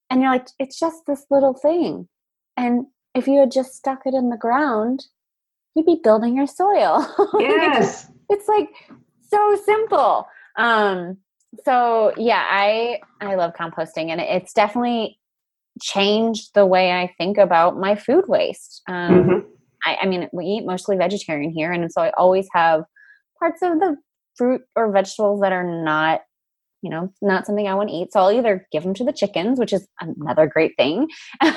And 0.10 0.21
you're 0.21 0.31
like, 0.31 0.47
it's 0.60 0.79
just 0.79 1.05
this 1.05 1.25
little 1.29 1.53
thing, 1.53 2.10
and 2.57 2.86
if 3.15 3.27
you 3.27 3.39
had 3.39 3.51
just 3.51 3.75
stuck 3.75 4.05
it 4.05 4.13
in 4.13 4.29
the 4.29 4.38
ground 4.38 5.07
you'd 5.77 5.85
be 5.85 5.99
building 6.03 6.35
your 6.35 6.47
soil. 6.47 7.07
Yes. 7.39 8.09
it's 8.29 8.47
like 8.47 8.69
so 9.29 9.57
simple. 9.63 10.27
Um, 10.57 11.17
so 11.63 12.13
yeah, 12.17 12.43
I 12.49 12.99
I 13.21 13.35
love 13.35 13.53
composting 13.53 14.09
and 14.09 14.19
it's 14.19 14.53
definitely 14.53 15.19
changed 15.81 16.49
the 16.55 16.65
way 16.65 16.91
I 16.91 17.13
think 17.17 17.37
about 17.37 17.77
my 17.77 17.95
food 17.95 18.25
waste. 18.27 18.81
Um, 18.87 19.11
mm-hmm. 19.11 19.47
I, 19.85 19.97
I 20.01 20.05
mean, 20.07 20.27
we 20.33 20.45
eat 20.45 20.65
mostly 20.65 20.97
vegetarian 20.97 21.51
here, 21.51 21.71
and 21.71 21.91
so 21.91 22.01
I 22.01 22.11
always 22.17 22.47
have 22.53 22.83
parts 23.39 23.61
of 23.61 23.79
the 23.79 23.95
fruit 24.35 24.61
or 24.75 24.91
vegetables 24.91 25.41
that 25.41 25.51
are 25.51 25.83
not 25.83 26.21
you 26.83 26.91
know 26.91 27.11
not 27.23 27.47
something 27.47 27.67
i 27.67 27.73
want 27.73 27.89
to 27.89 27.95
eat 27.95 28.13
so 28.13 28.19
i'll 28.19 28.31
either 28.31 28.67
give 28.71 28.83
them 28.83 28.93
to 28.93 29.03
the 29.03 29.11
chickens 29.11 29.57
which 29.57 29.73
is 29.73 29.87
another 29.99 30.45
great 30.45 30.73
thing 30.77 31.07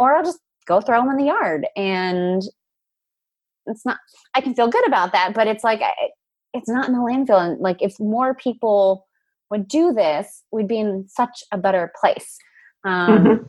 or 0.00 0.16
i'll 0.16 0.24
just 0.24 0.40
go 0.66 0.80
throw 0.80 1.00
them 1.00 1.10
in 1.10 1.16
the 1.16 1.26
yard 1.26 1.66
and 1.76 2.42
it's 3.68 3.84
not 3.84 3.98
i 4.34 4.40
can 4.40 4.54
feel 4.54 4.68
good 4.68 4.86
about 4.86 5.12
that 5.12 5.34
but 5.34 5.46
it's 5.46 5.64
like 5.64 5.80
it's 6.54 6.68
not 6.68 6.86
in 6.86 6.94
the 6.94 6.98
landfill 6.98 7.40
and 7.40 7.60
like 7.60 7.80
if 7.80 7.98
more 8.00 8.34
people 8.34 9.06
would 9.50 9.68
do 9.68 9.92
this 9.92 10.42
we'd 10.50 10.68
be 10.68 10.78
in 10.78 11.06
such 11.08 11.42
a 11.52 11.58
better 11.58 11.92
place 12.00 12.38
um 12.84 13.18
mm-hmm. 13.18 13.44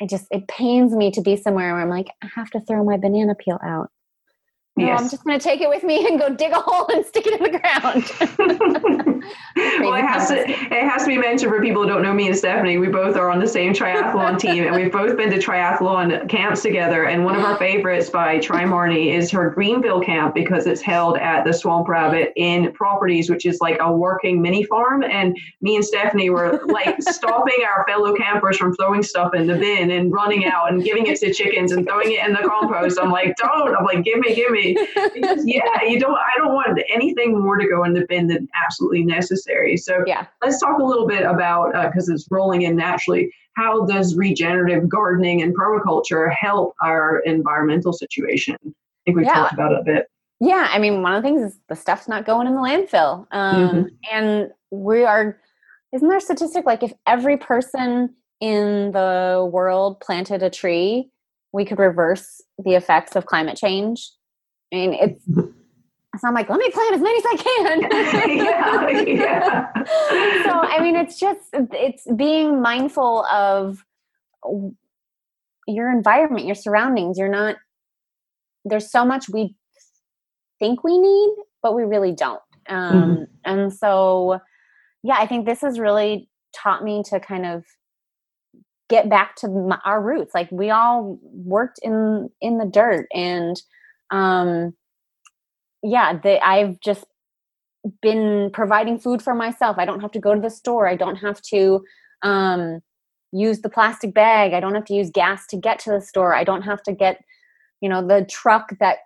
it 0.00 0.08
just 0.10 0.26
it 0.30 0.46
pains 0.48 0.94
me 0.94 1.10
to 1.10 1.20
be 1.20 1.36
somewhere 1.36 1.72
where 1.72 1.82
i'm 1.82 1.90
like 1.90 2.08
i 2.22 2.28
have 2.34 2.50
to 2.50 2.60
throw 2.60 2.84
my 2.84 2.96
banana 2.96 3.34
peel 3.34 3.60
out 3.64 3.88
no, 4.74 4.86
yes. 4.86 5.00
I'm 5.02 5.10
just 5.10 5.22
going 5.22 5.38
to 5.38 5.42
take 5.42 5.60
it 5.60 5.68
with 5.68 5.84
me 5.84 6.06
and 6.08 6.18
go 6.18 6.34
dig 6.34 6.50
a 6.50 6.58
hole 6.58 6.88
and 6.88 7.04
stick 7.04 7.26
it 7.26 7.34
in 7.34 7.42
the 7.42 7.58
ground. 7.58 9.22
well, 9.82 9.94
it 9.94 10.02
has 10.02 10.28
to 10.28 10.48
it 10.48 10.88
has 10.88 11.02
to 11.02 11.08
be 11.08 11.18
mentioned 11.18 11.52
for 11.52 11.60
people 11.60 11.82
who 11.82 11.88
don't 11.88 12.00
know 12.00 12.14
me 12.14 12.26
and 12.26 12.36
Stephanie. 12.36 12.78
We 12.78 12.88
both 12.88 13.14
are 13.16 13.30
on 13.30 13.38
the 13.38 13.46
same 13.46 13.74
triathlon 13.74 14.38
team, 14.38 14.64
and 14.64 14.74
we've 14.74 14.90
both 14.90 15.14
been 15.18 15.28
to 15.28 15.36
triathlon 15.36 16.26
camps 16.30 16.62
together. 16.62 17.04
And 17.04 17.22
one 17.22 17.36
of 17.36 17.44
our 17.44 17.56
favorites 17.58 18.08
by 18.08 18.38
Tri 18.38 18.64
Marnie 18.64 19.14
is 19.14 19.30
her 19.30 19.50
Greenville 19.50 20.00
camp 20.00 20.34
because 20.34 20.66
it's 20.66 20.80
held 20.80 21.18
at 21.18 21.44
the 21.44 21.52
Swamp 21.52 21.86
Rabbit 21.86 22.32
Inn 22.36 22.72
Properties, 22.72 23.28
which 23.28 23.44
is 23.44 23.60
like 23.60 23.76
a 23.78 23.92
working 23.92 24.40
mini 24.40 24.64
farm. 24.64 25.02
And 25.02 25.36
me 25.60 25.76
and 25.76 25.84
Stephanie 25.84 26.30
were 26.30 26.62
like 26.64 26.96
stopping 27.02 27.58
our 27.68 27.84
fellow 27.86 28.14
campers 28.16 28.56
from 28.56 28.74
throwing 28.76 29.02
stuff 29.02 29.34
in 29.34 29.46
the 29.46 29.58
bin 29.58 29.90
and 29.90 30.10
running 30.10 30.46
out 30.46 30.72
and 30.72 30.82
giving 30.82 31.06
it 31.08 31.18
to 31.20 31.30
chickens 31.30 31.72
and 31.72 31.86
throwing 31.86 32.12
it 32.12 32.26
in 32.26 32.32
the 32.32 32.48
compost. 32.48 32.98
I'm 32.98 33.10
like, 33.10 33.36
don't. 33.36 33.76
I'm 33.76 33.84
like, 33.84 34.02
give 34.02 34.18
me, 34.18 34.34
give 34.34 34.50
me 34.50 34.61
because 35.14 35.44
yeah, 35.46 35.82
you 35.86 35.98
don't. 35.98 36.14
I 36.14 36.38
don't 36.38 36.54
want 36.54 36.80
anything 36.92 37.40
more 37.40 37.56
to 37.56 37.66
go 37.68 37.84
in 37.84 37.92
the 37.92 38.06
bin 38.08 38.26
than 38.28 38.48
absolutely 38.64 39.04
necessary. 39.04 39.76
So 39.76 40.04
yeah, 40.06 40.26
let's 40.42 40.60
talk 40.60 40.78
a 40.78 40.84
little 40.84 41.06
bit 41.06 41.22
about 41.22 41.72
because 41.86 42.08
uh, 42.08 42.14
it's 42.14 42.26
rolling 42.30 42.62
in 42.62 42.76
naturally. 42.76 43.32
How 43.56 43.84
does 43.84 44.16
regenerative 44.16 44.88
gardening 44.88 45.42
and 45.42 45.54
permaculture 45.56 46.34
help 46.34 46.74
our 46.80 47.20
environmental 47.20 47.92
situation? 47.92 48.56
I 48.64 48.70
think 49.04 49.18
we've 49.18 49.26
yeah. 49.26 49.34
talked 49.34 49.52
about 49.52 49.72
it 49.72 49.80
a 49.80 49.84
bit. 49.84 50.06
Yeah, 50.40 50.68
I 50.70 50.78
mean, 50.78 51.02
one 51.02 51.14
of 51.14 51.22
the 51.22 51.28
things 51.28 51.52
is 51.52 51.58
the 51.68 51.76
stuff's 51.76 52.08
not 52.08 52.24
going 52.24 52.46
in 52.46 52.54
the 52.54 52.60
landfill, 52.60 53.26
um, 53.30 53.68
mm-hmm. 53.68 53.86
and 54.12 54.50
we 54.70 55.04
are. 55.04 55.38
Isn't 55.92 56.08
there 56.08 56.18
a 56.18 56.22
statistic 56.22 56.64
like 56.64 56.82
if 56.82 56.92
every 57.06 57.36
person 57.36 58.14
in 58.40 58.90
the 58.92 59.48
world 59.52 60.00
planted 60.00 60.42
a 60.42 60.50
tree, 60.50 61.10
we 61.52 61.64
could 61.64 61.78
reverse 61.78 62.40
the 62.62 62.74
effects 62.74 63.14
of 63.14 63.26
climate 63.26 63.56
change? 63.56 64.10
I 64.72 64.76
mean, 64.76 64.94
it's 64.94 65.24
So 65.26 66.28
I'm 66.28 66.34
like, 66.34 66.48
let 66.48 66.58
me 66.58 66.70
plant 66.70 66.94
as 66.94 67.00
many 67.00 67.18
as 67.18 67.24
I 67.26 67.36
can. 67.36 68.36
yeah, 68.36 68.90
yeah. 69.06 69.72
so 70.44 70.50
I 70.50 70.78
mean, 70.80 70.96
it's 70.96 71.18
just 71.18 71.40
it's 71.52 72.06
being 72.16 72.60
mindful 72.60 73.24
of 73.26 73.84
your 75.66 75.90
environment, 75.90 76.46
your 76.46 76.54
surroundings. 76.54 77.18
You're 77.18 77.28
not. 77.28 77.56
There's 78.64 78.90
so 78.90 79.04
much 79.04 79.28
we 79.28 79.56
think 80.58 80.84
we 80.84 80.98
need, 80.98 81.34
but 81.62 81.74
we 81.74 81.82
really 81.82 82.12
don't. 82.12 82.40
Um, 82.68 82.94
mm-hmm. 82.94 83.22
And 83.44 83.72
so, 83.72 84.38
yeah, 85.02 85.16
I 85.18 85.26
think 85.26 85.46
this 85.46 85.62
has 85.62 85.80
really 85.80 86.28
taught 86.54 86.84
me 86.84 87.02
to 87.10 87.18
kind 87.18 87.44
of 87.44 87.64
get 88.88 89.08
back 89.08 89.34
to 89.36 89.48
my, 89.48 89.78
our 89.84 90.00
roots. 90.00 90.34
Like 90.34 90.50
we 90.52 90.70
all 90.70 91.18
worked 91.22 91.80
in 91.82 92.30
in 92.40 92.58
the 92.58 92.66
dirt, 92.66 93.06
and 93.12 93.60
um, 94.12 94.74
yeah, 95.82 96.16
the, 96.16 96.44
I've 96.44 96.78
just 96.80 97.04
been 98.00 98.50
providing 98.52 98.98
food 98.98 99.22
for 99.22 99.34
myself. 99.34 99.76
I 99.78 99.84
don't 99.84 100.00
have 100.00 100.12
to 100.12 100.20
go 100.20 100.34
to 100.34 100.40
the 100.40 100.50
store. 100.50 100.86
I 100.86 100.94
don't 100.94 101.16
have 101.16 101.42
to 101.42 101.84
um, 102.22 102.80
use 103.32 103.60
the 103.60 103.68
plastic 103.68 104.14
bag. 104.14 104.52
I 104.52 104.60
don't 104.60 104.74
have 104.74 104.84
to 104.84 104.94
use 104.94 105.10
gas 105.10 105.46
to 105.48 105.56
get 105.56 105.80
to 105.80 105.90
the 105.90 106.00
store. 106.00 106.34
I 106.34 106.44
don't 106.44 106.62
have 106.62 106.82
to 106.84 106.92
get, 106.92 107.24
you 107.80 107.88
know, 107.88 108.06
the 108.06 108.24
truck 108.30 108.78
that 108.78 108.98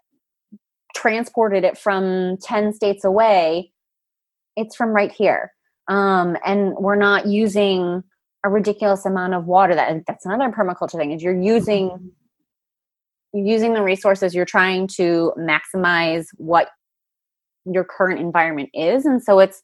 transported 0.95 1.65
it 1.65 1.79
from 1.79 2.37
10 2.43 2.75
states 2.75 3.05
away. 3.05 3.73
It's 4.57 4.77
from 4.77 4.91
right 4.91 5.13
here. 5.13 5.53
Um, 5.89 6.37
and 6.45 6.75
we're 6.75 6.97
not 6.97 7.27
using 7.27 8.03
a 8.45 8.51
ridiculous 8.51 9.07
amount 9.07 9.35
of 9.35 9.47
water. 9.47 9.75
That 9.75 10.03
that's 10.07 10.27
another 10.27 10.51
permaculture 10.51 10.99
thing 10.99 11.13
is 11.13 11.23
you're 11.23 11.41
using 11.41 12.13
using 13.33 13.75
the 13.75 13.83
resources 13.83 14.35
you're 14.35 14.45
trying 14.45 14.87
to 14.87 15.33
maximize 15.39 16.27
what 16.37 16.69
your 17.65 17.85
current 17.85 18.21
environment 18.21 18.71
is 18.73 19.05
and 19.05 19.23
so 19.23 19.39
it's 19.41 19.61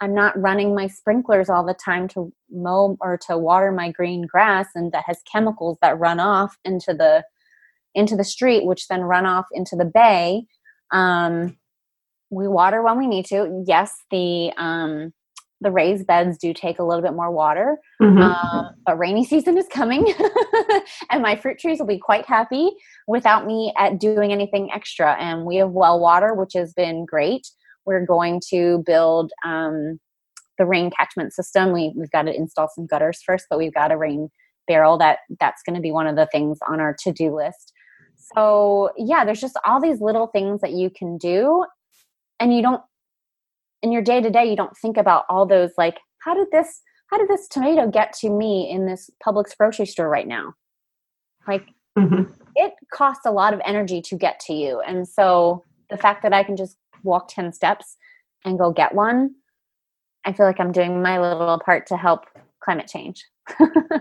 i'm 0.00 0.14
not 0.14 0.38
running 0.40 0.74
my 0.74 0.86
sprinklers 0.86 1.50
all 1.50 1.64
the 1.64 1.74
time 1.74 2.08
to 2.08 2.32
mow 2.50 2.96
or 3.00 3.18
to 3.18 3.36
water 3.36 3.70
my 3.70 3.90
green 3.90 4.22
grass 4.26 4.68
and 4.74 4.92
that 4.92 5.04
has 5.06 5.20
chemicals 5.30 5.76
that 5.82 5.98
run 5.98 6.18
off 6.18 6.56
into 6.64 6.94
the 6.94 7.22
into 7.94 8.16
the 8.16 8.24
street 8.24 8.64
which 8.64 8.88
then 8.88 9.02
run 9.02 9.26
off 9.26 9.46
into 9.52 9.76
the 9.76 9.84
bay. 9.84 10.44
Um, 10.90 11.56
we 12.30 12.48
water 12.48 12.82
when 12.82 12.98
we 12.98 13.06
need 13.06 13.26
to. 13.26 13.64
Yes 13.66 13.94
the 14.10 14.52
um, 14.56 15.12
the 15.62 15.70
raised 15.70 16.06
beds 16.06 16.36
do 16.36 16.52
take 16.52 16.78
a 16.78 16.82
little 16.82 17.02
bit 17.02 17.14
more 17.14 17.30
water. 17.30 17.78
Mm-hmm. 18.00 18.22
Um, 18.22 18.74
but 18.84 18.98
rainy 18.98 19.24
season 19.32 19.56
is 19.56 19.66
coming, 19.68 20.12
and 21.10 21.22
my 21.22 21.36
fruit 21.36 21.58
trees 21.58 21.78
will 21.78 21.86
be 21.86 21.98
quite 21.98 22.26
happy 22.26 22.70
without 23.06 23.46
me 23.46 23.72
at 23.78 23.98
doing 23.98 24.32
anything 24.32 24.70
extra. 24.72 25.14
And 25.18 25.44
we 25.44 25.56
have 25.56 25.70
well 25.70 26.00
water, 26.00 26.34
which 26.34 26.52
has 26.54 26.72
been 26.72 27.06
great. 27.06 27.48
We're 27.84 28.04
going 28.06 28.40
to 28.50 28.82
build 28.86 29.32
um, 29.44 29.98
the 30.58 30.66
rain 30.66 30.90
catchment 30.90 31.32
system. 31.32 31.72
We, 31.72 31.92
we've 31.96 32.10
got 32.10 32.22
to 32.22 32.34
install 32.34 32.68
some 32.74 32.86
gutters 32.86 33.22
first, 33.24 33.46
but 33.48 33.58
we've 33.58 33.74
got 33.74 33.92
a 33.92 33.96
rain 33.96 34.28
barrel 34.68 34.98
that 34.98 35.18
that's 35.40 35.62
going 35.62 35.74
to 35.74 35.82
be 35.82 35.90
one 35.90 36.06
of 36.06 36.16
the 36.16 36.28
things 36.30 36.58
on 36.68 36.80
our 36.80 36.94
to-do 37.02 37.34
list. 37.34 37.72
So 38.34 38.90
yeah, 38.96 39.24
there's 39.24 39.40
just 39.40 39.58
all 39.64 39.80
these 39.80 40.00
little 40.00 40.28
things 40.28 40.60
that 40.60 40.72
you 40.72 40.90
can 40.90 41.18
do, 41.18 41.64
and 42.38 42.54
you 42.54 42.62
don't 42.62 42.82
in 43.82 43.92
your 43.92 44.02
day 44.02 44.20
to 44.20 44.30
day 44.30 44.44
you 44.44 44.56
don't 44.56 44.76
think 44.76 44.96
about 44.96 45.24
all 45.28 45.46
those 45.46 45.70
like 45.76 45.98
how 46.18 46.34
did 46.34 46.48
this 46.52 46.80
how 47.10 47.18
did 47.18 47.28
this 47.28 47.48
tomato 47.48 47.88
get 47.88 48.12
to 48.12 48.30
me 48.30 48.70
in 48.70 48.86
this 48.86 49.10
Publix 49.24 49.56
grocery 49.56 49.86
store 49.86 50.08
right 50.08 50.26
now 50.26 50.54
like 51.46 51.66
mm-hmm. 51.98 52.30
it 52.54 52.72
costs 52.92 53.26
a 53.26 53.32
lot 53.32 53.52
of 53.52 53.60
energy 53.64 54.00
to 54.02 54.16
get 54.16 54.40
to 54.40 54.54
you 54.54 54.80
and 54.80 55.06
so 55.06 55.64
the 55.90 55.96
fact 55.96 56.22
that 56.22 56.32
i 56.32 56.42
can 56.42 56.56
just 56.56 56.76
walk 57.02 57.28
10 57.28 57.52
steps 57.52 57.96
and 58.44 58.58
go 58.58 58.70
get 58.72 58.94
one 58.94 59.34
i 60.24 60.32
feel 60.32 60.46
like 60.46 60.60
i'm 60.60 60.72
doing 60.72 61.02
my 61.02 61.20
little 61.20 61.60
part 61.64 61.86
to 61.86 61.96
help 61.96 62.26
climate 62.62 62.86
change 62.86 63.24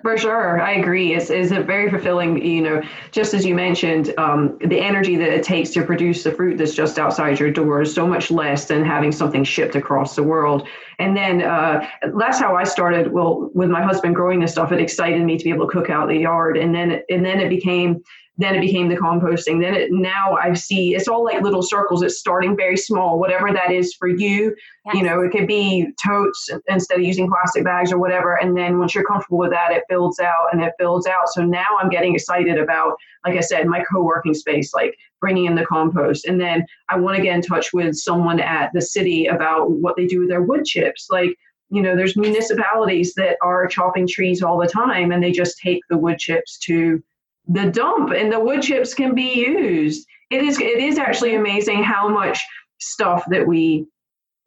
For 0.03 0.17
sure, 0.17 0.61
I 0.61 0.73
agree. 0.73 1.15
It's, 1.15 1.29
it's 1.29 1.51
a 1.51 1.61
very 1.63 1.89
fulfilling, 1.89 2.45
you 2.45 2.61
know, 2.61 2.81
just 3.11 3.33
as 3.33 3.43
you 3.43 3.55
mentioned, 3.55 4.13
um, 4.17 4.57
the 4.63 4.79
energy 4.79 5.15
that 5.15 5.29
it 5.29 5.43
takes 5.43 5.71
to 5.71 5.83
produce 5.83 6.23
the 6.23 6.31
fruit 6.31 6.57
that's 6.57 6.75
just 6.75 6.99
outside 6.99 7.39
your 7.39 7.51
door 7.51 7.81
is 7.81 7.93
so 7.93 8.05
much 8.05 8.29
less 8.29 8.65
than 8.65 8.85
having 8.85 9.11
something 9.11 9.43
shipped 9.43 9.75
across 9.75 10.15
the 10.15 10.23
world. 10.23 10.67
And 10.99 11.17
then 11.17 11.41
uh, 11.41 11.87
that's 12.19 12.39
how 12.39 12.55
I 12.55 12.63
started. 12.63 13.11
Well, 13.11 13.49
with 13.53 13.69
my 13.69 13.81
husband 13.81 14.15
growing 14.15 14.39
this 14.39 14.51
stuff, 14.51 14.71
it 14.71 14.79
excited 14.79 15.21
me 15.23 15.37
to 15.37 15.43
be 15.43 15.49
able 15.49 15.65
to 15.65 15.71
cook 15.71 15.89
out 15.89 16.07
the 16.07 16.17
yard, 16.17 16.55
and 16.57 16.73
then 16.73 17.01
and 17.09 17.25
then 17.25 17.39
it 17.39 17.49
became 17.49 18.03
then 18.41 18.55
it 18.55 18.61
became 18.61 18.87
the 18.87 18.95
composting. 18.95 19.61
Then 19.61 19.73
it 19.73 19.91
now 19.91 20.35
i 20.35 20.53
see 20.53 20.95
it's 20.95 21.07
all 21.07 21.23
like 21.23 21.41
little 21.41 21.61
circles. 21.61 22.01
It's 22.01 22.17
starting 22.17 22.55
very 22.55 22.77
small 22.77 23.19
whatever 23.19 23.51
that 23.51 23.71
is 23.71 23.93
for 23.93 24.07
you. 24.07 24.55
Yes. 24.85 24.95
you 24.95 25.03
know 25.03 25.21
it 25.21 25.31
could 25.31 25.47
be 25.47 25.91
totes 26.03 26.49
instead 26.67 26.99
of 26.99 27.05
using 27.05 27.29
plastic 27.29 27.63
bags 27.63 27.91
or 27.91 27.99
whatever. 27.99 28.35
And 28.35 28.57
then 28.57 28.79
once 28.79 28.95
you're 28.95 29.03
comfortable 29.03 29.37
with 29.37 29.51
that 29.51 29.71
it 29.71 29.83
builds 29.89 30.19
out 30.19 30.47
and 30.51 30.61
it 30.61 30.73
builds 30.77 31.07
out. 31.07 31.29
So 31.29 31.43
now 31.43 31.67
i'm 31.79 31.89
getting 31.89 32.15
excited 32.15 32.57
about 32.57 32.95
like 33.25 33.37
i 33.37 33.41
said 33.41 33.67
my 33.67 33.83
co-working 33.91 34.33
space 34.33 34.73
like 34.73 34.97
bringing 35.19 35.45
in 35.45 35.55
the 35.55 35.65
compost. 35.65 36.25
And 36.25 36.39
then 36.39 36.65
i 36.89 36.97
want 36.97 37.17
to 37.17 37.23
get 37.23 37.35
in 37.35 37.41
touch 37.41 37.73
with 37.73 37.95
someone 37.95 38.39
at 38.39 38.71
the 38.73 38.81
city 38.81 39.27
about 39.27 39.71
what 39.71 39.95
they 39.95 40.07
do 40.07 40.21
with 40.21 40.29
their 40.29 40.41
wood 40.41 40.65
chips. 40.65 41.07
Like 41.09 41.37
you 41.69 41.81
know 41.81 41.95
there's 41.95 42.17
municipalities 42.17 43.13
that 43.15 43.37
are 43.41 43.65
chopping 43.67 44.07
trees 44.07 44.43
all 44.43 44.59
the 44.59 44.67
time 44.67 45.11
and 45.11 45.23
they 45.23 45.31
just 45.31 45.57
take 45.57 45.81
the 45.89 45.97
wood 45.97 46.19
chips 46.19 46.57
to 46.59 47.01
the 47.47 47.69
dump 47.71 48.11
and 48.11 48.31
the 48.31 48.39
wood 48.39 48.61
chips 48.61 48.93
can 48.93 49.15
be 49.15 49.33
used. 49.33 50.05
It 50.29 50.43
is 50.43 50.59
it 50.59 50.79
is 50.79 50.97
actually 50.97 51.35
amazing 51.35 51.83
how 51.83 52.07
much 52.07 52.39
stuff 52.79 53.23
that 53.29 53.45
we 53.45 53.85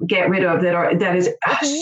get 0.06 0.28
rid 0.28 0.44
of 0.44 0.60
that 0.62 0.74
are 0.74 0.94
that 0.94 1.16
is 1.16 1.30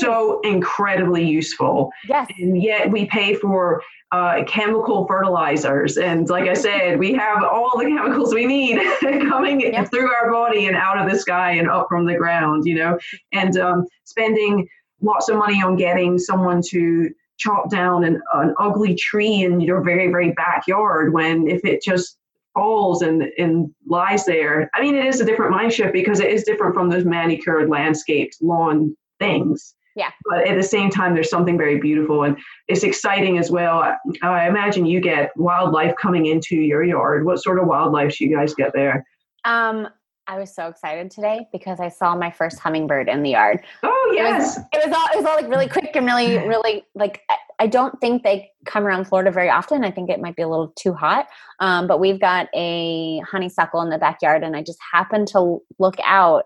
so 0.00 0.40
incredibly 0.40 1.24
useful. 1.24 1.90
Yes. 2.08 2.28
And 2.38 2.62
yet 2.62 2.90
we 2.90 3.06
pay 3.06 3.34
for 3.34 3.82
uh, 4.10 4.44
chemical 4.44 5.06
fertilizers, 5.06 5.96
and 5.96 6.28
like 6.28 6.48
I 6.48 6.54
said, 6.54 6.98
we 6.98 7.14
have 7.14 7.42
all 7.42 7.78
the 7.78 7.86
chemicals 7.86 8.34
we 8.34 8.46
need 8.46 8.78
coming 9.00 9.60
yep. 9.60 9.90
through 9.90 10.12
our 10.12 10.30
body 10.30 10.66
and 10.66 10.76
out 10.76 10.98
of 10.98 11.10
the 11.10 11.18
sky 11.18 11.52
and 11.52 11.70
up 11.70 11.86
from 11.88 12.06
the 12.06 12.16
ground. 12.16 12.64
You 12.66 12.74
know, 12.76 12.98
and 13.32 13.56
um, 13.58 13.86
spending 14.04 14.68
lots 15.00 15.28
of 15.28 15.36
money 15.36 15.62
on 15.62 15.76
getting 15.76 16.18
someone 16.18 16.60
to 16.70 17.10
chop 17.42 17.70
down 17.70 18.04
an, 18.04 18.20
an 18.34 18.54
ugly 18.58 18.94
tree 18.94 19.42
in 19.42 19.60
your 19.60 19.82
very, 19.82 20.08
very 20.08 20.32
backyard 20.32 21.12
when 21.12 21.48
if 21.48 21.64
it 21.64 21.82
just 21.82 22.18
falls 22.54 23.02
and, 23.02 23.24
and 23.38 23.72
lies 23.86 24.24
there. 24.24 24.70
I 24.74 24.82
mean, 24.82 24.94
it 24.94 25.06
is 25.06 25.20
a 25.20 25.24
different 25.24 25.52
mind 25.52 25.72
shift 25.72 25.92
because 25.92 26.20
it 26.20 26.30
is 26.30 26.44
different 26.44 26.74
from 26.74 26.90
those 26.90 27.04
manicured 27.04 27.68
landscaped 27.68 28.36
lawn 28.40 28.96
things. 29.18 29.74
Yeah. 29.94 30.10
But 30.24 30.46
at 30.46 30.56
the 30.56 30.62
same 30.62 30.90
time, 30.90 31.14
there's 31.14 31.30
something 31.30 31.58
very 31.58 31.78
beautiful 31.78 32.24
and 32.24 32.36
it's 32.68 32.82
exciting 32.82 33.38
as 33.38 33.50
well. 33.50 33.78
I, 33.78 33.96
I 34.22 34.48
imagine 34.48 34.86
you 34.86 35.00
get 35.00 35.36
wildlife 35.36 35.94
coming 36.00 36.26
into 36.26 36.56
your 36.56 36.82
yard. 36.82 37.24
What 37.24 37.42
sort 37.42 37.58
of 37.58 37.66
wildlife 37.66 38.16
do 38.16 38.24
you 38.24 38.34
guys 38.34 38.54
get 38.54 38.72
there? 38.72 39.04
Um, 39.44 39.88
I 40.28 40.38
was 40.38 40.54
so 40.54 40.68
excited 40.68 41.10
today 41.10 41.46
because 41.52 41.80
I 41.80 41.88
saw 41.88 42.14
my 42.14 42.30
first 42.30 42.58
hummingbird 42.60 43.08
in 43.08 43.22
the 43.22 43.30
yard. 43.30 43.60
Oh 43.82 44.12
yes, 44.14 44.56
it 44.56 44.60
was, 44.60 44.84
it 44.84 44.88
was 44.88 44.96
all 44.96 45.06
it 45.12 45.16
was 45.16 45.24
all 45.26 45.36
like 45.36 45.48
really 45.48 45.68
quick 45.68 45.96
and 45.96 46.06
really 46.06 46.38
really 46.48 46.84
like 46.94 47.22
I 47.58 47.66
don't 47.66 48.00
think 48.00 48.22
they 48.22 48.50
come 48.64 48.84
around 48.84 49.06
Florida 49.06 49.30
very 49.30 49.50
often. 49.50 49.84
I 49.84 49.90
think 49.90 50.10
it 50.10 50.20
might 50.20 50.36
be 50.36 50.42
a 50.42 50.48
little 50.48 50.72
too 50.76 50.94
hot. 50.94 51.26
Um, 51.58 51.86
but 51.86 51.98
we've 51.98 52.20
got 52.20 52.48
a 52.54 53.20
honeysuckle 53.20 53.80
in 53.82 53.90
the 53.90 53.98
backyard, 53.98 54.44
and 54.44 54.56
I 54.56 54.62
just 54.62 54.78
happened 54.92 55.28
to 55.28 55.58
look 55.78 55.96
out, 56.04 56.44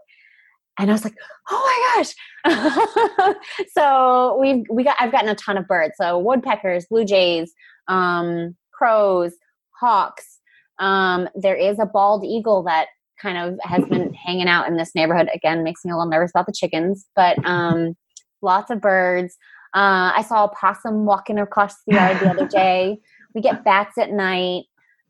and 0.79 0.91
I 0.91 0.95
was 0.95 1.05
like, 1.05 1.17
"Oh 1.51 1.95
my 1.95 2.03
gosh!" 2.03 3.35
so 3.73 4.39
we've 4.41 4.65
we 4.71 4.85
got 4.85 4.97
I've 4.99 5.13
gotten 5.13 5.29
a 5.29 5.35
ton 5.35 5.59
of 5.59 5.67
birds. 5.67 5.95
So 5.99 6.19
woodpeckers, 6.19 6.87
blue 6.87 7.05
jays, 7.05 7.53
um, 7.89 8.57
crows, 8.73 9.35
hawks. 9.79 10.41
Um, 10.79 11.29
there 11.35 11.57
is 11.57 11.79
a 11.79 11.87
bald 11.87 12.25
eagle 12.25 12.63
that 12.65 12.89
kind 13.21 13.39
of 13.39 13.59
has 13.63 13.85
been 13.87 14.13
hanging 14.27 14.49
out 14.49 14.69
in 14.69 14.77
this 14.77 14.95
neighborhood. 14.95 15.29
Again, 15.35 15.65
makes 15.65 15.85
me 15.85 15.93
a 15.93 15.97
little 15.97 16.11
nervous 16.11 16.31
about 16.31 16.47
the 16.47 16.53
chickens, 16.53 17.07
but 17.15 17.37
um, 17.45 17.97
lots 18.43 18.71
of 18.71 18.81
birds. 18.81 19.37
Uh, 19.75 20.13
I 20.17 20.25
saw 20.27 20.45
a 20.45 20.49
possum 20.49 21.05
walking 21.05 21.39
across 21.39 21.75
the 21.87 21.95
yard 21.95 22.21
the 22.21 22.31
other 22.31 22.47
day. 22.51 22.99
We 23.35 23.41
get 23.41 23.65
bats 23.65 23.99
at 23.99 24.11
night. 24.11 24.65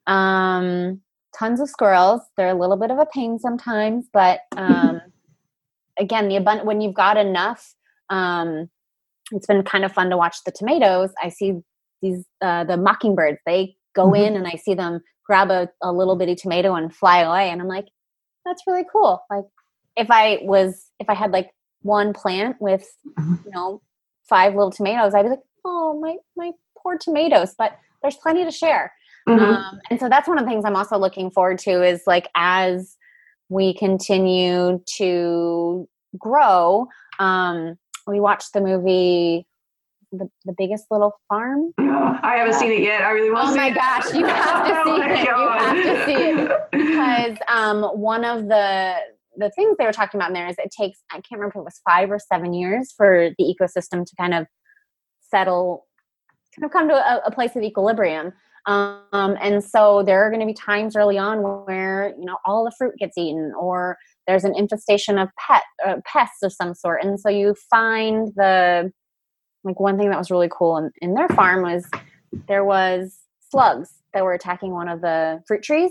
Um, 0.06 1.00
tons 1.38 1.60
of 1.60 1.68
squirrels. 1.68 2.22
They're 2.36 2.48
a 2.48 2.58
little 2.58 2.76
bit 2.76 2.90
of 2.90 2.98
a 2.98 3.06
pain 3.06 3.38
sometimes, 3.38 4.06
but 4.12 4.40
um, 4.56 5.00
again, 5.98 6.28
the 6.28 6.36
abundant 6.36 6.66
when 6.66 6.80
you've 6.80 6.94
got 6.94 7.16
enough. 7.16 7.74
Um, 8.10 8.68
it's 9.32 9.46
been 9.46 9.64
kind 9.64 9.84
of 9.84 9.92
fun 9.92 10.10
to 10.10 10.16
watch 10.16 10.36
the 10.44 10.52
tomatoes. 10.52 11.10
I 11.22 11.30
see 11.30 11.54
these 12.00 12.24
uh, 12.40 12.64
the 12.64 12.76
mockingbirds. 12.76 13.38
They 13.46 13.76
go 13.94 14.06
mm-hmm. 14.06 14.22
in 14.22 14.36
and 14.36 14.46
I 14.46 14.56
see 14.56 14.74
them 14.74 15.00
grab 15.24 15.50
a, 15.50 15.68
a 15.82 15.92
little 15.92 16.16
bitty 16.16 16.36
tomato 16.36 16.74
and 16.74 16.94
fly 16.94 17.20
away, 17.20 17.50
and 17.50 17.60
I'm 17.60 17.68
like, 17.68 17.86
that's 18.46 18.62
really 18.66 18.84
cool. 18.90 19.22
Like 19.30 19.44
if 19.96 20.10
I 20.10 20.38
was 20.42 20.90
if 20.98 21.08
I 21.10 21.14
had 21.14 21.32
like 21.32 21.50
one 21.82 22.12
plant 22.12 22.56
with 22.60 22.86
mm-hmm. 23.18 23.34
you 23.44 23.50
know 23.50 23.82
five 24.28 24.54
little 24.54 24.70
tomatoes, 24.70 25.14
I'd 25.14 25.22
be 25.22 25.30
like, 25.30 25.40
oh 25.64 25.98
my 26.00 26.16
my 26.36 26.52
poor 26.78 26.96
tomatoes. 26.98 27.54
But 27.58 27.78
there's 28.02 28.16
plenty 28.16 28.44
to 28.44 28.50
share. 28.50 28.92
Mm-hmm. 29.28 29.44
Um, 29.44 29.80
and 29.90 29.98
so 29.98 30.08
that's 30.08 30.28
one 30.28 30.38
of 30.38 30.44
the 30.44 30.50
things 30.50 30.64
I'm 30.64 30.76
also 30.76 30.98
looking 30.98 31.30
forward 31.30 31.58
to 31.60 31.82
is 31.82 32.02
like 32.06 32.28
as 32.36 32.96
we 33.48 33.74
continue 33.74 34.80
to 34.96 35.88
grow. 36.18 36.86
Um, 37.18 37.76
we 38.06 38.20
watched 38.20 38.52
the 38.52 38.60
movie 38.60 39.46
the, 40.12 40.28
the 40.44 40.54
biggest 40.56 40.86
little 40.90 41.12
farm. 41.28 41.72
I 41.78 42.36
haven't 42.38 42.54
seen 42.54 42.72
it 42.72 42.80
yet. 42.80 43.02
I 43.02 43.10
really 43.10 43.30
want 43.30 43.44
oh 43.44 43.46
to 43.48 43.52
see 43.52 43.58
my 43.58 43.68
it. 43.68 43.74
gosh, 43.74 44.14
you 44.14 44.26
have 44.26 44.66
to 44.66 44.74
Oh 44.76 44.84
see 44.84 44.98
my 44.98 45.12
it. 45.12 45.26
You 45.26 45.48
have 45.48 45.76
to 45.76 46.06
see 46.06 46.12
it 46.30 46.60
because 46.72 47.38
um, 47.48 47.82
one 47.98 48.24
of 48.24 48.48
the 48.48 48.94
the 49.38 49.50
things 49.50 49.76
they 49.78 49.84
were 49.84 49.92
talking 49.92 50.18
about 50.18 50.30
in 50.30 50.34
there 50.34 50.48
is 50.48 50.56
it 50.58 50.70
takes 50.70 50.98
I 51.10 51.16
can't 51.16 51.32
remember 51.32 51.58
if 51.58 51.60
it 51.60 51.64
was 51.64 51.80
five 51.88 52.10
or 52.10 52.18
seven 52.18 52.54
years 52.54 52.92
for 52.96 53.30
the 53.38 53.44
ecosystem 53.44 54.04
to 54.06 54.16
kind 54.16 54.34
of 54.34 54.46
settle, 55.20 55.86
kind 56.54 56.64
of 56.64 56.70
come 56.72 56.88
to 56.88 56.94
a, 56.94 57.22
a 57.26 57.30
place 57.30 57.54
of 57.56 57.62
equilibrium. 57.62 58.32
Um, 58.66 59.36
and 59.40 59.62
so 59.62 60.02
there 60.02 60.24
are 60.24 60.30
going 60.30 60.40
to 60.40 60.46
be 60.46 60.54
times 60.54 60.96
early 60.96 61.18
on 61.18 61.40
where 61.66 62.14
you 62.18 62.24
know 62.24 62.38
all 62.44 62.64
the 62.64 62.72
fruit 62.76 62.94
gets 62.98 63.16
eaten, 63.16 63.52
or 63.58 63.96
there's 64.26 64.44
an 64.44 64.56
infestation 64.56 65.18
of 65.18 65.28
pet 65.38 65.62
uh, 65.86 65.96
pests 66.04 66.42
of 66.42 66.52
some 66.52 66.74
sort, 66.74 67.04
and 67.04 67.20
so 67.20 67.28
you 67.28 67.54
find 67.70 68.32
the 68.34 68.90
like 69.66 69.78
one 69.78 69.98
thing 69.98 70.08
that 70.10 70.18
was 70.18 70.30
really 70.30 70.48
cool 70.50 70.78
in, 70.78 70.90
in 71.02 71.14
their 71.14 71.28
farm 71.28 71.62
was 71.62 71.84
there 72.48 72.64
was 72.64 73.18
slugs 73.50 73.90
that 74.14 74.24
were 74.24 74.32
attacking 74.32 74.72
one 74.72 74.88
of 74.88 75.00
the 75.02 75.42
fruit 75.46 75.62
trees, 75.62 75.90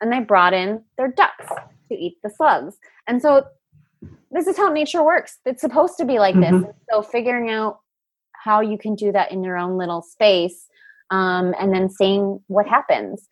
and 0.00 0.12
they 0.12 0.20
brought 0.20 0.54
in 0.54 0.82
their 0.96 1.08
ducks 1.08 1.46
to 1.88 1.94
eat 1.94 2.18
the 2.22 2.30
slugs, 2.30 2.76
and 3.08 3.20
so 3.20 3.44
this 4.30 4.46
is 4.46 4.56
how 4.56 4.70
nature 4.70 5.02
works. 5.02 5.38
It's 5.44 5.60
supposed 5.60 5.96
to 5.96 6.04
be 6.04 6.18
like 6.18 6.34
this. 6.36 6.52
Mhm. 6.52 6.74
So 6.90 7.02
figuring 7.02 7.50
out 7.50 7.80
how 8.32 8.60
you 8.60 8.78
can 8.78 8.94
do 8.94 9.10
that 9.12 9.32
in 9.32 9.42
your 9.42 9.56
own 9.56 9.76
little 9.76 10.02
space 10.02 10.68
um, 11.10 11.54
and 11.58 11.72
then 11.72 11.88
seeing 11.88 12.40
what 12.46 12.68
happens. 12.68 13.26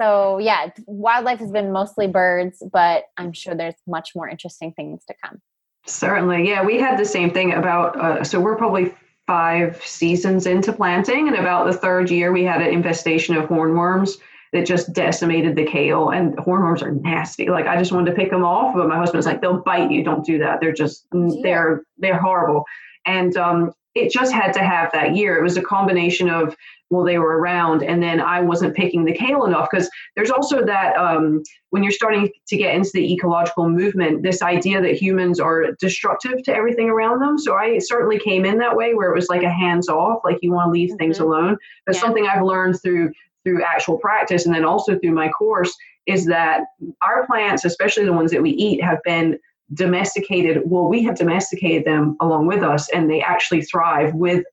So 0.00 0.38
yeah, 0.38 0.70
wildlife 0.86 1.40
has 1.40 1.50
been 1.50 1.72
mostly 1.72 2.06
birds, 2.06 2.62
but 2.72 3.04
I'm 3.16 3.32
sure 3.32 3.54
there's 3.54 3.74
much 3.86 4.12
more 4.14 4.28
interesting 4.28 4.72
things 4.72 5.04
to 5.06 5.14
come. 5.24 5.40
Certainly. 5.84 6.48
Yeah, 6.48 6.64
we 6.64 6.78
had 6.78 6.98
the 6.98 7.04
same 7.04 7.30
thing 7.32 7.52
about, 7.52 7.98
uh, 8.00 8.24
so 8.24 8.40
we're 8.40 8.56
probably 8.56 8.94
five 9.26 9.84
seasons 9.84 10.46
into 10.46 10.72
planting, 10.72 11.28
and 11.28 11.36
about 11.36 11.66
the 11.66 11.76
third 11.76 12.10
year, 12.10 12.32
we 12.32 12.44
had 12.44 12.62
an 12.62 12.68
infestation 12.68 13.36
of 13.36 13.48
hornworms 13.48 14.18
that 14.52 14.64
just 14.64 14.92
decimated 14.92 15.56
the 15.56 15.64
kale. 15.64 16.10
And 16.10 16.36
hornworms 16.36 16.82
are 16.82 16.92
nasty. 16.92 17.48
Like, 17.48 17.66
I 17.66 17.76
just 17.76 17.92
wanted 17.92 18.10
to 18.10 18.16
pick 18.16 18.30
them 18.30 18.44
off, 18.44 18.74
but 18.74 18.88
my 18.88 18.96
husband's 18.96 19.26
like, 19.26 19.40
they'll 19.40 19.62
bite 19.62 19.90
you. 19.90 20.04
Don't 20.04 20.24
do 20.24 20.38
that. 20.38 20.60
They're 20.60 20.72
just, 20.72 21.06
dear. 21.10 21.42
they're, 21.42 21.82
they're 21.98 22.20
horrible. 22.20 22.64
And 23.04 23.36
um, 23.36 23.72
it 23.94 24.12
just 24.12 24.32
had 24.32 24.52
to 24.52 24.60
have 24.60 24.92
that 24.92 25.16
year. 25.16 25.36
It 25.36 25.42
was 25.42 25.56
a 25.56 25.62
combination 25.62 26.30
of, 26.30 26.56
well, 26.90 27.04
they 27.04 27.18
were 27.18 27.38
around, 27.38 27.82
and 27.82 28.02
then 28.02 28.20
I 28.20 28.40
wasn't 28.40 28.76
picking 28.76 29.04
the 29.04 29.12
kale 29.12 29.44
enough 29.44 29.68
because 29.70 29.90
there's 30.14 30.30
also 30.30 30.64
that 30.64 30.96
um, 30.96 31.42
when 31.70 31.82
you're 31.82 31.90
starting 31.92 32.30
to 32.46 32.56
get 32.56 32.74
into 32.74 32.90
the 32.94 33.12
ecological 33.12 33.68
movement, 33.68 34.22
this 34.22 34.40
idea 34.40 34.80
that 34.80 34.94
humans 34.94 35.40
are 35.40 35.72
destructive 35.80 36.42
to 36.44 36.54
everything 36.54 36.88
around 36.88 37.20
them. 37.20 37.38
So 37.38 37.54
I 37.54 37.78
certainly 37.78 38.18
came 38.18 38.44
in 38.44 38.58
that 38.58 38.76
way 38.76 38.94
where 38.94 39.10
it 39.10 39.16
was 39.16 39.28
like 39.28 39.42
a 39.42 39.50
hands 39.50 39.88
off, 39.88 40.20
like 40.24 40.38
you 40.42 40.52
want 40.52 40.68
to 40.68 40.70
leave 40.72 40.94
things 40.96 41.18
Mhm. 41.18 41.22
alone. 41.24 41.58
But 41.86 41.96
Yeah. 41.96 42.00
something 42.02 42.26
I've 42.26 42.42
learned 42.42 42.80
through 42.82 43.12
through 43.44 43.62
actual 43.62 43.96
practice 43.98 44.44
and 44.44 44.52
then 44.52 44.64
also 44.64 44.98
through 44.98 45.12
my 45.12 45.28
course 45.28 45.72
is 46.06 46.26
that 46.26 46.64
our 47.00 47.24
plants, 47.26 47.64
especially 47.64 48.04
the 48.04 48.12
ones 48.12 48.32
that 48.32 48.42
we 48.42 48.50
eat, 48.50 48.82
have 48.82 48.98
been 49.04 49.38
domesticated. 49.74 50.62
Well, 50.64 50.88
we 50.88 51.02
have 51.04 51.16
domesticated 51.16 51.84
them 51.84 52.16
along 52.20 52.46
with 52.46 52.62
us, 52.64 52.88
and 52.90 53.08
they 53.08 53.20
actually 53.20 53.62
thrive 53.62 54.14
with 54.14 54.44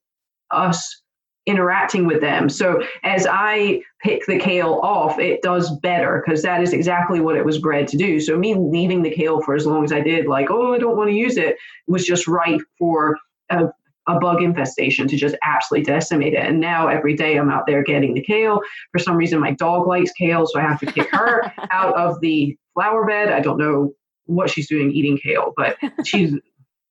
us 0.51 1.02
interacting 1.45 2.05
with 2.05 2.21
them. 2.21 2.47
So 2.47 2.81
as 3.03 3.27
I 3.29 3.81
pick 4.01 4.25
the 4.25 4.39
kale 4.39 4.79
off, 4.81 5.19
it 5.19 5.41
does 5.41 5.71
better 5.79 6.23
because 6.23 6.41
that 6.43 6.61
is 6.61 6.73
exactly 6.73 7.19
what 7.19 7.35
it 7.35 7.45
was 7.45 7.59
bred 7.59 7.87
to 7.89 7.97
do. 7.97 8.19
So 8.19 8.37
me 8.37 8.55
leaving 8.55 9.01
the 9.01 9.11
kale 9.11 9.41
for 9.41 9.55
as 9.55 9.65
long 9.65 9.83
as 9.83 9.91
I 9.91 9.99
did, 9.99 10.27
like, 10.27 10.49
oh, 10.49 10.73
I 10.73 10.77
don't 10.77 10.97
want 10.97 11.09
to 11.09 11.15
use 11.15 11.37
it, 11.37 11.57
was 11.87 12.05
just 12.05 12.27
right 12.27 12.61
for 12.79 13.17
a, 13.49 13.65
a 14.07 14.19
bug 14.19 14.41
infestation 14.41 15.07
to 15.09 15.17
just 15.17 15.35
absolutely 15.43 15.85
decimate 15.85 16.33
it. 16.33 16.45
And 16.45 16.59
now 16.59 16.87
every 16.87 17.15
day 17.15 17.37
I'm 17.37 17.49
out 17.49 17.65
there 17.67 17.83
getting 17.83 18.13
the 18.13 18.21
kale. 18.21 18.61
For 18.93 18.99
some 18.99 19.17
reason, 19.17 19.39
my 19.39 19.51
dog 19.51 19.85
likes 19.85 20.11
kale, 20.13 20.45
so 20.45 20.59
I 20.59 20.63
have 20.63 20.79
to 20.79 20.85
kick 20.85 21.09
her 21.11 21.51
out 21.71 21.95
of 21.95 22.21
the 22.21 22.57
flower 22.73 23.05
bed. 23.05 23.29
I 23.29 23.41
don't 23.41 23.57
know 23.57 23.93
what 24.25 24.49
she's 24.49 24.69
doing 24.69 24.91
eating 24.91 25.17
kale, 25.17 25.53
but 25.57 25.77
she's 26.05 26.33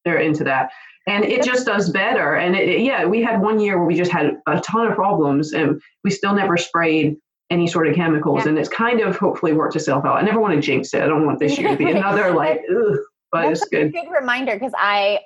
they're 0.05 0.18
into 0.18 0.44
that 0.44 0.70
and 1.07 1.24
it 1.24 1.42
just 1.44 1.66
does 1.66 1.90
better 1.90 2.34
and 2.34 2.55
it, 2.57 2.68
it- 2.68 2.80
yeah 2.82 3.05
we 3.05 3.22
had 3.22 3.40
one 3.40 3.59
year 3.61 3.76
where 3.78 3.86
we 3.86 3.94
just 3.94 4.11
had 4.12 4.36
a 4.46 4.61
ton 4.61 4.86
of 4.86 4.94
problems 4.94 5.53
and 5.53 5.80
we 6.05 6.11
still 6.11 6.34
never 6.34 6.57
sprayed 6.57 7.16
any 7.50 7.66
sort 7.66 7.86
of 7.88 7.94
chemicals 7.94 8.42
Yeah. 8.42 8.50
and 8.50 8.59
it's 8.59 8.68
kind 8.68 9.00
of 9.00 9.16
hopefully 9.16 9.53
worked 9.53 9.76
itself 9.76 10.05
out 10.05 10.16
i 10.16 10.22
never 10.22 10.40
want 10.40 10.55
to 10.55 10.61
jinx 10.61 10.94
it 10.94 11.03
i 11.03 11.07
don't 11.07 11.26
want 11.26 11.38
this 11.38 11.59
year 11.59 11.70
to 11.70 11.76
be 11.76 11.90
another 11.98 12.32
like 12.32 12.61
ugh, 12.70 12.96
but 13.30 13.42
That's 13.48 13.62
it's 13.62 13.72
a 13.72 13.76
good 13.76 13.92
good 13.92 14.11
reminder 14.11 14.55
because 14.55 14.72
I 14.76 15.20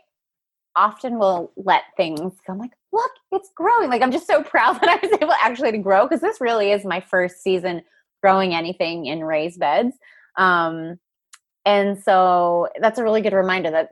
often 0.77 1.19
will 1.19 1.53
let 1.57 1.83
things 1.97 2.35
I'm 2.49 2.59
like, 2.59 2.73
look, 2.93 3.11
it's 3.33 3.51
growing. 3.57 3.89
Like 3.89 4.03
I'm 4.03 4.13
just 4.13 4.27
so 4.27 4.43
proud 4.53 4.79
that 4.81 4.89
I 4.91 5.07
was 5.07 5.19
able 5.21 5.33
actually 5.43 5.73
to 5.73 5.79
grow 5.79 6.05
because 6.07 6.21
this 6.21 6.39
really 6.41 6.71
is 6.71 6.85
my 6.85 7.01
first 7.01 7.43
season 7.43 7.83
growing 8.23 8.55
anything 8.55 9.07
in 9.07 9.25
raised 9.25 9.59
beds. 9.59 9.97
Um, 10.37 10.99
and 11.65 11.99
so 12.03 12.69
that's 12.81 12.99
a 12.99 13.03
really 13.03 13.23
good 13.23 13.33
reminder 13.33 13.71
that 13.71 13.89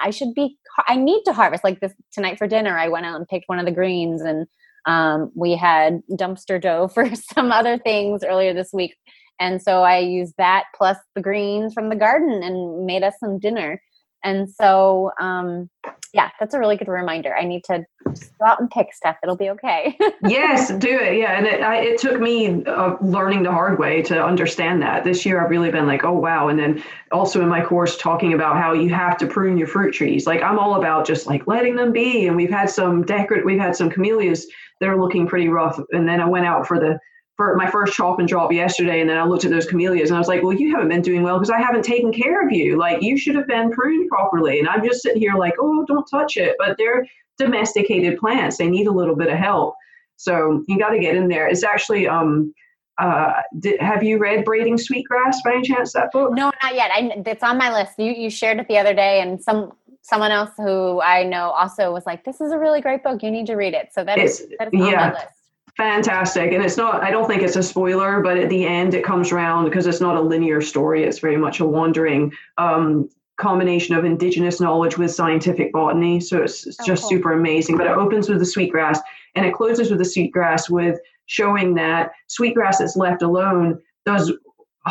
I 0.00 0.10
should 0.10 0.34
be 0.34 0.58
I 0.88 0.96
need 0.96 1.22
to 1.24 1.32
harvest 1.32 1.64
like 1.64 1.80
this 1.80 1.92
tonight 2.12 2.38
for 2.38 2.46
dinner. 2.46 2.78
I 2.78 2.88
went 2.88 3.06
out 3.06 3.16
and 3.16 3.28
picked 3.28 3.48
one 3.48 3.58
of 3.58 3.66
the 3.66 3.72
greens 3.72 4.22
and 4.22 4.46
um, 4.86 5.30
we 5.34 5.56
had 5.56 6.00
dumpster 6.12 6.60
dough 6.60 6.88
for 6.94 7.14
some 7.14 7.52
other 7.52 7.78
things 7.78 8.22
earlier 8.24 8.54
this 8.54 8.72
week. 8.72 8.96
And 9.38 9.60
so 9.60 9.82
I 9.82 9.98
used 9.98 10.34
that 10.36 10.64
plus 10.76 10.98
the 11.14 11.22
greens 11.22 11.72
from 11.72 11.88
the 11.88 11.96
garden 11.96 12.42
and 12.42 12.84
made 12.84 13.02
us 13.02 13.14
some 13.18 13.38
dinner. 13.38 13.80
And 14.22 14.50
so, 14.50 15.12
um, 15.18 15.70
yeah, 16.12 16.30
that's 16.38 16.52
a 16.52 16.58
really 16.58 16.76
good 16.76 16.88
reminder. 16.88 17.34
I 17.34 17.44
need 17.44 17.64
to 17.64 17.84
just 18.14 18.36
go 18.38 18.44
out 18.46 18.60
and 18.60 18.70
pick 18.70 18.92
stuff. 18.92 19.16
It'll 19.22 19.36
be 19.36 19.50
okay. 19.50 19.96
yes 20.28 20.68
do 20.68 20.98
it. 20.98 21.18
Yeah 21.18 21.32
and 21.32 21.46
it, 21.46 21.60
I, 21.60 21.76
it 21.76 21.98
took 21.98 22.20
me 22.20 22.64
uh, 22.64 22.96
learning 23.00 23.42
the 23.42 23.52
hard 23.52 23.78
way 23.78 24.02
to 24.02 24.22
understand 24.22 24.82
that. 24.82 25.04
This 25.04 25.24
year 25.24 25.42
i've 25.42 25.50
really 25.50 25.70
been 25.70 25.86
like 25.86 26.04
oh 26.04 26.12
wow. 26.12 26.48
And 26.48 26.58
then 26.58 26.82
also 27.12 27.42
in 27.42 27.48
my 27.48 27.64
course 27.64 27.96
talking 27.96 28.34
about 28.34 28.56
how 28.56 28.72
you 28.72 28.90
have 28.90 29.16
to 29.18 29.26
prune 29.26 29.58
your 29.58 29.68
fruit 29.68 29.92
trees. 29.92 30.26
Like 30.26 30.42
i'm 30.42 30.58
all 30.58 30.76
about 30.76 31.06
just 31.06 31.26
like 31.26 31.46
letting 31.46 31.76
them 31.76 31.92
be. 31.92 32.26
And 32.26 32.36
we've 32.36 32.50
had 32.50 32.70
some 32.70 33.04
decorative 33.04 33.44
we've 33.44 33.60
had 33.60 33.76
some 33.76 33.90
camellias 33.90 34.46
that 34.80 34.88
are 34.88 35.00
looking 35.00 35.26
pretty 35.26 35.48
rough. 35.48 35.78
And 35.92 36.08
then 36.08 36.20
i 36.20 36.28
went 36.28 36.46
out 36.46 36.66
for 36.66 36.78
the 36.78 36.98
for 37.40 37.56
my 37.56 37.70
first 37.70 37.94
chop 37.94 38.18
and 38.18 38.28
drop 38.28 38.52
yesterday 38.52 39.00
and 39.00 39.08
then 39.08 39.16
i 39.16 39.24
looked 39.24 39.46
at 39.46 39.50
those 39.50 39.64
camellias 39.64 40.10
and 40.10 40.16
i 40.16 40.18
was 40.18 40.28
like 40.28 40.42
well 40.42 40.52
you 40.52 40.74
haven't 40.74 40.90
been 40.90 41.00
doing 41.00 41.22
well 41.22 41.38
because 41.38 41.48
i 41.48 41.58
haven't 41.58 41.82
taken 41.82 42.12
care 42.12 42.46
of 42.46 42.52
you. 42.52 42.78
Like 42.78 43.00
you 43.00 43.16
should 43.16 43.34
have 43.34 43.46
been 43.46 43.70
pruned 43.70 44.10
properly. 44.10 44.58
And 44.58 44.68
i'm 44.68 44.84
just 44.84 45.00
sitting 45.00 45.22
here 45.22 45.34
like 45.34 45.54
oh 45.58 45.84
don't 45.86 46.04
touch 46.04 46.36
it. 46.36 46.56
But 46.58 46.76
they're 46.76 47.06
domesticated 47.40 48.18
plants 48.18 48.58
they 48.58 48.68
need 48.68 48.86
a 48.86 48.92
little 48.92 49.16
bit 49.16 49.28
of 49.28 49.38
help 49.38 49.74
so 50.20 50.62
you 50.68 50.78
got 50.78 50.90
to 50.90 50.98
get 50.98 51.16
in 51.16 51.28
there. 51.28 51.48
It's 51.48 51.64
actually, 51.64 52.06
um, 52.06 52.52
uh, 52.98 53.32
did, 53.58 53.80
have 53.80 54.02
you 54.02 54.18
read 54.18 54.44
Braiding 54.44 54.76
Sweetgrass 54.76 55.40
by 55.42 55.54
any 55.54 55.62
chance? 55.62 55.94
That 55.94 56.12
book? 56.12 56.34
no, 56.34 56.52
not 56.62 56.74
yet. 56.74 56.90
I, 56.94 57.10
it's 57.24 57.42
on 57.42 57.56
my 57.56 57.72
list. 57.72 57.98
You, 57.98 58.12
you 58.12 58.28
shared 58.28 58.58
it 58.58 58.68
the 58.68 58.76
other 58.76 58.92
day 58.92 59.22
and 59.22 59.42
some, 59.42 59.72
someone 60.02 60.30
else 60.30 60.50
who 60.58 61.00
I 61.00 61.22
know 61.24 61.48
also 61.52 61.90
was 61.90 62.04
like, 62.04 62.24
this 62.24 62.42
is 62.42 62.52
a 62.52 62.58
really 62.58 62.82
great 62.82 63.02
book. 63.02 63.22
You 63.22 63.30
need 63.30 63.46
to 63.46 63.54
read 63.54 63.72
it. 63.72 63.94
So 63.94 64.04
that 64.04 64.18
is, 64.18 64.40
It's- 64.40 64.58
that 64.58 64.74
is 64.74 64.80
on 64.82 64.90
yeah. 64.90 64.96
my 64.96 65.12
list. 65.14 65.26
Fantastic. 65.74 66.52
And 66.52 66.62
it's 66.62 66.76
not, 66.76 67.02
I 67.02 67.10
don't 67.10 67.26
think 67.26 67.40
it's 67.40 67.56
a 67.56 67.62
spoiler, 67.62 68.20
but 68.20 68.36
at 68.36 68.50
the 68.50 68.66
end 68.66 68.92
it 68.92 69.02
comes 69.02 69.32
around 69.32 69.64
because 69.64 69.86
it's 69.86 70.02
not 70.02 70.16
a 70.16 70.20
linear 70.20 70.60
story. 70.60 71.04
It's 71.04 71.20
very 71.20 71.38
much 71.38 71.60
a 71.60 71.64
wandering 71.64 72.32
um, 72.58 73.08
combination 73.40 73.94
of 73.96 74.04
indigenous 74.04 74.60
knowledge 74.60 74.96
with 74.98 75.10
scientific 75.12 75.72
botany. 75.72 76.20
So 76.20 76.42
it's, 76.42 76.66
it's 76.66 76.78
Oh, 76.80 76.84
just 76.84 77.02
cool. 77.02 77.10
super 77.10 77.32
amazing. 77.32 77.76
But 77.76 77.86
it 77.86 77.92
opens 77.96 78.28
with 78.28 78.38
the 78.38 78.46
sweetgrass 78.46 79.00
and 79.34 79.44
it 79.46 79.54
closes 79.54 79.90
with 79.90 79.98
the 79.98 80.04
sweetgrass 80.04 80.68
with 80.70 80.98
showing 81.26 81.74
that 81.74 82.12
sweetgrass 82.28 82.78
that's 82.78 82.96
left 82.96 83.22
alone 83.22 83.78
does 84.06 84.32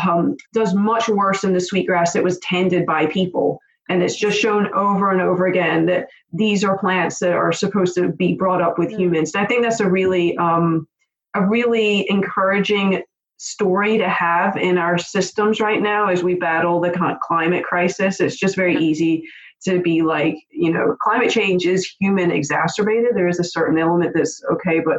um, 0.06 0.36
does 0.52 0.72
much 0.74 1.08
worse 1.08 1.40
than 1.42 1.52
the 1.52 1.60
sweetgrass 1.60 2.12
that 2.12 2.22
was 2.22 2.38
tended 2.38 2.86
by 2.86 3.06
people. 3.06 3.60
And 3.88 4.02
it's 4.04 4.14
just 4.14 4.38
shown 4.38 4.72
over 4.72 5.10
and 5.10 5.20
over 5.20 5.46
again 5.46 5.86
that 5.86 6.06
these 6.32 6.62
are 6.62 6.78
plants 6.78 7.18
that 7.18 7.32
are 7.32 7.50
supposed 7.52 7.96
to 7.96 8.08
be 8.08 8.34
brought 8.34 8.62
up 8.62 8.78
with 8.78 8.90
Mm. 8.90 8.98
humans. 9.00 9.34
And 9.34 9.42
I 9.44 9.48
think 9.48 9.62
that's 9.64 9.80
a 9.80 9.88
really 9.90 10.36
um, 10.36 10.86
a 11.34 11.44
really 11.44 12.08
encouraging 12.08 13.02
story 13.42 13.96
to 13.96 14.06
have 14.06 14.54
in 14.58 14.76
our 14.76 14.98
systems 14.98 15.60
right 15.60 15.80
now 15.80 16.08
as 16.08 16.22
we 16.22 16.34
battle 16.34 16.78
the 16.78 16.90
climate 17.22 17.64
crisis. 17.64 18.20
It's 18.20 18.36
just 18.36 18.54
very 18.54 18.76
easy 18.76 19.24
to 19.64 19.80
be 19.80 20.02
like, 20.02 20.36
you 20.50 20.70
know, 20.70 20.94
climate 21.02 21.30
change 21.30 21.64
is 21.64 21.90
human 21.98 22.30
exacerbated. 22.30 23.14
There 23.14 23.28
is 23.28 23.40
a 23.40 23.44
certain 23.44 23.78
element 23.78 24.12
that's 24.14 24.42
okay, 24.52 24.80
but 24.84 24.98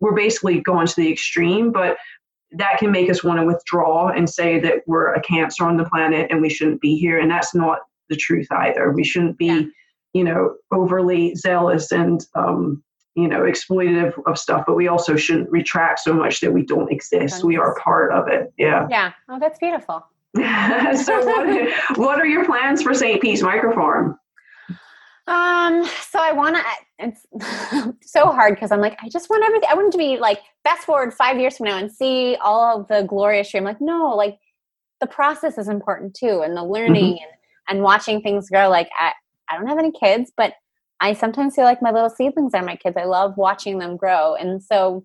we're 0.00 0.14
basically 0.14 0.60
going 0.60 0.86
to 0.86 0.96
the 0.96 1.10
extreme. 1.10 1.72
But 1.72 1.96
that 2.52 2.76
can 2.78 2.92
make 2.92 3.08
us 3.08 3.24
want 3.24 3.40
to 3.40 3.46
withdraw 3.46 4.08
and 4.08 4.28
say 4.28 4.60
that 4.60 4.82
we're 4.86 5.14
a 5.14 5.22
cancer 5.22 5.64
on 5.64 5.78
the 5.78 5.88
planet 5.88 6.26
and 6.30 6.42
we 6.42 6.50
shouldn't 6.50 6.82
be 6.82 6.94
here. 6.96 7.18
And 7.18 7.30
that's 7.30 7.54
not 7.54 7.78
the 8.10 8.16
truth 8.16 8.48
either. 8.52 8.92
We 8.92 9.04
shouldn't 9.04 9.38
be, 9.38 9.46
Yeah. 9.46 9.62
you 10.12 10.24
know, 10.24 10.56
overly 10.72 11.34
zealous 11.36 11.90
and, 11.90 12.20
um, 12.34 12.82
you 13.18 13.26
know, 13.26 13.40
exploitative 13.40 14.14
of 14.26 14.38
stuff, 14.38 14.64
but 14.66 14.76
we 14.76 14.86
also 14.86 15.16
shouldn't 15.16 15.50
retract 15.50 15.98
so 16.00 16.12
much 16.12 16.40
that 16.40 16.52
we 16.52 16.62
don't 16.62 16.90
exist. 16.92 17.42
We 17.42 17.56
are 17.56 17.74
part 17.74 18.12
of 18.12 18.28
it. 18.28 18.52
Yeah. 18.56 18.86
Yeah. 18.88 19.12
Oh, 19.28 19.40
that's 19.40 19.58
beautiful. 19.58 20.06
so 20.36 21.24
what, 21.24 21.72
what 21.98 22.20
are 22.20 22.26
your 22.26 22.44
plans 22.44 22.82
for 22.82 22.94
St. 22.94 23.20
Pete's 23.20 23.42
Microfarm? 23.42 24.16
Um, 25.26 25.84
so 26.08 26.20
I 26.20 26.32
want 26.32 26.56
to, 26.56 26.62
it's 27.00 27.26
so 28.08 28.26
hard 28.26 28.54
because 28.54 28.70
I'm 28.70 28.80
like, 28.80 28.96
I 29.02 29.08
just 29.08 29.28
want 29.28 29.44
everything. 29.44 29.68
I 29.70 29.74
want 29.74 29.90
to 29.92 29.98
be 29.98 30.16
like, 30.18 30.40
fast 30.62 30.86
forward 30.86 31.12
five 31.12 31.38
years 31.38 31.56
from 31.56 31.66
now 31.66 31.76
and 31.76 31.90
see 31.90 32.36
all 32.40 32.80
of 32.80 32.88
the 32.88 33.02
glorious 33.02 33.50
dream. 33.50 33.64
Like, 33.64 33.80
no, 33.80 34.14
like 34.14 34.38
the 35.00 35.06
process 35.06 35.58
is 35.58 35.68
important 35.68 36.14
too. 36.14 36.42
And 36.44 36.56
the 36.56 36.64
learning 36.64 37.14
mm-hmm. 37.14 37.24
and, 37.68 37.78
and 37.78 37.82
watching 37.82 38.22
things 38.22 38.48
grow. 38.48 38.68
Like 38.68 38.88
I, 38.98 39.12
I 39.50 39.56
don't 39.56 39.66
have 39.66 39.78
any 39.78 39.92
kids, 39.92 40.32
but 40.36 40.54
I 41.00 41.12
sometimes 41.12 41.54
feel 41.54 41.64
like 41.64 41.82
my 41.82 41.92
little 41.92 42.10
seedlings 42.10 42.54
are 42.54 42.62
my 42.62 42.76
kids. 42.76 42.96
I 42.96 43.04
love 43.04 43.36
watching 43.36 43.78
them 43.78 43.96
grow. 43.96 44.34
And 44.34 44.62
so, 44.62 45.04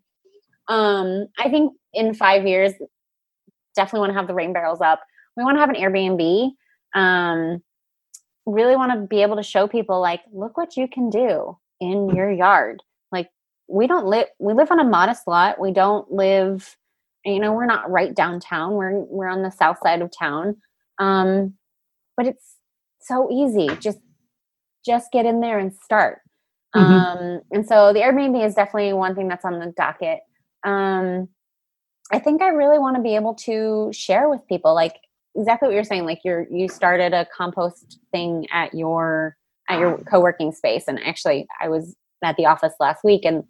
um, 0.67 1.27
I 1.37 1.49
think 1.49 1.73
in 1.93 2.13
five 2.13 2.47
years, 2.47 2.73
definitely 3.75 3.99
want 4.01 4.11
to 4.11 4.17
have 4.17 4.27
the 4.27 4.33
rain 4.33 4.53
barrels 4.53 4.81
up. 4.81 5.01
We 5.37 5.43
want 5.43 5.55
to 5.57 5.59
have 5.59 5.69
an 5.69 5.75
Airbnb. 5.75 6.51
Um, 6.95 7.61
really 8.45 8.75
want 8.75 8.91
to 8.91 9.07
be 9.07 9.21
able 9.21 9.35
to 9.37 9.43
show 9.43 9.67
people 9.67 10.01
like 10.01 10.21
look 10.33 10.57
what 10.57 10.75
you 10.75 10.87
can 10.87 11.09
do 11.09 11.57
in 11.79 12.09
your 12.09 12.31
yard 12.31 12.81
like 13.11 13.29
we 13.67 13.87
don't 13.87 14.05
live 14.05 14.27
we 14.39 14.53
live 14.53 14.69
on 14.71 14.79
a 14.79 14.83
modest 14.83 15.27
lot 15.27 15.59
we 15.59 15.71
don't 15.71 16.11
live 16.11 16.75
you 17.23 17.39
know 17.39 17.53
we're 17.53 17.65
not 17.65 17.89
right 17.89 18.15
downtown 18.15 18.73
we're 18.73 18.99
we're 19.05 19.29
on 19.29 19.43
the 19.43 19.49
south 19.49 19.77
side 19.81 20.01
of 20.01 20.11
town 20.17 20.57
um 20.99 21.53
but 22.17 22.27
it's 22.27 22.57
so 22.99 23.29
easy 23.31 23.69
just 23.79 23.99
just 24.85 25.11
get 25.11 25.25
in 25.25 25.41
there 25.41 25.59
and 25.59 25.73
start. 25.73 26.19
Mm-hmm. 26.75 26.91
um 26.91 27.41
and 27.51 27.67
so 27.67 27.93
the 27.93 27.99
airbnb 27.99 28.43
is 28.43 28.55
definitely 28.55 28.93
one 28.93 29.13
thing 29.13 29.27
that's 29.27 29.45
on 29.45 29.59
the 29.59 29.71
docket. 29.77 30.21
Um 30.63 31.29
i 32.11 32.19
think 32.19 32.41
i 32.41 32.47
really 32.47 32.79
want 32.79 32.95
to 32.95 33.01
be 33.01 33.15
able 33.15 33.35
to 33.35 33.91
share 33.93 34.27
with 34.27 34.41
people 34.47 34.73
like 34.73 34.95
exactly 35.35 35.67
what 35.67 35.75
you're 35.75 35.83
saying 35.83 36.05
like 36.05 36.21
you're 36.25 36.47
you 36.49 36.67
started 36.67 37.13
a 37.13 37.27
compost 37.35 37.99
thing 38.11 38.47
at 38.51 38.73
your 38.73 39.37
at 39.69 39.79
your 39.79 39.99
co-working 39.99 40.51
space. 40.51 40.85
And 40.87 40.99
actually 41.03 41.47
i 41.61 41.69
was 41.69 41.95
at 42.23 42.37
the 42.37 42.47
office 42.47 42.73
last 42.79 43.03
week 43.03 43.23
and 43.23 43.43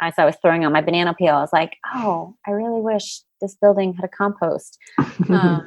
as 0.00 0.12
i 0.18 0.26
was 0.26 0.36
throwing 0.42 0.64
out 0.64 0.72
my 0.72 0.82
banana 0.82 1.14
peel 1.14 1.34
i 1.34 1.40
was 1.40 1.52
like 1.54 1.76
oh 1.94 2.36
i 2.46 2.50
really 2.50 2.80
wish 2.82 3.22
this 3.40 3.56
building 3.60 3.94
had 3.94 4.04
a 4.04 4.08
compost. 4.08 4.78
Um, 5.28 5.66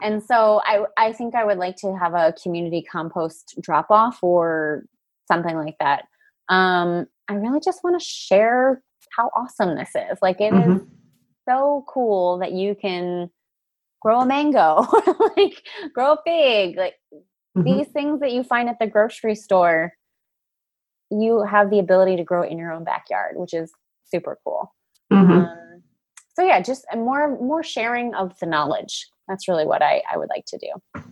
and 0.00 0.22
so 0.22 0.60
i 0.64 0.84
i 0.96 1.12
think 1.12 1.34
i 1.34 1.44
would 1.44 1.58
like 1.58 1.76
to 1.76 1.96
have 1.96 2.14
a 2.14 2.34
community 2.42 2.82
compost 2.90 3.54
drop 3.60 3.90
off 3.90 4.22
or 4.22 4.84
something 5.30 5.56
like 5.56 5.76
that 5.80 6.04
um 6.48 7.06
i 7.28 7.34
really 7.34 7.60
just 7.60 7.84
want 7.84 7.98
to 7.98 8.04
share 8.04 8.82
how 9.16 9.30
awesome 9.36 9.76
this 9.76 9.90
is 9.94 10.18
like 10.22 10.40
it 10.40 10.52
mm-hmm. 10.52 10.76
is 10.76 10.82
so 11.48 11.84
cool 11.88 12.38
that 12.38 12.52
you 12.52 12.74
can 12.74 13.28
grow 14.00 14.20
a 14.20 14.26
mango 14.26 14.86
like 15.36 15.62
grow 15.92 16.12
a 16.12 16.18
fig 16.24 16.76
like 16.76 16.94
mm-hmm. 17.14 17.62
these 17.62 17.88
things 17.88 18.20
that 18.20 18.32
you 18.32 18.42
find 18.42 18.68
at 18.68 18.78
the 18.78 18.86
grocery 18.86 19.34
store 19.34 19.92
you 21.10 21.42
have 21.42 21.70
the 21.70 21.78
ability 21.78 22.16
to 22.16 22.24
grow 22.24 22.42
in 22.42 22.58
your 22.58 22.72
own 22.72 22.84
backyard 22.84 23.34
which 23.36 23.52
is 23.52 23.72
super 24.04 24.38
cool 24.44 24.74
mm-hmm. 25.12 25.32
um, 25.32 25.82
so 26.34 26.44
yeah 26.44 26.60
just 26.60 26.84
more 26.96 27.38
more 27.40 27.62
sharing 27.62 28.14
of 28.14 28.38
the 28.40 28.46
knowledge 28.46 29.06
that's 29.32 29.48
really 29.48 29.66
what 29.66 29.82
i 29.82 30.02
i 30.12 30.16
would 30.16 30.28
like 30.28 30.44
to 30.44 30.58
do 30.58 31.02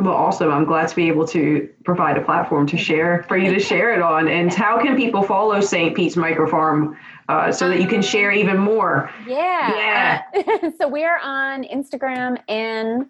well, 0.00 0.14
awesome. 0.14 0.52
I'm 0.52 0.64
glad 0.64 0.88
to 0.88 0.94
be 0.94 1.08
able 1.08 1.26
to 1.26 1.68
provide 1.84 2.16
a 2.16 2.22
platform 2.22 2.68
to 2.68 2.76
share 2.76 3.24
for 3.26 3.36
you 3.36 3.52
to 3.52 3.58
share 3.58 3.92
it 3.92 4.00
on. 4.00 4.28
And 4.28 4.54
how 4.54 4.80
can 4.80 4.96
people 4.96 5.24
follow 5.24 5.60
St. 5.60 5.96
Pete's 5.96 6.14
Microfarm 6.14 6.96
uh, 7.28 7.50
so 7.50 7.68
that 7.68 7.80
you 7.80 7.88
can 7.88 8.00
share 8.00 8.30
even 8.30 8.58
more? 8.58 9.10
Yeah. 9.26 10.22
Yeah. 10.32 10.70
so 10.80 10.86
we 10.86 11.04
are 11.04 11.18
on 11.20 11.64
Instagram 11.64 12.40
and 12.48 13.06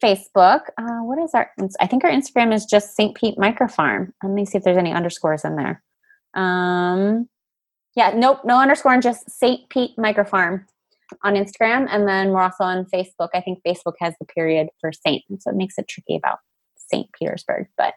Facebook. 0.00 0.66
Uh, 0.78 1.02
what 1.02 1.18
is 1.18 1.32
our? 1.34 1.50
I 1.80 1.88
think 1.88 2.04
our 2.04 2.10
Instagram 2.10 2.54
is 2.54 2.64
just 2.64 2.94
St. 2.94 3.16
Pete 3.16 3.36
Microfarm. 3.36 4.12
Let 4.22 4.32
me 4.32 4.44
see 4.46 4.56
if 4.56 4.62
there's 4.62 4.76
any 4.76 4.92
underscores 4.92 5.44
in 5.44 5.56
there. 5.56 5.82
Um, 6.34 7.28
yeah, 7.96 8.12
nope, 8.14 8.40
no 8.44 8.60
underscore, 8.60 8.92
and 8.92 9.02
just 9.02 9.28
St. 9.28 9.68
Pete 9.68 9.96
Microfarm 9.96 10.64
on 11.22 11.34
Instagram, 11.34 11.86
and 11.90 12.08
then 12.08 12.30
we're 12.30 12.42
also 12.42 12.64
on 12.64 12.86
Facebook. 12.86 13.28
I 13.34 13.40
think 13.40 13.60
Facebook 13.66 13.94
has 14.00 14.14
the 14.18 14.26
period 14.26 14.68
for 14.80 14.92
Saint, 14.92 15.22
so 15.38 15.50
it 15.50 15.56
makes 15.56 15.78
it 15.78 15.88
tricky 15.88 16.16
about 16.16 16.38
St. 16.76 17.08
Petersburg. 17.18 17.66
But 17.76 17.94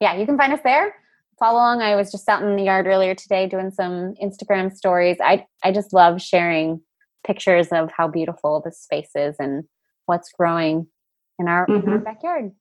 yeah, 0.00 0.16
you 0.16 0.26
can 0.26 0.36
find 0.36 0.52
us 0.52 0.60
there. 0.64 0.94
Follow 1.38 1.58
along. 1.58 1.82
I 1.82 1.96
was 1.96 2.12
just 2.12 2.28
out 2.28 2.42
in 2.42 2.56
the 2.56 2.62
yard 2.62 2.86
earlier 2.86 3.14
today 3.14 3.48
doing 3.48 3.70
some 3.70 4.14
Instagram 4.22 4.72
stories. 4.72 5.16
I 5.20 5.46
I 5.62 5.72
just 5.72 5.92
love 5.92 6.22
sharing 6.22 6.80
pictures 7.26 7.68
of 7.72 7.90
how 7.96 8.06
beautiful 8.06 8.62
the 8.64 8.72
space 8.72 9.10
is 9.14 9.36
and 9.38 9.64
what's 10.06 10.30
growing 10.32 10.86
in 11.38 11.48
our, 11.48 11.66
mm-hmm. 11.66 11.86
in 11.86 11.92
our 11.94 11.98
backyard. 11.98 12.52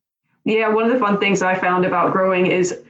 Yeah, 0.46 0.70
one 0.70 0.86
of 0.86 0.92
the 0.92 1.00
fun 1.00 1.20
things 1.20 1.42
I 1.42 1.56
found 1.56 1.86
about 1.86 2.12
growing 2.12 2.48
is 2.48 2.82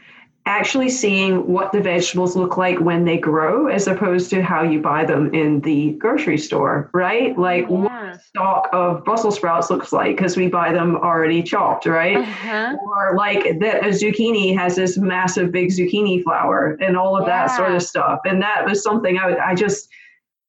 actually 0.46 0.89
seeing 0.89 1.48
what 1.48 1.72
the 1.72 1.80
vegetables 1.80 2.36
look 2.36 2.58
like 2.58 2.80
when 2.80 3.06
they 3.06 3.18
grow 3.18 3.68
as 3.68 3.88
opposed 3.88 4.30
to 4.30 4.41
how 4.41 4.62
you 4.62 4.82
buy 4.82 5.06
them 5.06 5.34
in 5.34 5.62
the 5.62 5.91
grocery 5.94 6.38
store, 6.38 6.89
right? 6.94 7.38
Like 7.38 7.62
yeah. 7.70 7.76
what 7.76 8.22
stalk 8.22 8.68
of 8.74 9.06
Brussels 9.06 9.38
sprouts 9.38 9.70
looks 9.70 9.94
like 9.94 10.18
because 10.18 10.36
we 10.36 10.50
buy 10.50 10.74
them 10.74 10.98
already 10.98 11.44
chopped, 11.44 11.86
right? 11.86 12.18
Uh-huh. 12.18 12.76
Or 12.84 13.16
like 13.16 13.60
that 13.60 13.86
a 13.86 13.89
zucchini 13.89 14.56
has 14.58 14.76
this 14.76 14.98
massive 14.98 15.52
big 15.52 15.70
zucchini 15.70 16.22
flower 16.24 16.78
and 16.82 16.98
all 16.98 17.16
of 17.16 17.26
yeah. 17.26 17.48
that 17.48 17.56
sort 17.56 17.74
of 17.74 17.82
stuff. 17.82 18.20
And 18.26 18.41
that 18.41 18.66
was 18.66 18.84
something 18.84 19.18
I, 19.18 19.38
I 19.38 19.56
just 19.56 19.88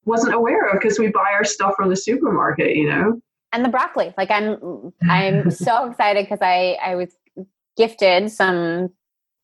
wasn't 0.06 0.34
aware 0.34 0.68
of 0.70 0.80
because 0.80 0.98
we 0.98 1.08
buy 1.08 1.30
our 1.32 1.44
stuff 1.44 1.74
from 1.76 1.88
the 1.88 1.96
supermarket, 1.96 2.74
you 2.74 2.88
know? 2.88 3.20
And 3.52 3.64
the 3.64 3.68
broccoli, 3.68 4.12
like 4.18 4.32
I'm, 4.32 4.92
I'm 5.08 5.50
so 5.52 5.88
excited 5.88 6.24
because 6.24 6.42
I, 6.42 6.78
I 6.84 6.96
was 6.96 7.14
gifted 7.76 8.30
some 8.32 8.90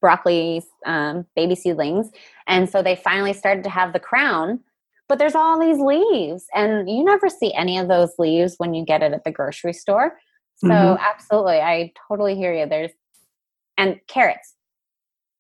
broccoli 0.00 0.62
um, 0.86 1.26
baby 1.36 1.54
seedlings. 1.54 2.10
And 2.46 2.68
so 2.68 2.82
they 2.82 2.96
finally 2.96 3.32
started 3.32 3.64
to 3.64 3.70
have 3.70 3.92
the 3.92 4.00
crown. 4.00 4.60
But 5.08 5.18
there's 5.18 5.34
all 5.34 5.58
these 5.58 5.80
leaves, 5.80 6.46
and 6.54 6.88
you 6.88 7.02
never 7.02 7.28
see 7.28 7.52
any 7.54 7.78
of 7.78 7.88
those 7.88 8.12
leaves 8.16 8.54
when 8.58 8.74
you 8.74 8.84
get 8.84 9.02
it 9.02 9.12
at 9.12 9.24
the 9.24 9.32
grocery 9.32 9.72
store. 9.72 10.16
So, 10.58 10.68
mm-hmm. 10.68 11.02
absolutely, 11.02 11.58
I 11.58 11.92
totally 12.06 12.36
hear 12.36 12.54
you. 12.54 12.66
There's, 12.66 12.92
and 13.76 13.98
carrots. 14.06 14.54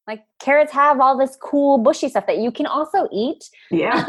Like 0.06 0.24
carrots 0.40 0.72
have 0.72 1.00
all 1.00 1.16
this 1.16 1.36
cool 1.40 1.78
bushy 1.78 2.08
stuff 2.08 2.26
that 2.26 2.38
you 2.38 2.50
can 2.50 2.66
also 2.66 3.08
eat. 3.12 3.48
Yeah. 3.70 4.04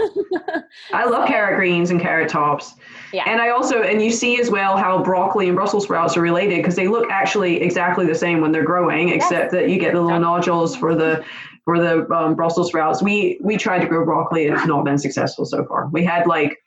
I 0.93 1.05
love 1.05 1.25
so, 1.25 1.27
carrot 1.27 1.57
greens 1.57 1.91
and 1.91 2.01
carrot 2.01 2.29
tops. 2.29 2.73
Yeah. 3.13 3.23
And 3.27 3.41
I 3.41 3.49
also, 3.49 3.83
and 3.83 4.01
you 4.01 4.11
see 4.11 4.39
as 4.39 4.49
well 4.49 4.77
how 4.77 5.03
broccoli 5.03 5.47
and 5.47 5.55
Brussels 5.55 5.83
sprouts 5.83 6.17
are 6.17 6.21
related 6.21 6.57
because 6.57 6.75
they 6.75 6.87
look 6.87 7.09
actually 7.11 7.61
exactly 7.61 8.05
the 8.05 8.15
same 8.15 8.41
when 8.41 8.51
they're 8.51 8.65
growing, 8.65 9.09
yes. 9.09 9.17
except 9.17 9.51
that 9.51 9.69
you 9.69 9.77
get 9.77 9.93
the 9.93 10.01
little 10.01 10.19
nodules 10.19 10.75
for 10.75 10.95
the 10.95 11.23
for 11.65 11.79
the 11.79 12.09
um, 12.11 12.35
Brussels 12.35 12.69
sprouts. 12.69 13.03
We 13.03 13.39
we 13.43 13.57
tried 13.57 13.79
to 13.79 13.87
grow 13.87 14.03
broccoli 14.05 14.47
and 14.47 14.57
it's 14.57 14.65
not 14.65 14.85
been 14.85 14.97
successful 14.97 15.45
so 15.45 15.65
far. 15.65 15.89
We 15.89 16.03
had 16.03 16.25
like 16.25 16.57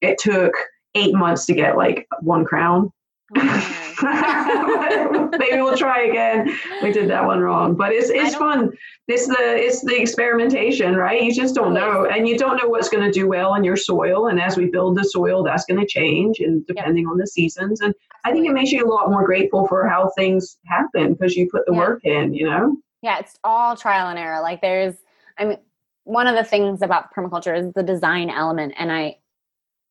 it 0.00 0.18
took 0.18 0.54
eight 0.94 1.14
months 1.14 1.44
to 1.46 1.54
get 1.54 1.76
like 1.76 2.06
one 2.22 2.44
crown 2.44 2.90
Oh, 3.36 3.87
Maybe 5.38 5.60
we'll 5.60 5.76
try 5.76 6.02
again. 6.02 6.56
We 6.82 6.92
did 6.92 7.10
that 7.10 7.24
one 7.24 7.40
wrong, 7.40 7.74
but 7.74 7.92
it's 7.92 8.10
it's 8.10 8.36
fun. 8.36 8.72
It's 9.08 9.26
the 9.26 9.36
it's 9.38 9.82
the 9.82 10.00
experimentation, 10.00 10.94
right? 10.94 11.22
You 11.22 11.32
just 11.32 11.54
don't 11.54 11.74
know, 11.74 12.06
and 12.06 12.28
you 12.28 12.38
don't 12.38 12.56
know 12.62 12.68
what's 12.68 12.88
going 12.88 13.04
to 13.04 13.10
do 13.10 13.26
well 13.26 13.54
in 13.54 13.64
your 13.64 13.76
soil. 13.76 14.28
And 14.28 14.40
as 14.40 14.56
we 14.56 14.66
build 14.66 14.96
the 14.96 15.04
soil, 15.04 15.42
that's 15.42 15.64
going 15.64 15.80
to 15.80 15.86
change, 15.86 16.38
and 16.38 16.64
depending 16.66 17.06
on 17.06 17.18
the 17.18 17.26
seasons. 17.26 17.80
And 17.80 17.92
I 18.24 18.32
think 18.32 18.46
it 18.46 18.52
makes 18.52 18.70
you 18.70 18.84
a 18.84 18.88
lot 18.88 19.10
more 19.10 19.24
grateful 19.24 19.66
for 19.66 19.88
how 19.88 20.10
things 20.16 20.58
happen 20.66 21.14
because 21.14 21.36
you 21.36 21.48
put 21.50 21.66
the 21.66 21.72
yeah. 21.72 21.78
work 21.78 22.04
in. 22.04 22.34
You 22.34 22.48
know. 22.48 22.76
Yeah, 23.02 23.18
it's 23.18 23.38
all 23.42 23.76
trial 23.76 24.08
and 24.08 24.18
error. 24.18 24.40
Like 24.40 24.60
there's, 24.60 24.94
I 25.38 25.44
mean, 25.44 25.58
one 26.04 26.26
of 26.26 26.34
the 26.34 26.44
things 26.44 26.82
about 26.82 27.14
permaculture 27.14 27.58
is 27.58 27.72
the 27.74 27.82
design 27.82 28.30
element, 28.30 28.74
and 28.78 28.90
I, 28.92 29.18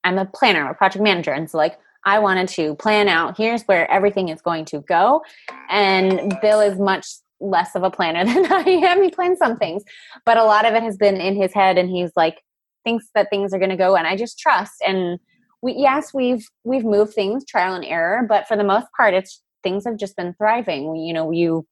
I'm 0.04 0.18
a 0.18 0.26
planner, 0.26 0.64
I'm 0.64 0.72
a 0.72 0.74
project 0.74 1.04
manager, 1.04 1.32
and 1.32 1.50
so 1.50 1.58
like 1.58 1.78
I 2.08 2.20
wanted 2.20 2.48
to 2.50 2.74
plan 2.76 3.10
out 3.10 3.38
here's 3.38 3.64
where 3.64 3.92
everything 3.92 4.30
is 4.30 4.42
going 4.42 4.64
to 4.66 4.80
go. 4.80 5.24
And 5.70 6.38
Bill 6.42 6.62
is 6.62 6.80
much 6.80 7.06
less 7.42 7.76
of 7.76 7.84
a 7.84 7.92
planner 7.92 8.24
than 8.34 8.50
I 8.50 8.62
am. 8.62 9.04
He 9.04 9.12
plans 9.12 9.40
some 9.40 9.58
things, 9.58 9.84
but 10.26 10.38
a 10.38 10.46
lot 10.46 10.66
of 10.66 10.74
it 10.74 10.84
has 10.84 10.96
been 10.96 11.18
in 11.18 11.36
his 11.36 11.54
head 11.54 11.78
and 11.78 11.90
he's 11.90 12.12
like 12.16 12.42
thinks 12.86 13.10
that 13.14 13.30
things 13.30 13.54
are 13.54 13.60
going 13.60 13.72
to 13.72 13.76
go 13.76 13.98
and 13.98 14.08
I 14.08 14.16
just 14.16 14.40
trust 14.40 14.76
and 14.88 15.20
we 15.62 15.74
yes, 15.74 16.14
we've 16.14 16.48
we've 16.64 16.86
moved 16.86 17.14
things 17.14 17.44
trial 17.46 17.76
and 17.76 17.84
error, 17.84 18.26
but 18.28 18.48
for 18.48 18.56
the 18.56 18.64
most 18.64 18.88
part 18.96 19.14
it's 19.14 19.42
things 19.62 19.84
have 19.84 19.98
just 19.98 20.16
been 20.16 20.34
thriving. 20.36 20.96
You 20.96 21.12
know, 21.12 21.32
you 21.32 21.68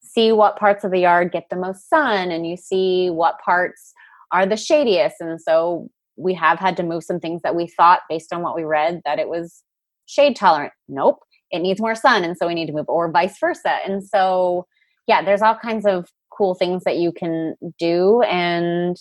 see 0.00 0.30
what 0.30 0.56
parts 0.56 0.84
of 0.84 0.92
the 0.92 1.00
yard 1.00 1.32
get 1.32 1.46
the 1.50 1.56
most 1.56 1.88
sun 1.90 2.30
and 2.30 2.46
you 2.46 2.56
see 2.56 3.10
what 3.10 3.40
parts 3.40 3.92
are 4.30 4.46
the 4.46 4.54
shadiest 4.54 5.14
and 5.18 5.40
so 5.40 5.90
we 6.16 6.34
have 6.34 6.58
had 6.58 6.76
to 6.76 6.82
move 6.82 7.04
some 7.04 7.20
things 7.20 7.42
that 7.42 7.54
we 7.54 7.66
thought 7.66 8.00
based 8.08 8.32
on 8.32 8.42
what 8.42 8.56
we 8.56 8.64
read 8.64 9.02
that 9.04 9.18
it 9.18 9.28
was 9.28 9.62
shade 10.06 10.36
tolerant. 10.36 10.72
Nope, 10.88 11.20
it 11.50 11.60
needs 11.60 11.80
more 11.80 11.94
sun, 11.94 12.24
and 12.24 12.36
so 12.36 12.46
we 12.46 12.54
need 12.54 12.66
to 12.66 12.72
move, 12.72 12.88
or 12.88 13.10
vice 13.10 13.38
versa. 13.38 13.78
And 13.86 14.04
so, 14.04 14.66
yeah, 15.06 15.22
there's 15.22 15.42
all 15.42 15.56
kinds 15.56 15.86
of 15.86 16.08
cool 16.30 16.54
things 16.54 16.84
that 16.84 16.98
you 16.98 17.12
can 17.12 17.54
do, 17.78 18.22
and 18.22 18.96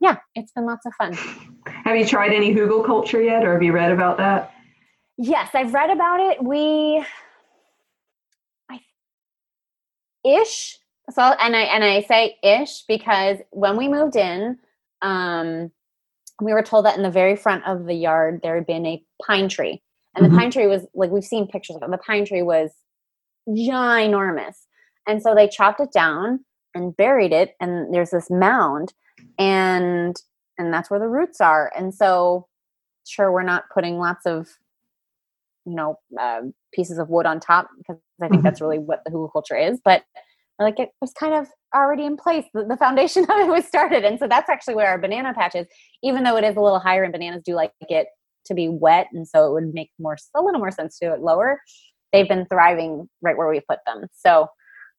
yeah, 0.00 0.16
it's 0.34 0.52
been 0.52 0.66
lots 0.66 0.86
of 0.86 0.92
fun. 0.94 1.14
Have 1.84 1.96
you 1.96 2.06
tried 2.06 2.32
any 2.32 2.54
hugelkultur 2.54 3.24
yet, 3.24 3.44
or 3.44 3.52
have 3.54 3.62
you 3.62 3.72
read 3.72 3.92
about 3.92 4.18
that? 4.18 4.52
Yes, 5.18 5.50
I've 5.54 5.72
read 5.72 5.90
about 5.90 6.20
it. 6.20 6.42
We 6.42 7.04
ish. 10.26 10.78
So 11.10 11.22
and 11.22 11.54
I 11.54 11.62
and 11.62 11.84
I 11.84 12.02
say 12.02 12.36
ish 12.42 12.82
because 12.88 13.38
when 13.50 13.76
we 13.76 13.88
moved 13.88 14.16
in, 14.16 14.58
um, 15.02 15.70
we 16.40 16.52
were 16.52 16.62
told 16.62 16.84
that 16.84 16.96
in 16.96 17.02
the 17.02 17.10
very 17.10 17.36
front 17.36 17.66
of 17.66 17.86
the 17.86 17.94
yard 17.94 18.40
there 18.42 18.56
had 18.56 18.66
been 18.66 18.86
a 18.86 19.02
pine 19.24 19.48
tree, 19.48 19.82
and 20.14 20.24
mm-hmm. 20.24 20.34
the 20.34 20.40
pine 20.40 20.50
tree 20.50 20.66
was 20.66 20.86
like 20.94 21.10
we've 21.10 21.24
seen 21.24 21.48
pictures 21.48 21.76
of 21.76 21.82
it. 21.82 21.90
The 21.90 21.98
pine 21.98 22.24
tree 22.24 22.42
was 22.42 22.70
ginormous, 23.48 24.56
and 25.06 25.22
so 25.22 25.34
they 25.34 25.48
chopped 25.48 25.80
it 25.80 25.92
down 25.92 26.44
and 26.74 26.96
buried 26.96 27.32
it, 27.32 27.54
and 27.60 27.92
there's 27.94 28.10
this 28.10 28.30
mound, 28.30 28.92
and 29.38 30.16
and 30.58 30.72
that's 30.72 30.90
where 30.90 31.00
the 31.00 31.08
roots 31.08 31.40
are. 31.40 31.72
And 31.76 31.94
so, 31.94 32.48
sure, 33.06 33.32
we're 33.32 33.42
not 33.42 33.64
putting 33.72 33.98
lots 33.98 34.26
of 34.26 34.48
you 35.64 35.74
know 35.74 35.98
uh, 36.20 36.42
pieces 36.72 36.98
of 36.98 37.08
wood 37.08 37.26
on 37.26 37.40
top 37.40 37.68
because 37.78 38.00
I 38.20 38.28
think 38.28 38.38
mm-hmm. 38.38 38.44
that's 38.44 38.60
really 38.60 38.78
what 38.78 39.02
the 39.04 39.10
hugelkultur 39.10 39.70
is, 39.70 39.80
but 39.84 40.04
like 40.58 40.78
it 40.78 40.90
was 41.00 41.12
kind 41.12 41.34
of 41.34 41.48
already 41.76 42.04
in 42.04 42.16
place. 42.16 42.44
The, 42.54 42.64
the, 42.64 42.76
foundation 42.76 43.24
of 43.30 43.38
it 43.38 43.48
was 43.48 43.66
started. 43.66 44.04
And 44.04 44.18
so 44.18 44.26
that's 44.26 44.48
actually 44.48 44.74
where 44.74 44.88
our 44.88 44.98
banana 44.98 45.34
patch 45.34 45.54
is, 45.54 45.66
even 46.02 46.24
though 46.24 46.36
it 46.36 46.44
is 46.44 46.56
a 46.56 46.60
little 46.60 46.78
higher 46.78 47.04
and 47.04 47.12
bananas 47.12 47.42
do 47.44 47.54
like 47.54 47.72
it 47.80 48.08
to 48.46 48.54
be 48.54 48.68
wet. 48.68 49.08
And 49.12 49.26
so 49.26 49.46
it 49.46 49.52
would 49.52 49.74
make 49.74 49.90
more, 49.98 50.16
a 50.34 50.42
little 50.42 50.60
more 50.60 50.70
sense 50.70 50.98
to 51.00 51.12
it 51.12 51.20
lower. 51.20 51.60
They've 52.12 52.28
been 52.28 52.46
thriving 52.46 53.08
right 53.20 53.36
where 53.36 53.48
we 53.48 53.60
put 53.60 53.80
them. 53.86 54.06
So 54.14 54.48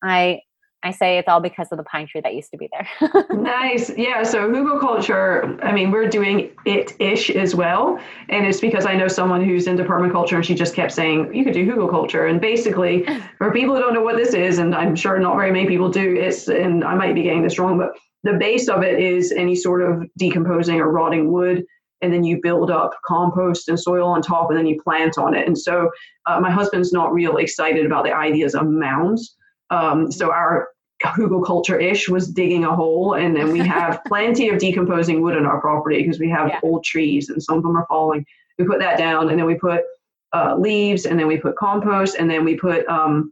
I, 0.04 0.42
I 0.84 0.92
say 0.92 1.18
it's 1.18 1.28
all 1.28 1.40
because 1.42 1.70
of 1.72 1.78
the 1.78 1.84
pine 1.84 2.08
tree 2.08 2.22
that 2.22 2.36
used 2.36 2.52
to 2.52 2.58
be 2.58 2.70
there. 2.72 3.26
nice. 3.32 3.90
Yeah. 3.98 4.22
So 4.24 4.48
hugelkultur, 4.48 5.60
I 5.64 5.72
mean, 5.72 5.90
we're 5.90 6.08
doing 6.08 6.52
it 6.66 6.94
ish 7.00 7.32
as 7.32 7.56
well. 7.56 8.00
And 8.30 8.46
it's 8.46 8.62
because 8.62 8.86
I 8.86 8.96
know 8.96 9.08
someone 9.08 9.44
who's 9.44 9.66
in 9.66 9.76
permaculture 9.78 10.36
and 10.36 10.46
she 10.46 10.54
just 10.54 10.76
kept 10.76 10.92
saying, 10.92 11.34
you 11.34 11.44
could 11.44 11.54
do 11.54 11.66
hugelkultur. 11.66 12.30
And 12.30 12.40
basically, 12.40 13.06
for 13.40 13.52
people 13.52 13.76
who 13.76 13.82
don't 13.82 13.96
know 13.96 14.04
what 14.04 14.18
this 14.18 14.34
is, 14.36 14.60
and 14.60 14.76
I'm 14.76 14.96
sure 14.96 15.18
not 15.20 15.36
very 15.36 15.52
many 15.52 15.68
people 15.68 15.90
do, 15.90 16.16
it's, 16.16 16.48
and 16.48 16.84
I 16.84 16.94
might 16.94 17.16
be 17.16 17.24
getting 17.24 17.42
this 17.42 17.58
wrong, 17.58 17.78
but 17.80 17.94
the 18.24 18.38
base 18.38 18.70
of 18.70 18.84
it 18.84 19.00
is 19.00 19.32
any 19.32 19.56
sort 19.56 19.82
of 19.82 20.04
decomposing 20.18 20.80
or 20.80 20.92
rotting 20.92 21.32
wood. 21.32 21.66
And 22.02 22.14
then 22.14 22.24
you 22.24 22.40
build 22.44 22.70
up 22.70 22.92
compost 23.04 23.68
and 23.68 23.80
soil 23.80 24.08
on 24.08 24.22
top, 24.22 24.52
and 24.52 24.60
then 24.60 24.68
you 24.68 24.80
plant 24.84 25.18
on 25.18 25.34
it. 25.34 25.48
And 25.48 25.58
so, 25.58 25.90
uh, 26.28 26.40
my 26.40 26.52
husband's 26.52 26.94
not 26.94 27.12
real 27.12 27.38
excited 27.38 27.88
about 27.88 28.04
the 28.04 28.14
ideas 28.14 28.54
of 28.54 28.68
mounds. 28.68 29.36
Um, 29.70 30.12
so 30.12 30.32
our 30.32 30.70
hugelkultur 31.04 31.82
ish 31.82 32.10
was 32.10 32.28
digging 32.28 32.64
a 32.64 32.76
hole, 32.76 33.14
and 33.14 33.36
then 33.36 33.52
we 33.52 33.60
have 33.60 34.02
plenty 34.08 34.50
of 34.50 34.60
decomposing 34.60 35.22
wood 35.22 35.38
on 35.38 35.46
our 35.46 35.62
property 35.62 35.98
because 35.98 36.20
we 36.20 36.30
have 36.30 36.48
yeah. 36.48 36.60
old 36.64 36.84
trees 36.84 37.30
and 37.30 37.42
some 37.42 37.58
of 37.58 37.64
them 37.64 37.76
are 37.76 37.86
falling. 37.88 38.26
We 38.58 38.66
put 38.66 38.80
that 38.80 38.98
down, 38.98 39.30
and 39.30 39.40
then 39.40 39.46
we 39.46 39.56
put 39.56 39.82
uh, 40.34 40.56
leaves, 40.58 41.06
and 41.06 41.20
then 41.20 41.28
we 41.28 41.38
put 41.38 41.56
compost, 41.56 42.16
and 42.18 42.30
then 42.30 42.44
we 42.44 42.56
put. 42.56 42.88
Um, 42.88 43.32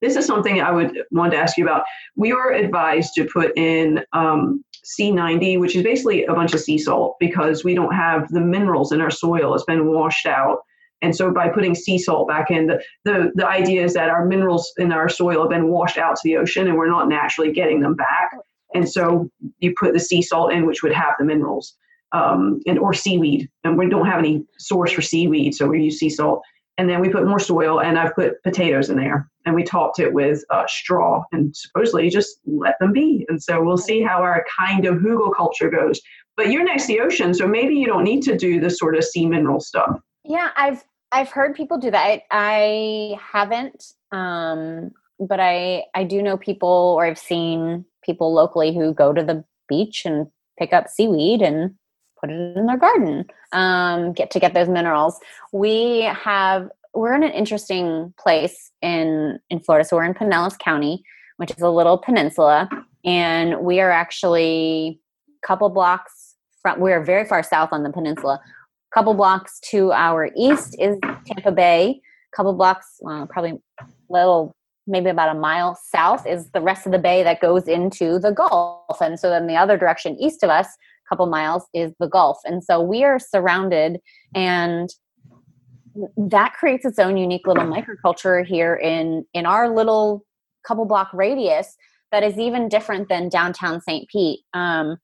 this 0.00 0.16
is 0.16 0.24
something 0.24 0.62
I 0.62 0.70
would 0.70 0.96
want 1.10 1.32
to 1.32 1.38
ask 1.38 1.58
you 1.58 1.64
about. 1.64 1.84
We 2.16 2.32
were 2.32 2.52
advised 2.52 3.12
to 3.16 3.26
put 3.26 3.52
in 3.58 4.02
um, 4.14 4.64
Sea-90, 4.82 5.60
which 5.60 5.76
is 5.76 5.82
basically 5.82 6.24
a 6.24 6.32
bunch 6.32 6.54
of 6.54 6.60
sea 6.60 6.78
salt 6.78 7.16
because 7.20 7.64
we 7.64 7.74
don't 7.74 7.94
have 7.94 8.26
the 8.30 8.40
minerals 8.40 8.92
in 8.92 9.02
our 9.02 9.10
soil. 9.10 9.54
It's 9.54 9.64
been 9.64 9.88
washed 9.88 10.24
out. 10.24 10.60
And 11.02 11.16
so 11.16 11.32
by 11.32 11.48
putting 11.48 11.74
sea 11.74 11.98
salt 11.98 12.28
back 12.28 12.50
in, 12.50 12.66
the, 12.66 12.82
the, 13.04 13.30
the 13.34 13.48
idea 13.48 13.84
is 13.84 13.94
that 13.94 14.10
our 14.10 14.26
minerals 14.26 14.72
in 14.76 14.92
our 14.92 15.08
soil 15.08 15.42
have 15.42 15.50
been 15.50 15.68
washed 15.68 15.98
out 15.98 16.16
to 16.16 16.20
the 16.24 16.36
ocean 16.36 16.68
and 16.68 16.76
we're 16.76 16.90
not 16.90 17.08
naturally 17.08 17.52
getting 17.52 17.80
them 17.80 17.94
back. 17.94 18.32
And 18.74 18.88
so 18.88 19.30
you 19.58 19.74
put 19.78 19.94
the 19.94 20.00
sea 20.00 20.22
salt 20.22 20.52
in, 20.52 20.66
which 20.66 20.82
would 20.82 20.92
have 20.92 21.14
the 21.18 21.24
minerals, 21.24 21.74
um, 22.12 22.60
and 22.66 22.78
or 22.78 22.92
seaweed. 22.92 23.48
And 23.64 23.76
we 23.76 23.88
don't 23.88 24.06
have 24.06 24.18
any 24.18 24.44
source 24.58 24.92
for 24.92 25.02
seaweed, 25.02 25.54
so 25.54 25.66
we 25.66 25.84
use 25.84 25.98
sea 25.98 26.10
salt. 26.10 26.42
And 26.78 26.88
then 26.88 27.00
we 27.00 27.10
put 27.10 27.26
more 27.26 27.40
soil, 27.40 27.80
and 27.80 27.98
I've 27.98 28.14
put 28.14 28.42
potatoes 28.42 28.88
in 28.88 28.96
there, 28.96 29.28
and 29.44 29.54
we 29.54 29.64
topped 29.64 29.98
it 29.98 30.14
with 30.14 30.42
uh, 30.50 30.64
straw, 30.66 31.22
and 31.32 31.54
supposedly 31.54 32.08
just 32.08 32.40
let 32.46 32.76
them 32.80 32.92
be. 32.92 33.26
And 33.28 33.42
so 33.42 33.62
we'll 33.62 33.76
see 33.76 34.00
how 34.00 34.22
our 34.22 34.46
kind 34.58 34.86
of 34.86 34.96
hugelkultur 34.96 35.70
goes. 35.70 36.00
But 36.36 36.50
you're 36.50 36.64
next 36.64 36.86
to 36.86 36.94
the 36.94 37.00
ocean, 37.00 37.34
so 37.34 37.46
maybe 37.46 37.74
you 37.74 37.86
don't 37.86 38.04
need 38.04 38.22
to 38.22 38.36
do 38.36 38.60
the 38.60 38.70
sort 38.70 38.96
of 38.96 39.04
sea 39.04 39.26
mineral 39.26 39.60
stuff. 39.60 40.00
Yeah, 40.24 40.50
I've 40.56 40.84
I've 41.12 41.30
heard 41.30 41.54
people 41.54 41.78
do 41.78 41.90
that. 41.90 42.22
I, 42.30 43.18
haven't, 43.20 43.92
um, 44.12 44.92
but 45.18 45.40
I 45.40 45.84
I 45.94 46.04
do 46.04 46.22
know 46.22 46.36
people, 46.36 46.94
or 46.96 47.04
I've 47.04 47.18
seen 47.18 47.84
people 48.04 48.32
locally 48.32 48.74
who 48.74 48.94
go 48.94 49.12
to 49.12 49.22
the 49.22 49.44
beach 49.68 50.04
and 50.04 50.26
pick 50.58 50.72
up 50.72 50.88
seaweed 50.88 51.42
and 51.42 51.74
put 52.20 52.30
it 52.30 52.56
in 52.56 52.66
their 52.66 52.78
garden. 52.78 53.26
Um, 53.52 54.12
get 54.12 54.30
to 54.32 54.40
get 54.40 54.54
those 54.54 54.68
minerals. 54.68 55.18
We 55.52 56.02
have 56.02 56.68
we're 56.94 57.14
in 57.14 57.22
an 57.22 57.32
interesting 57.32 58.14
place 58.18 58.70
in 58.80 59.38
in 59.50 59.60
Florida. 59.60 59.86
So 59.86 59.96
we're 59.96 60.04
in 60.04 60.14
Pinellas 60.14 60.58
County, 60.58 61.02
which 61.36 61.50
is 61.50 61.60
a 61.60 61.70
little 61.70 61.98
peninsula, 61.98 62.68
and 63.04 63.60
we 63.60 63.80
are 63.80 63.90
actually 63.90 65.00
a 65.42 65.46
couple 65.46 65.68
blocks 65.68 66.36
from. 66.62 66.80
We 66.80 66.92
are 66.92 67.02
very 67.04 67.26
far 67.26 67.42
south 67.42 67.70
on 67.72 67.82
the 67.82 67.90
peninsula 67.90 68.40
couple 68.92 69.14
blocks 69.14 69.60
to 69.70 69.92
our 69.92 70.30
east 70.36 70.76
is 70.78 70.96
Tampa 71.26 71.52
Bay. 71.52 72.00
Couple 72.34 72.52
blocks, 72.52 72.86
well, 73.00 73.26
probably 73.26 73.60
little, 74.08 74.54
maybe 74.86 75.10
about 75.10 75.34
a 75.34 75.38
mile 75.38 75.78
south 75.90 76.26
is 76.26 76.50
the 76.50 76.60
rest 76.60 76.86
of 76.86 76.92
the 76.92 76.98
bay 76.98 77.22
that 77.22 77.40
goes 77.40 77.68
into 77.68 78.18
the 78.18 78.32
Gulf. 78.32 79.00
And 79.00 79.18
so 79.18 79.30
then 79.30 79.46
the 79.46 79.56
other 79.56 79.76
direction 79.76 80.16
east 80.20 80.42
of 80.42 80.50
us, 80.50 80.66
a 80.66 81.08
couple 81.08 81.26
miles, 81.26 81.64
is 81.74 81.92
the 81.98 82.08
Gulf. 82.08 82.38
And 82.44 82.62
so 82.62 82.80
we 82.80 83.04
are 83.04 83.18
surrounded 83.18 83.98
and 84.34 84.90
that 86.16 86.54
creates 86.54 86.84
its 86.84 86.98
own 86.98 87.16
unique 87.16 87.46
little 87.48 87.64
microculture 87.64 88.46
here 88.46 88.76
in 88.76 89.24
in 89.34 89.44
our 89.44 89.68
little 89.68 90.24
couple 90.66 90.84
block 90.84 91.12
radius 91.12 91.76
that 92.12 92.22
is 92.22 92.38
even 92.38 92.68
different 92.68 93.08
than 93.08 93.28
downtown 93.28 93.80
St. 93.80 94.08
Pete. 94.08 94.40
Um, 94.54 94.98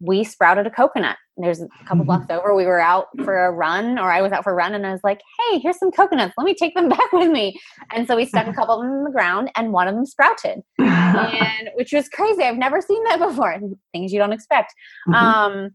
we 0.00 0.24
sprouted 0.24 0.66
a 0.66 0.70
coconut 0.70 1.16
there's 1.38 1.62
a 1.62 1.68
couple 1.84 1.96
mm-hmm. 1.96 2.06
blocks 2.06 2.26
over 2.30 2.54
we 2.54 2.66
were 2.66 2.80
out 2.80 3.06
for 3.24 3.46
a 3.46 3.50
run 3.50 3.98
or 3.98 4.12
i 4.12 4.20
was 4.20 4.32
out 4.32 4.44
for 4.44 4.52
a 4.52 4.54
run 4.54 4.74
and 4.74 4.86
i 4.86 4.92
was 4.92 5.00
like 5.02 5.20
hey 5.50 5.58
here's 5.58 5.78
some 5.78 5.90
coconuts. 5.90 6.34
Let 6.36 6.44
me 6.44 6.54
take 6.54 6.74
them 6.74 6.88
back 6.96 7.12
with 7.12 7.30
me. 7.30 7.58
And 7.94 8.06
so 8.06 8.16
we 8.16 8.26
stuck 8.26 8.46
a 8.46 8.52
couple 8.52 8.76
of 8.76 8.82
them 8.82 8.98
in 8.98 9.04
the 9.04 9.10
ground 9.10 9.50
and 9.56 9.72
one 9.72 9.88
of 9.88 9.94
them 9.94 10.06
sprouted 10.06 10.62
and 10.78 11.70
which 11.74 11.92
was 11.92 12.08
crazy. 12.08 12.42
I've 12.42 12.56
never 12.56 12.80
seen 12.80 13.02
that 13.04 13.18
before. 13.28 13.58
Things 13.92 14.12
you 14.12 14.18
don't 14.18 14.32
expect. 14.32 14.74
Mm-hmm. 15.08 15.14
um, 15.14 15.70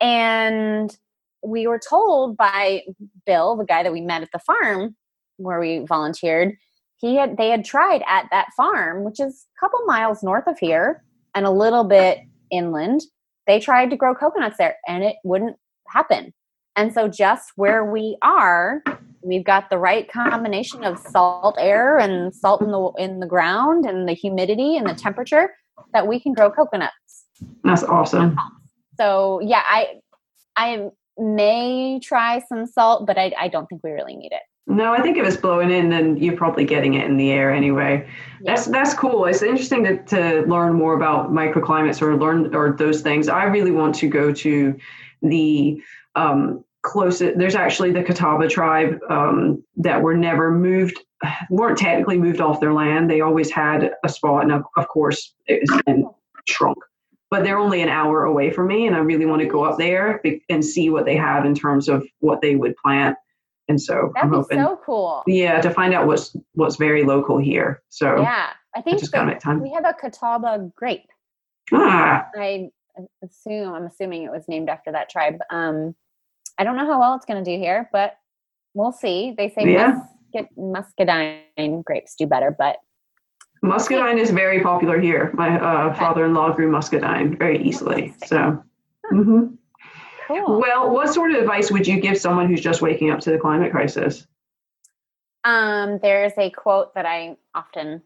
and 0.00 0.96
we 1.44 1.66
were 1.66 1.80
told 1.88 2.36
by 2.36 2.82
bill 3.26 3.56
the 3.56 3.64
guy 3.64 3.82
that 3.82 3.92
we 3.92 4.00
met 4.00 4.22
at 4.22 4.30
the 4.32 4.38
farm 4.40 4.96
where 5.36 5.60
we 5.60 5.84
volunteered 5.86 6.54
he 6.96 7.14
had 7.14 7.36
they 7.36 7.48
had 7.48 7.64
tried 7.64 8.02
at 8.08 8.26
that 8.30 8.48
farm 8.56 9.04
which 9.04 9.20
is 9.20 9.46
a 9.56 9.60
couple 9.60 9.80
miles 9.86 10.22
north 10.22 10.46
of 10.46 10.58
here 10.58 11.02
and 11.34 11.46
a 11.46 11.50
little 11.50 11.84
bit 11.84 12.18
inland 12.50 13.00
they 13.48 13.58
tried 13.58 13.90
to 13.90 13.96
grow 13.96 14.14
coconuts 14.14 14.58
there 14.58 14.76
and 14.86 15.02
it 15.02 15.16
wouldn't 15.24 15.56
happen. 15.88 16.32
And 16.76 16.94
so, 16.94 17.08
just 17.08 17.50
where 17.56 17.84
we 17.84 18.16
are, 18.22 18.84
we've 19.22 19.44
got 19.44 19.68
the 19.68 19.78
right 19.78 20.08
combination 20.08 20.84
of 20.84 20.98
salt 20.98 21.56
air 21.58 21.98
and 21.98 22.32
salt 22.32 22.62
in 22.62 22.70
the 22.70 22.92
in 22.98 23.18
the 23.18 23.26
ground 23.26 23.84
and 23.84 24.08
the 24.08 24.12
humidity 24.12 24.76
and 24.76 24.88
the 24.88 24.94
temperature 24.94 25.54
that 25.92 26.06
we 26.06 26.20
can 26.20 26.34
grow 26.34 26.50
coconuts. 26.50 27.24
That's 27.64 27.82
awesome. 27.82 28.36
So 28.96 29.40
yeah, 29.42 29.62
I 29.68 29.94
I 30.56 30.90
may 31.16 31.98
try 32.00 32.40
some 32.48 32.66
salt, 32.66 33.06
but 33.06 33.18
I, 33.18 33.32
I 33.38 33.48
don't 33.48 33.66
think 33.66 33.82
we 33.82 33.90
really 33.90 34.14
need 34.14 34.30
it. 34.32 34.42
No, 34.70 34.92
I 34.92 35.00
think 35.00 35.16
if 35.16 35.26
it's 35.26 35.38
blowing 35.38 35.70
in, 35.70 35.88
then 35.88 36.18
you're 36.18 36.36
probably 36.36 36.66
getting 36.66 36.94
it 36.94 37.06
in 37.06 37.16
the 37.16 37.30
air 37.30 37.50
anyway. 37.50 38.06
Yeah. 38.42 38.54
That's 38.54 38.66
that's 38.66 38.92
cool. 38.92 39.24
It's 39.24 39.42
interesting 39.42 39.82
to, 39.84 40.02
to 40.04 40.42
learn 40.42 40.74
more 40.74 40.94
about 40.94 41.32
microclimates 41.32 42.02
or 42.02 42.18
learn 42.18 42.54
or 42.54 42.72
those 42.72 43.00
things. 43.00 43.30
I 43.30 43.44
really 43.44 43.70
want 43.70 43.94
to 43.96 44.08
go 44.08 44.30
to 44.30 44.78
the 45.22 45.82
um, 46.16 46.62
closest. 46.82 47.38
There's 47.38 47.54
actually 47.54 47.92
the 47.92 48.02
Catawba 48.02 48.48
tribe 48.48 49.00
um, 49.08 49.64
that 49.78 50.02
were 50.02 50.14
never 50.14 50.50
moved, 50.50 51.00
weren't 51.48 51.78
technically 51.78 52.18
moved 52.18 52.42
off 52.42 52.60
their 52.60 52.74
land. 52.74 53.10
They 53.10 53.22
always 53.22 53.50
had 53.50 53.92
a 54.04 54.08
spot, 54.10 54.42
and 54.42 54.52
of, 54.52 54.64
of 54.76 54.86
course, 54.88 55.32
it's 55.46 55.82
been 55.86 56.06
shrunk. 56.46 56.76
But 57.30 57.42
they're 57.42 57.58
only 57.58 57.80
an 57.80 57.88
hour 57.88 58.24
away 58.24 58.50
from 58.50 58.66
me, 58.66 58.86
and 58.86 58.94
I 58.94 58.98
really 58.98 59.26
want 59.26 59.40
to 59.40 59.48
go 59.48 59.64
up 59.64 59.78
there 59.78 60.20
and 60.50 60.62
see 60.62 60.90
what 60.90 61.06
they 61.06 61.16
have 61.16 61.46
in 61.46 61.54
terms 61.54 61.88
of 61.88 62.06
what 62.20 62.42
they 62.42 62.54
would 62.54 62.76
plant 62.76 63.16
and 63.68 63.80
so 63.80 64.12
that'd 64.14 64.28
I'm 64.28 64.34
hoping, 64.34 64.58
so 64.58 64.80
cool. 64.84 65.22
Yeah, 65.26 65.60
to 65.60 65.70
find 65.70 65.94
out 65.94 66.06
what's 66.06 66.34
what's 66.54 66.76
very 66.76 67.04
local 67.04 67.38
here. 67.38 67.82
So 67.90 68.20
yeah, 68.20 68.50
I 68.74 68.80
think 68.80 68.96
I 68.96 69.00
just 69.00 69.12
the, 69.12 69.38
time. 69.40 69.60
we 69.60 69.72
have 69.72 69.84
a 69.84 69.92
Catawba 69.92 70.72
grape. 70.74 71.08
Ah. 71.72 72.26
I 72.34 72.70
assume 73.22 73.72
I'm 73.74 73.84
assuming 73.84 74.22
it 74.22 74.30
was 74.30 74.48
named 74.48 74.68
after 74.68 74.90
that 74.92 75.10
tribe. 75.10 75.38
Um, 75.50 75.94
I 76.58 76.64
don't 76.64 76.76
know 76.76 76.86
how 76.86 76.98
well 76.98 77.14
it's 77.14 77.26
going 77.26 77.42
to 77.42 77.50
do 77.50 77.58
here, 77.58 77.88
but 77.92 78.16
we'll 78.74 78.92
see. 78.92 79.34
They 79.36 79.50
say 79.50 79.72
yeah. 79.72 80.00
muscat, 80.34 80.50
muscadine 80.56 81.82
grapes 81.82 82.14
do 82.16 82.26
better, 82.26 82.54
but 82.56 82.78
muscadine 83.62 84.18
is 84.18 84.30
very 84.30 84.62
popular 84.62 84.98
here. 84.98 85.30
My 85.34 85.60
uh, 85.60 85.90
okay. 85.90 85.98
father-in-law 85.98 86.54
grew 86.54 86.70
muscadine 86.70 87.36
very 87.36 87.62
easily. 87.62 88.14
So. 88.26 88.62
Mm-hmm. 89.12 89.54
Cool. 90.28 90.60
Well, 90.60 90.90
what 90.90 91.12
sort 91.12 91.32
of 91.32 91.38
advice 91.38 91.70
would 91.72 91.86
you 91.86 92.00
give 92.00 92.18
someone 92.18 92.46
who's 92.48 92.60
just 92.60 92.82
waking 92.82 93.10
up 93.10 93.20
to 93.20 93.30
the 93.30 93.38
climate 93.38 93.72
crisis? 93.72 94.26
Um, 95.44 95.98
there's 96.02 96.34
a 96.36 96.50
quote 96.50 96.94
that 96.94 97.06
I 97.06 97.36
often 97.54 98.02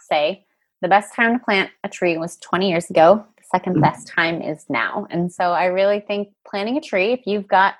say 0.00 0.44
the 0.80 0.88
best 0.88 1.14
time 1.14 1.38
to 1.38 1.44
plant 1.44 1.70
a 1.84 1.88
tree 1.88 2.18
was 2.18 2.36
20 2.38 2.68
years 2.68 2.90
ago. 2.90 3.24
The 3.36 3.44
2nd 3.44 3.76
Mhm. 3.76 3.80
best 3.80 4.08
time 4.08 4.42
is 4.42 4.68
now. 4.68 5.06
And 5.08 5.32
so 5.32 5.52
I 5.52 5.66
really 5.66 6.00
think 6.00 6.34
planting 6.44 6.76
a 6.76 6.80
tree, 6.80 7.12
if 7.12 7.26
you've 7.26 7.46
got 7.46 7.74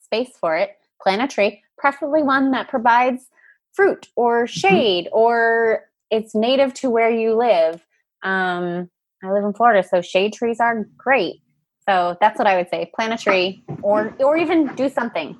space 0.00 0.34
for 0.38 0.56
it, 0.56 0.78
plant 1.02 1.20
a 1.20 1.28
tree, 1.28 1.62
preferably 1.76 2.22
one 2.22 2.50
that 2.52 2.68
provides 2.68 3.28
fruit 3.72 4.08
or 4.16 4.46
shade 4.46 5.08
or 5.12 5.84
it's 6.10 6.34
native 6.34 6.72
to 6.74 6.90
where 6.90 7.10
you 7.10 7.34
live. 7.34 7.86
Um, 8.22 8.90
I 9.22 9.30
live 9.30 9.44
in 9.44 9.52
Florida, 9.52 9.86
so 9.86 10.00
shade 10.00 10.32
trees 10.32 10.58
are 10.60 10.86
great. 10.96 11.42
So 11.90 12.16
that's 12.20 12.38
what 12.38 12.46
I 12.46 12.56
would 12.56 12.68
say: 12.68 12.88
plant 12.94 13.12
a 13.12 13.16
tree, 13.16 13.64
or 13.82 14.14
or 14.20 14.36
even 14.36 14.68
do 14.76 14.88
something. 14.88 15.36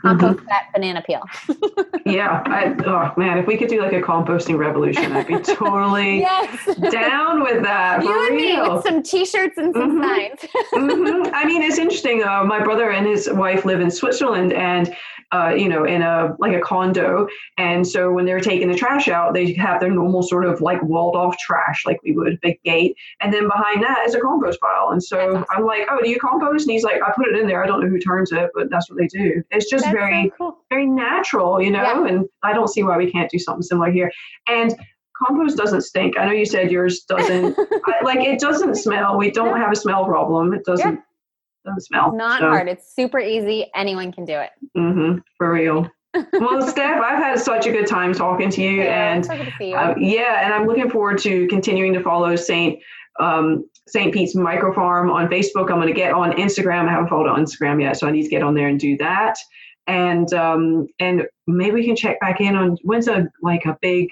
Compost 0.00 0.40
that 0.48 0.64
banana 0.74 1.02
peel. 1.06 1.22
Yeah. 2.04 2.42
I, 2.46 2.74
oh 2.84 3.12
man, 3.16 3.38
if 3.38 3.46
we 3.46 3.56
could 3.56 3.68
do 3.68 3.80
like 3.80 3.92
a 3.92 4.00
composting 4.00 4.58
revolution, 4.58 5.12
I'd 5.12 5.28
be 5.28 5.38
totally 5.38 6.18
yes, 6.28 6.66
down 6.90 7.44
with 7.44 7.62
that. 7.62 8.02
You 8.02 8.26
and 8.26 8.36
me 8.36 8.52
real. 8.54 8.74
with 8.74 8.84
some 8.84 9.04
T-shirts 9.04 9.56
and 9.56 9.72
some 9.72 10.00
Mhm. 10.00 10.04
signs. 10.04 10.40
hmm 10.74 11.32
I 11.32 11.44
mean, 11.44 11.62
it's 11.62 11.78
interesting. 11.78 12.24
Uh, 12.24 12.42
my 12.42 12.58
brother 12.58 12.90
and 12.90 13.06
his 13.06 13.30
wife 13.32 13.64
live 13.64 13.80
in 13.80 13.88
Switzerland, 13.88 14.52
and 14.52 14.92
uh, 15.32 15.54
you 15.56 15.68
know, 15.68 15.84
in 15.84 16.02
a 16.02 16.34
like 16.38 16.54
a 16.54 16.60
condo. 16.60 17.26
And 17.58 17.86
so 17.86 18.12
when 18.12 18.24
they're 18.26 18.40
taking 18.40 18.70
the 18.70 18.76
trash 18.76 19.08
out, 19.08 19.34
they 19.34 19.52
have 19.54 19.80
their 19.80 19.90
normal 19.90 20.22
sort 20.22 20.44
of 20.44 20.60
like 20.60 20.82
walled 20.82 21.16
off 21.16 21.36
trash, 21.38 21.84
like 21.86 22.02
we 22.02 22.12
would, 22.12 22.40
big 22.40 22.62
gate. 22.64 22.96
And 23.20 23.32
then 23.32 23.48
behind 23.48 23.82
that 23.82 24.04
is 24.06 24.14
a 24.14 24.20
compost 24.20 24.60
pile. 24.60 24.90
And 24.90 25.02
so. 25.02 25.44
I'm 25.50 25.64
like, 25.64 25.86
oh, 25.90 25.98
do 26.02 26.08
you 26.08 26.18
compost? 26.18 26.64
And 26.66 26.72
he's 26.72 26.82
like, 26.82 27.00
I 27.02 27.12
put 27.16 27.26
it 27.28 27.38
in 27.38 27.46
there. 27.46 27.62
I 27.62 27.66
don't 27.66 27.80
know 27.82 27.88
who 27.88 27.98
turns 27.98 28.32
it, 28.32 28.50
but 28.54 28.70
that's 28.70 28.88
what 28.90 28.98
they 28.98 29.06
do. 29.06 29.42
It's 29.50 29.68
just 29.70 29.84
That's 29.84 29.94
very 29.94 30.24
so 30.30 30.34
cool. 30.38 30.58
very 30.70 30.86
natural, 30.86 31.60
you 31.62 31.70
know, 31.70 31.82
Yeah. 31.82 32.06
and 32.06 32.28
I 32.42 32.52
don't 32.52 32.68
see 32.68 32.82
why 32.82 32.96
we 32.96 33.10
can't 33.10 33.30
do 33.30 33.38
something 33.38 33.62
similar 33.62 33.90
here. 33.90 34.10
And 34.48 34.74
compost 35.16 35.56
doesn't 35.56 35.82
stink. 35.82 36.18
I 36.18 36.26
know 36.26 36.32
you 36.32 36.46
said 36.46 36.70
yours 36.70 37.02
doesn't. 37.04 37.56
I, 37.86 38.04
like 38.04 38.20
it 38.20 38.38
doesn't 38.40 38.76
smell. 38.76 39.16
We 39.18 39.30
don't 39.30 39.56
have 39.58 39.72
a 39.72 39.76
smell 39.76 40.04
problem. 40.04 40.52
It 40.54 40.64
doesn't 40.64 41.00
doesn't 41.64 41.80
smell. 41.82 42.12
Not 42.14 42.40
So, 42.40 42.48
hard. 42.48 42.68
It's 42.68 42.94
super 42.94 43.18
easy. 43.18 43.70
Anyone 43.74 44.12
can 44.12 44.24
do 44.24 44.34
it. 44.38 44.50
mhm, 44.76 45.22
for 45.38 45.52
real. 45.52 45.88
well, 46.34 46.60
Steph, 46.66 47.00
I've 47.02 47.18
had 47.22 47.38
such 47.38 47.66
a 47.66 47.72
good 47.72 47.86
time 47.86 48.12
talking 48.12 48.50
to 48.50 48.60
you, 48.62 48.82
Yeah, 48.82 49.12
and 49.14 49.24
so 49.24 49.34
good 49.36 49.46
to 49.46 49.52
see 49.58 49.70
you. 49.70 49.76
uh, 49.76 49.94
yeah, 49.98 50.44
and 50.44 50.52
I'm 50.52 50.66
looking 50.66 50.90
forward 50.90 51.16
to 51.20 51.46
continuing 51.48 51.94
to 51.94 52.02
follow 52.02 52.36
Saint 52.36 52.78
um, 53.20 53.64
Saint 53.88 54.12
Pete's 54.12 54.34
Micro 54.34 54.72
Farm 54.74 55.10
on 55.10 55.28
Facebook. 55.28 55.70
I'm 55.70 55.76
going 55.76 55.86
to 55.88 55.92
get 55.94 56.12
on 56.12 56.32
Instagram. 56.32 56.86
I 56.86 56.92
haven't 56.92 57.08
followed 57.08 57.28
on 57.28 57.42
Instagram 57.44 57.80
yet, 57.80 57.96
so 57.98 58.06
I 58.06 58.10
need 58.10 58.22
to 58.24 58.28
get 58.28 58.42
on 58.42 58.54
there 58.54 58.68
and 58.68 58.78
do 58.78 58.96
that. 58.98 59.36
And 59.86 60.32
um, 60.34 60.86
and 61.00 61.26
maybe 61.46 61.72
we 61.76 61.84
can 61.86 61.96
check 61.96 62.20
back 62.20 62.40
in 62.42 62.56
on 62.56 62.76
when's 62.82 63.08
a 63.08 63.26
like 63.42 63.64
a 63.64 63.76
big 63.80 64.08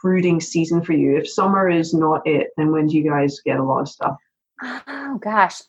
fruiting 0.00 0.40
season 0.40 0.82
for 0.82 0.92
you. 0.92 1.16
If 1.18 1.28
summer 1.30 1.68
is 1.70 1.94
not 1.94 2.22
it, 2.26 2.48
then 2.56 2.72
when 2.72 2.86
do 2.88 2.96
you 2.96 3.08
guys 3.08 3.40
get 3.44 3.58
a 3.58 3.62
lot 3.64 3.80
of 3.82 3.88
stuff? 3.88 4.16
Oh 4.62 5.18
gosh. 5.22 5.60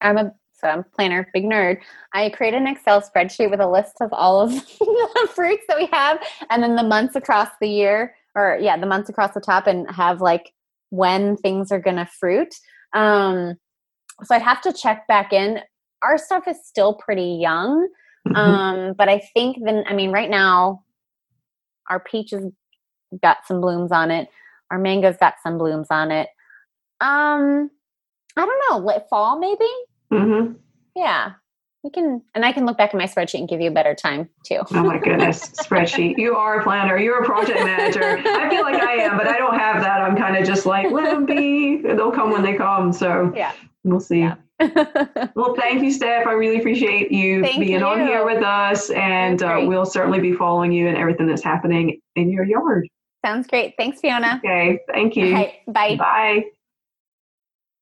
I'm 0.00 0.18
a 0.18 0.32
so 0.60 0.68
I'm 0.68 0.84
planner, 0.84 1.26
big 1.32 1.44
nerd. 1.44 1.78
I 2.12 2.28
create 2.30 2.52
an 2.54 2.66
Excel 2.66 3.00
spreadsheet 3.00 3.50
with 3.50 3.60
a 3.60 3.68
list 3.68 3.96
of 4.00 4.12
all 4.12 4.40
of 4.40 4.50
the 4.78 5.28
fruits 5.34 5.64
that 5.68 5.78
we 5.78 5.86
have 5.86 6.18
and 6.50 6.62
then 6.62 6.76
the 6.76 6.82
months 6.82 7.16
across 7.16 7.48
the 7.60 7.68
year 7.68 8.14
or 8.34 8.58
yeah, 8.60 8.76
the 8.76 8.86
months 8.86 9.08
across 9.08 9.32
the 9.32 9.40
top 9.40 9.66
and 9.66 9.90
have 9.90 10.20
like 10.20 10.52
when 10.90 11.36
things 11.36 11.72
are 11.72 11.80
gonna 11.80 12.06
fruit. 12.18 12.54
Um 12.92 13.54
so 14.22 14.34
I'd 14.34 14.42
have 14.42 14.60
to 14.62 14.72
check 14.72 15.06
back 15.08 15.32
in. 15.32 15.60
Our 16.02 16.18
stuff 16.18 16.46
is 16.46 16.58
still 16.64 16.94
pretty 16.94 17.38
young. 17.40 17.88
Um, 18.34 18.92
but 18.98 19.08
I 19.08 19.22
think 19.32 19.56
then 19.64 19.84
I 19.88 19.94
mean 19.94 20.12
right 20.12 20.28
now 20.28 20.84
our 21.88 22.00
peaches 22.00 22.44
got 23.22 23.38
some 23.46 23.62
blooms 23.62 23.92
on 23.92 24.10
it. 24.10 24.28
Our 24.70 24.78
mango's 24.78 25.16
got 25.16 25.34
some 25.42 25.56
blooms 25.56 25.86
on 25.90 26.10
it. 26.10 26.28
Um 27.00 27.70
I 28.36 28.46
don't 28.46 28.62
know, 28.70 28.86
late 28.86 29.02
fall 29.08 29.38
maybe? 29.38 29.66
Hmm 30.10 30.52
Yeah. 30.94 31.32
We 31.82 31.88
can 31.88 32.20
and 32.34 32.44
I 32.44 32.52
can 32.52 32.66
look 32.66 32.76
back 32.76 32.90
at 32.92 32.96
my 32.98 33.06
spreadsheet 33.06 33.38
and 33.38 33.48
give 33.48 33.60
you 33.62 33.68
a 33.70 33.72
better 33.72 33.94
time 33.94 34.28
too. 34.44 34.60
Oh 34.70 34.84
my 34.84 34.98
goodness, 35.02 35.48
spreadsheet. 35.50 36.18
You 36.18 36.36
are 36.36 36.60
a 36.60 36.62
planner. 36.62 36.98
You're 36.98 37.22
a 37.22 37.24
project 37.24 37.60
manager. 37.60 38.18
I 38.18 38.50
feel 38.50 38.62
like 38.62 38.82
I 38.82 38.96
am, 38.96 39.16
but 39.16 39.26
I 39.26 39.38
don't 39.38 39.58
have 39.58 39.80
that. 39.82 40.02
I'm 40.02 40.14
kind 40.14 40.36
of 40.36 40.46
just 40.46 40.66
like, 40.66 40.90
let 40.90 41.10
them 41.10 41.24
be. 41.24 41.78
They'll 41.78 42.10
come 42.12 42.30
when 42.32 42.42
they 42.42 42.54
come. 42.54 42.92
So 42.92 43.32
Yeah. 43.34 43.52
we'll 43.84 44.00
see. 44.00 44.20
Yeah. 44.20 44.34
Well, 45.34 45.54
thank 45.54 45.82
you, 45.82 45.90
Steph. 45.90 46.26
I 46.26 46.32
really 46.32 46.58
appreciate 46.58 47.10
you 47.10 47.42
Thank 47.42 47.60
being 47.60 47.82
on 47.82 48.00
here 48.00 48.26
with 48.26 48.42
us, 48.42 48.90
and 48.90 49.42
uh, 49.42 49.62
we'll 49.64 49.86
certainly 49.86 50.20
be 50.20 50.32
following 50.32 50.70
you 50.70 50.86
and 50.86 50.98
everything 50.98 51.26
that's 51.26 51.42
happening 51.42 51.98
in 52.14 52.30
your 52.30 52.44
yard. 52.44 52.86
Sounds 53.24 53.46
great. 53.46 53.74
Thanks, 53.78 54.00
Fiona. 54.00 54.40
Okay, 54.44 54.80
thank 54.92 55.16
you. 55.16 55.32
Right, 55.32 55.54
bye. 55.66 55.96
Bye. 55.96 56.44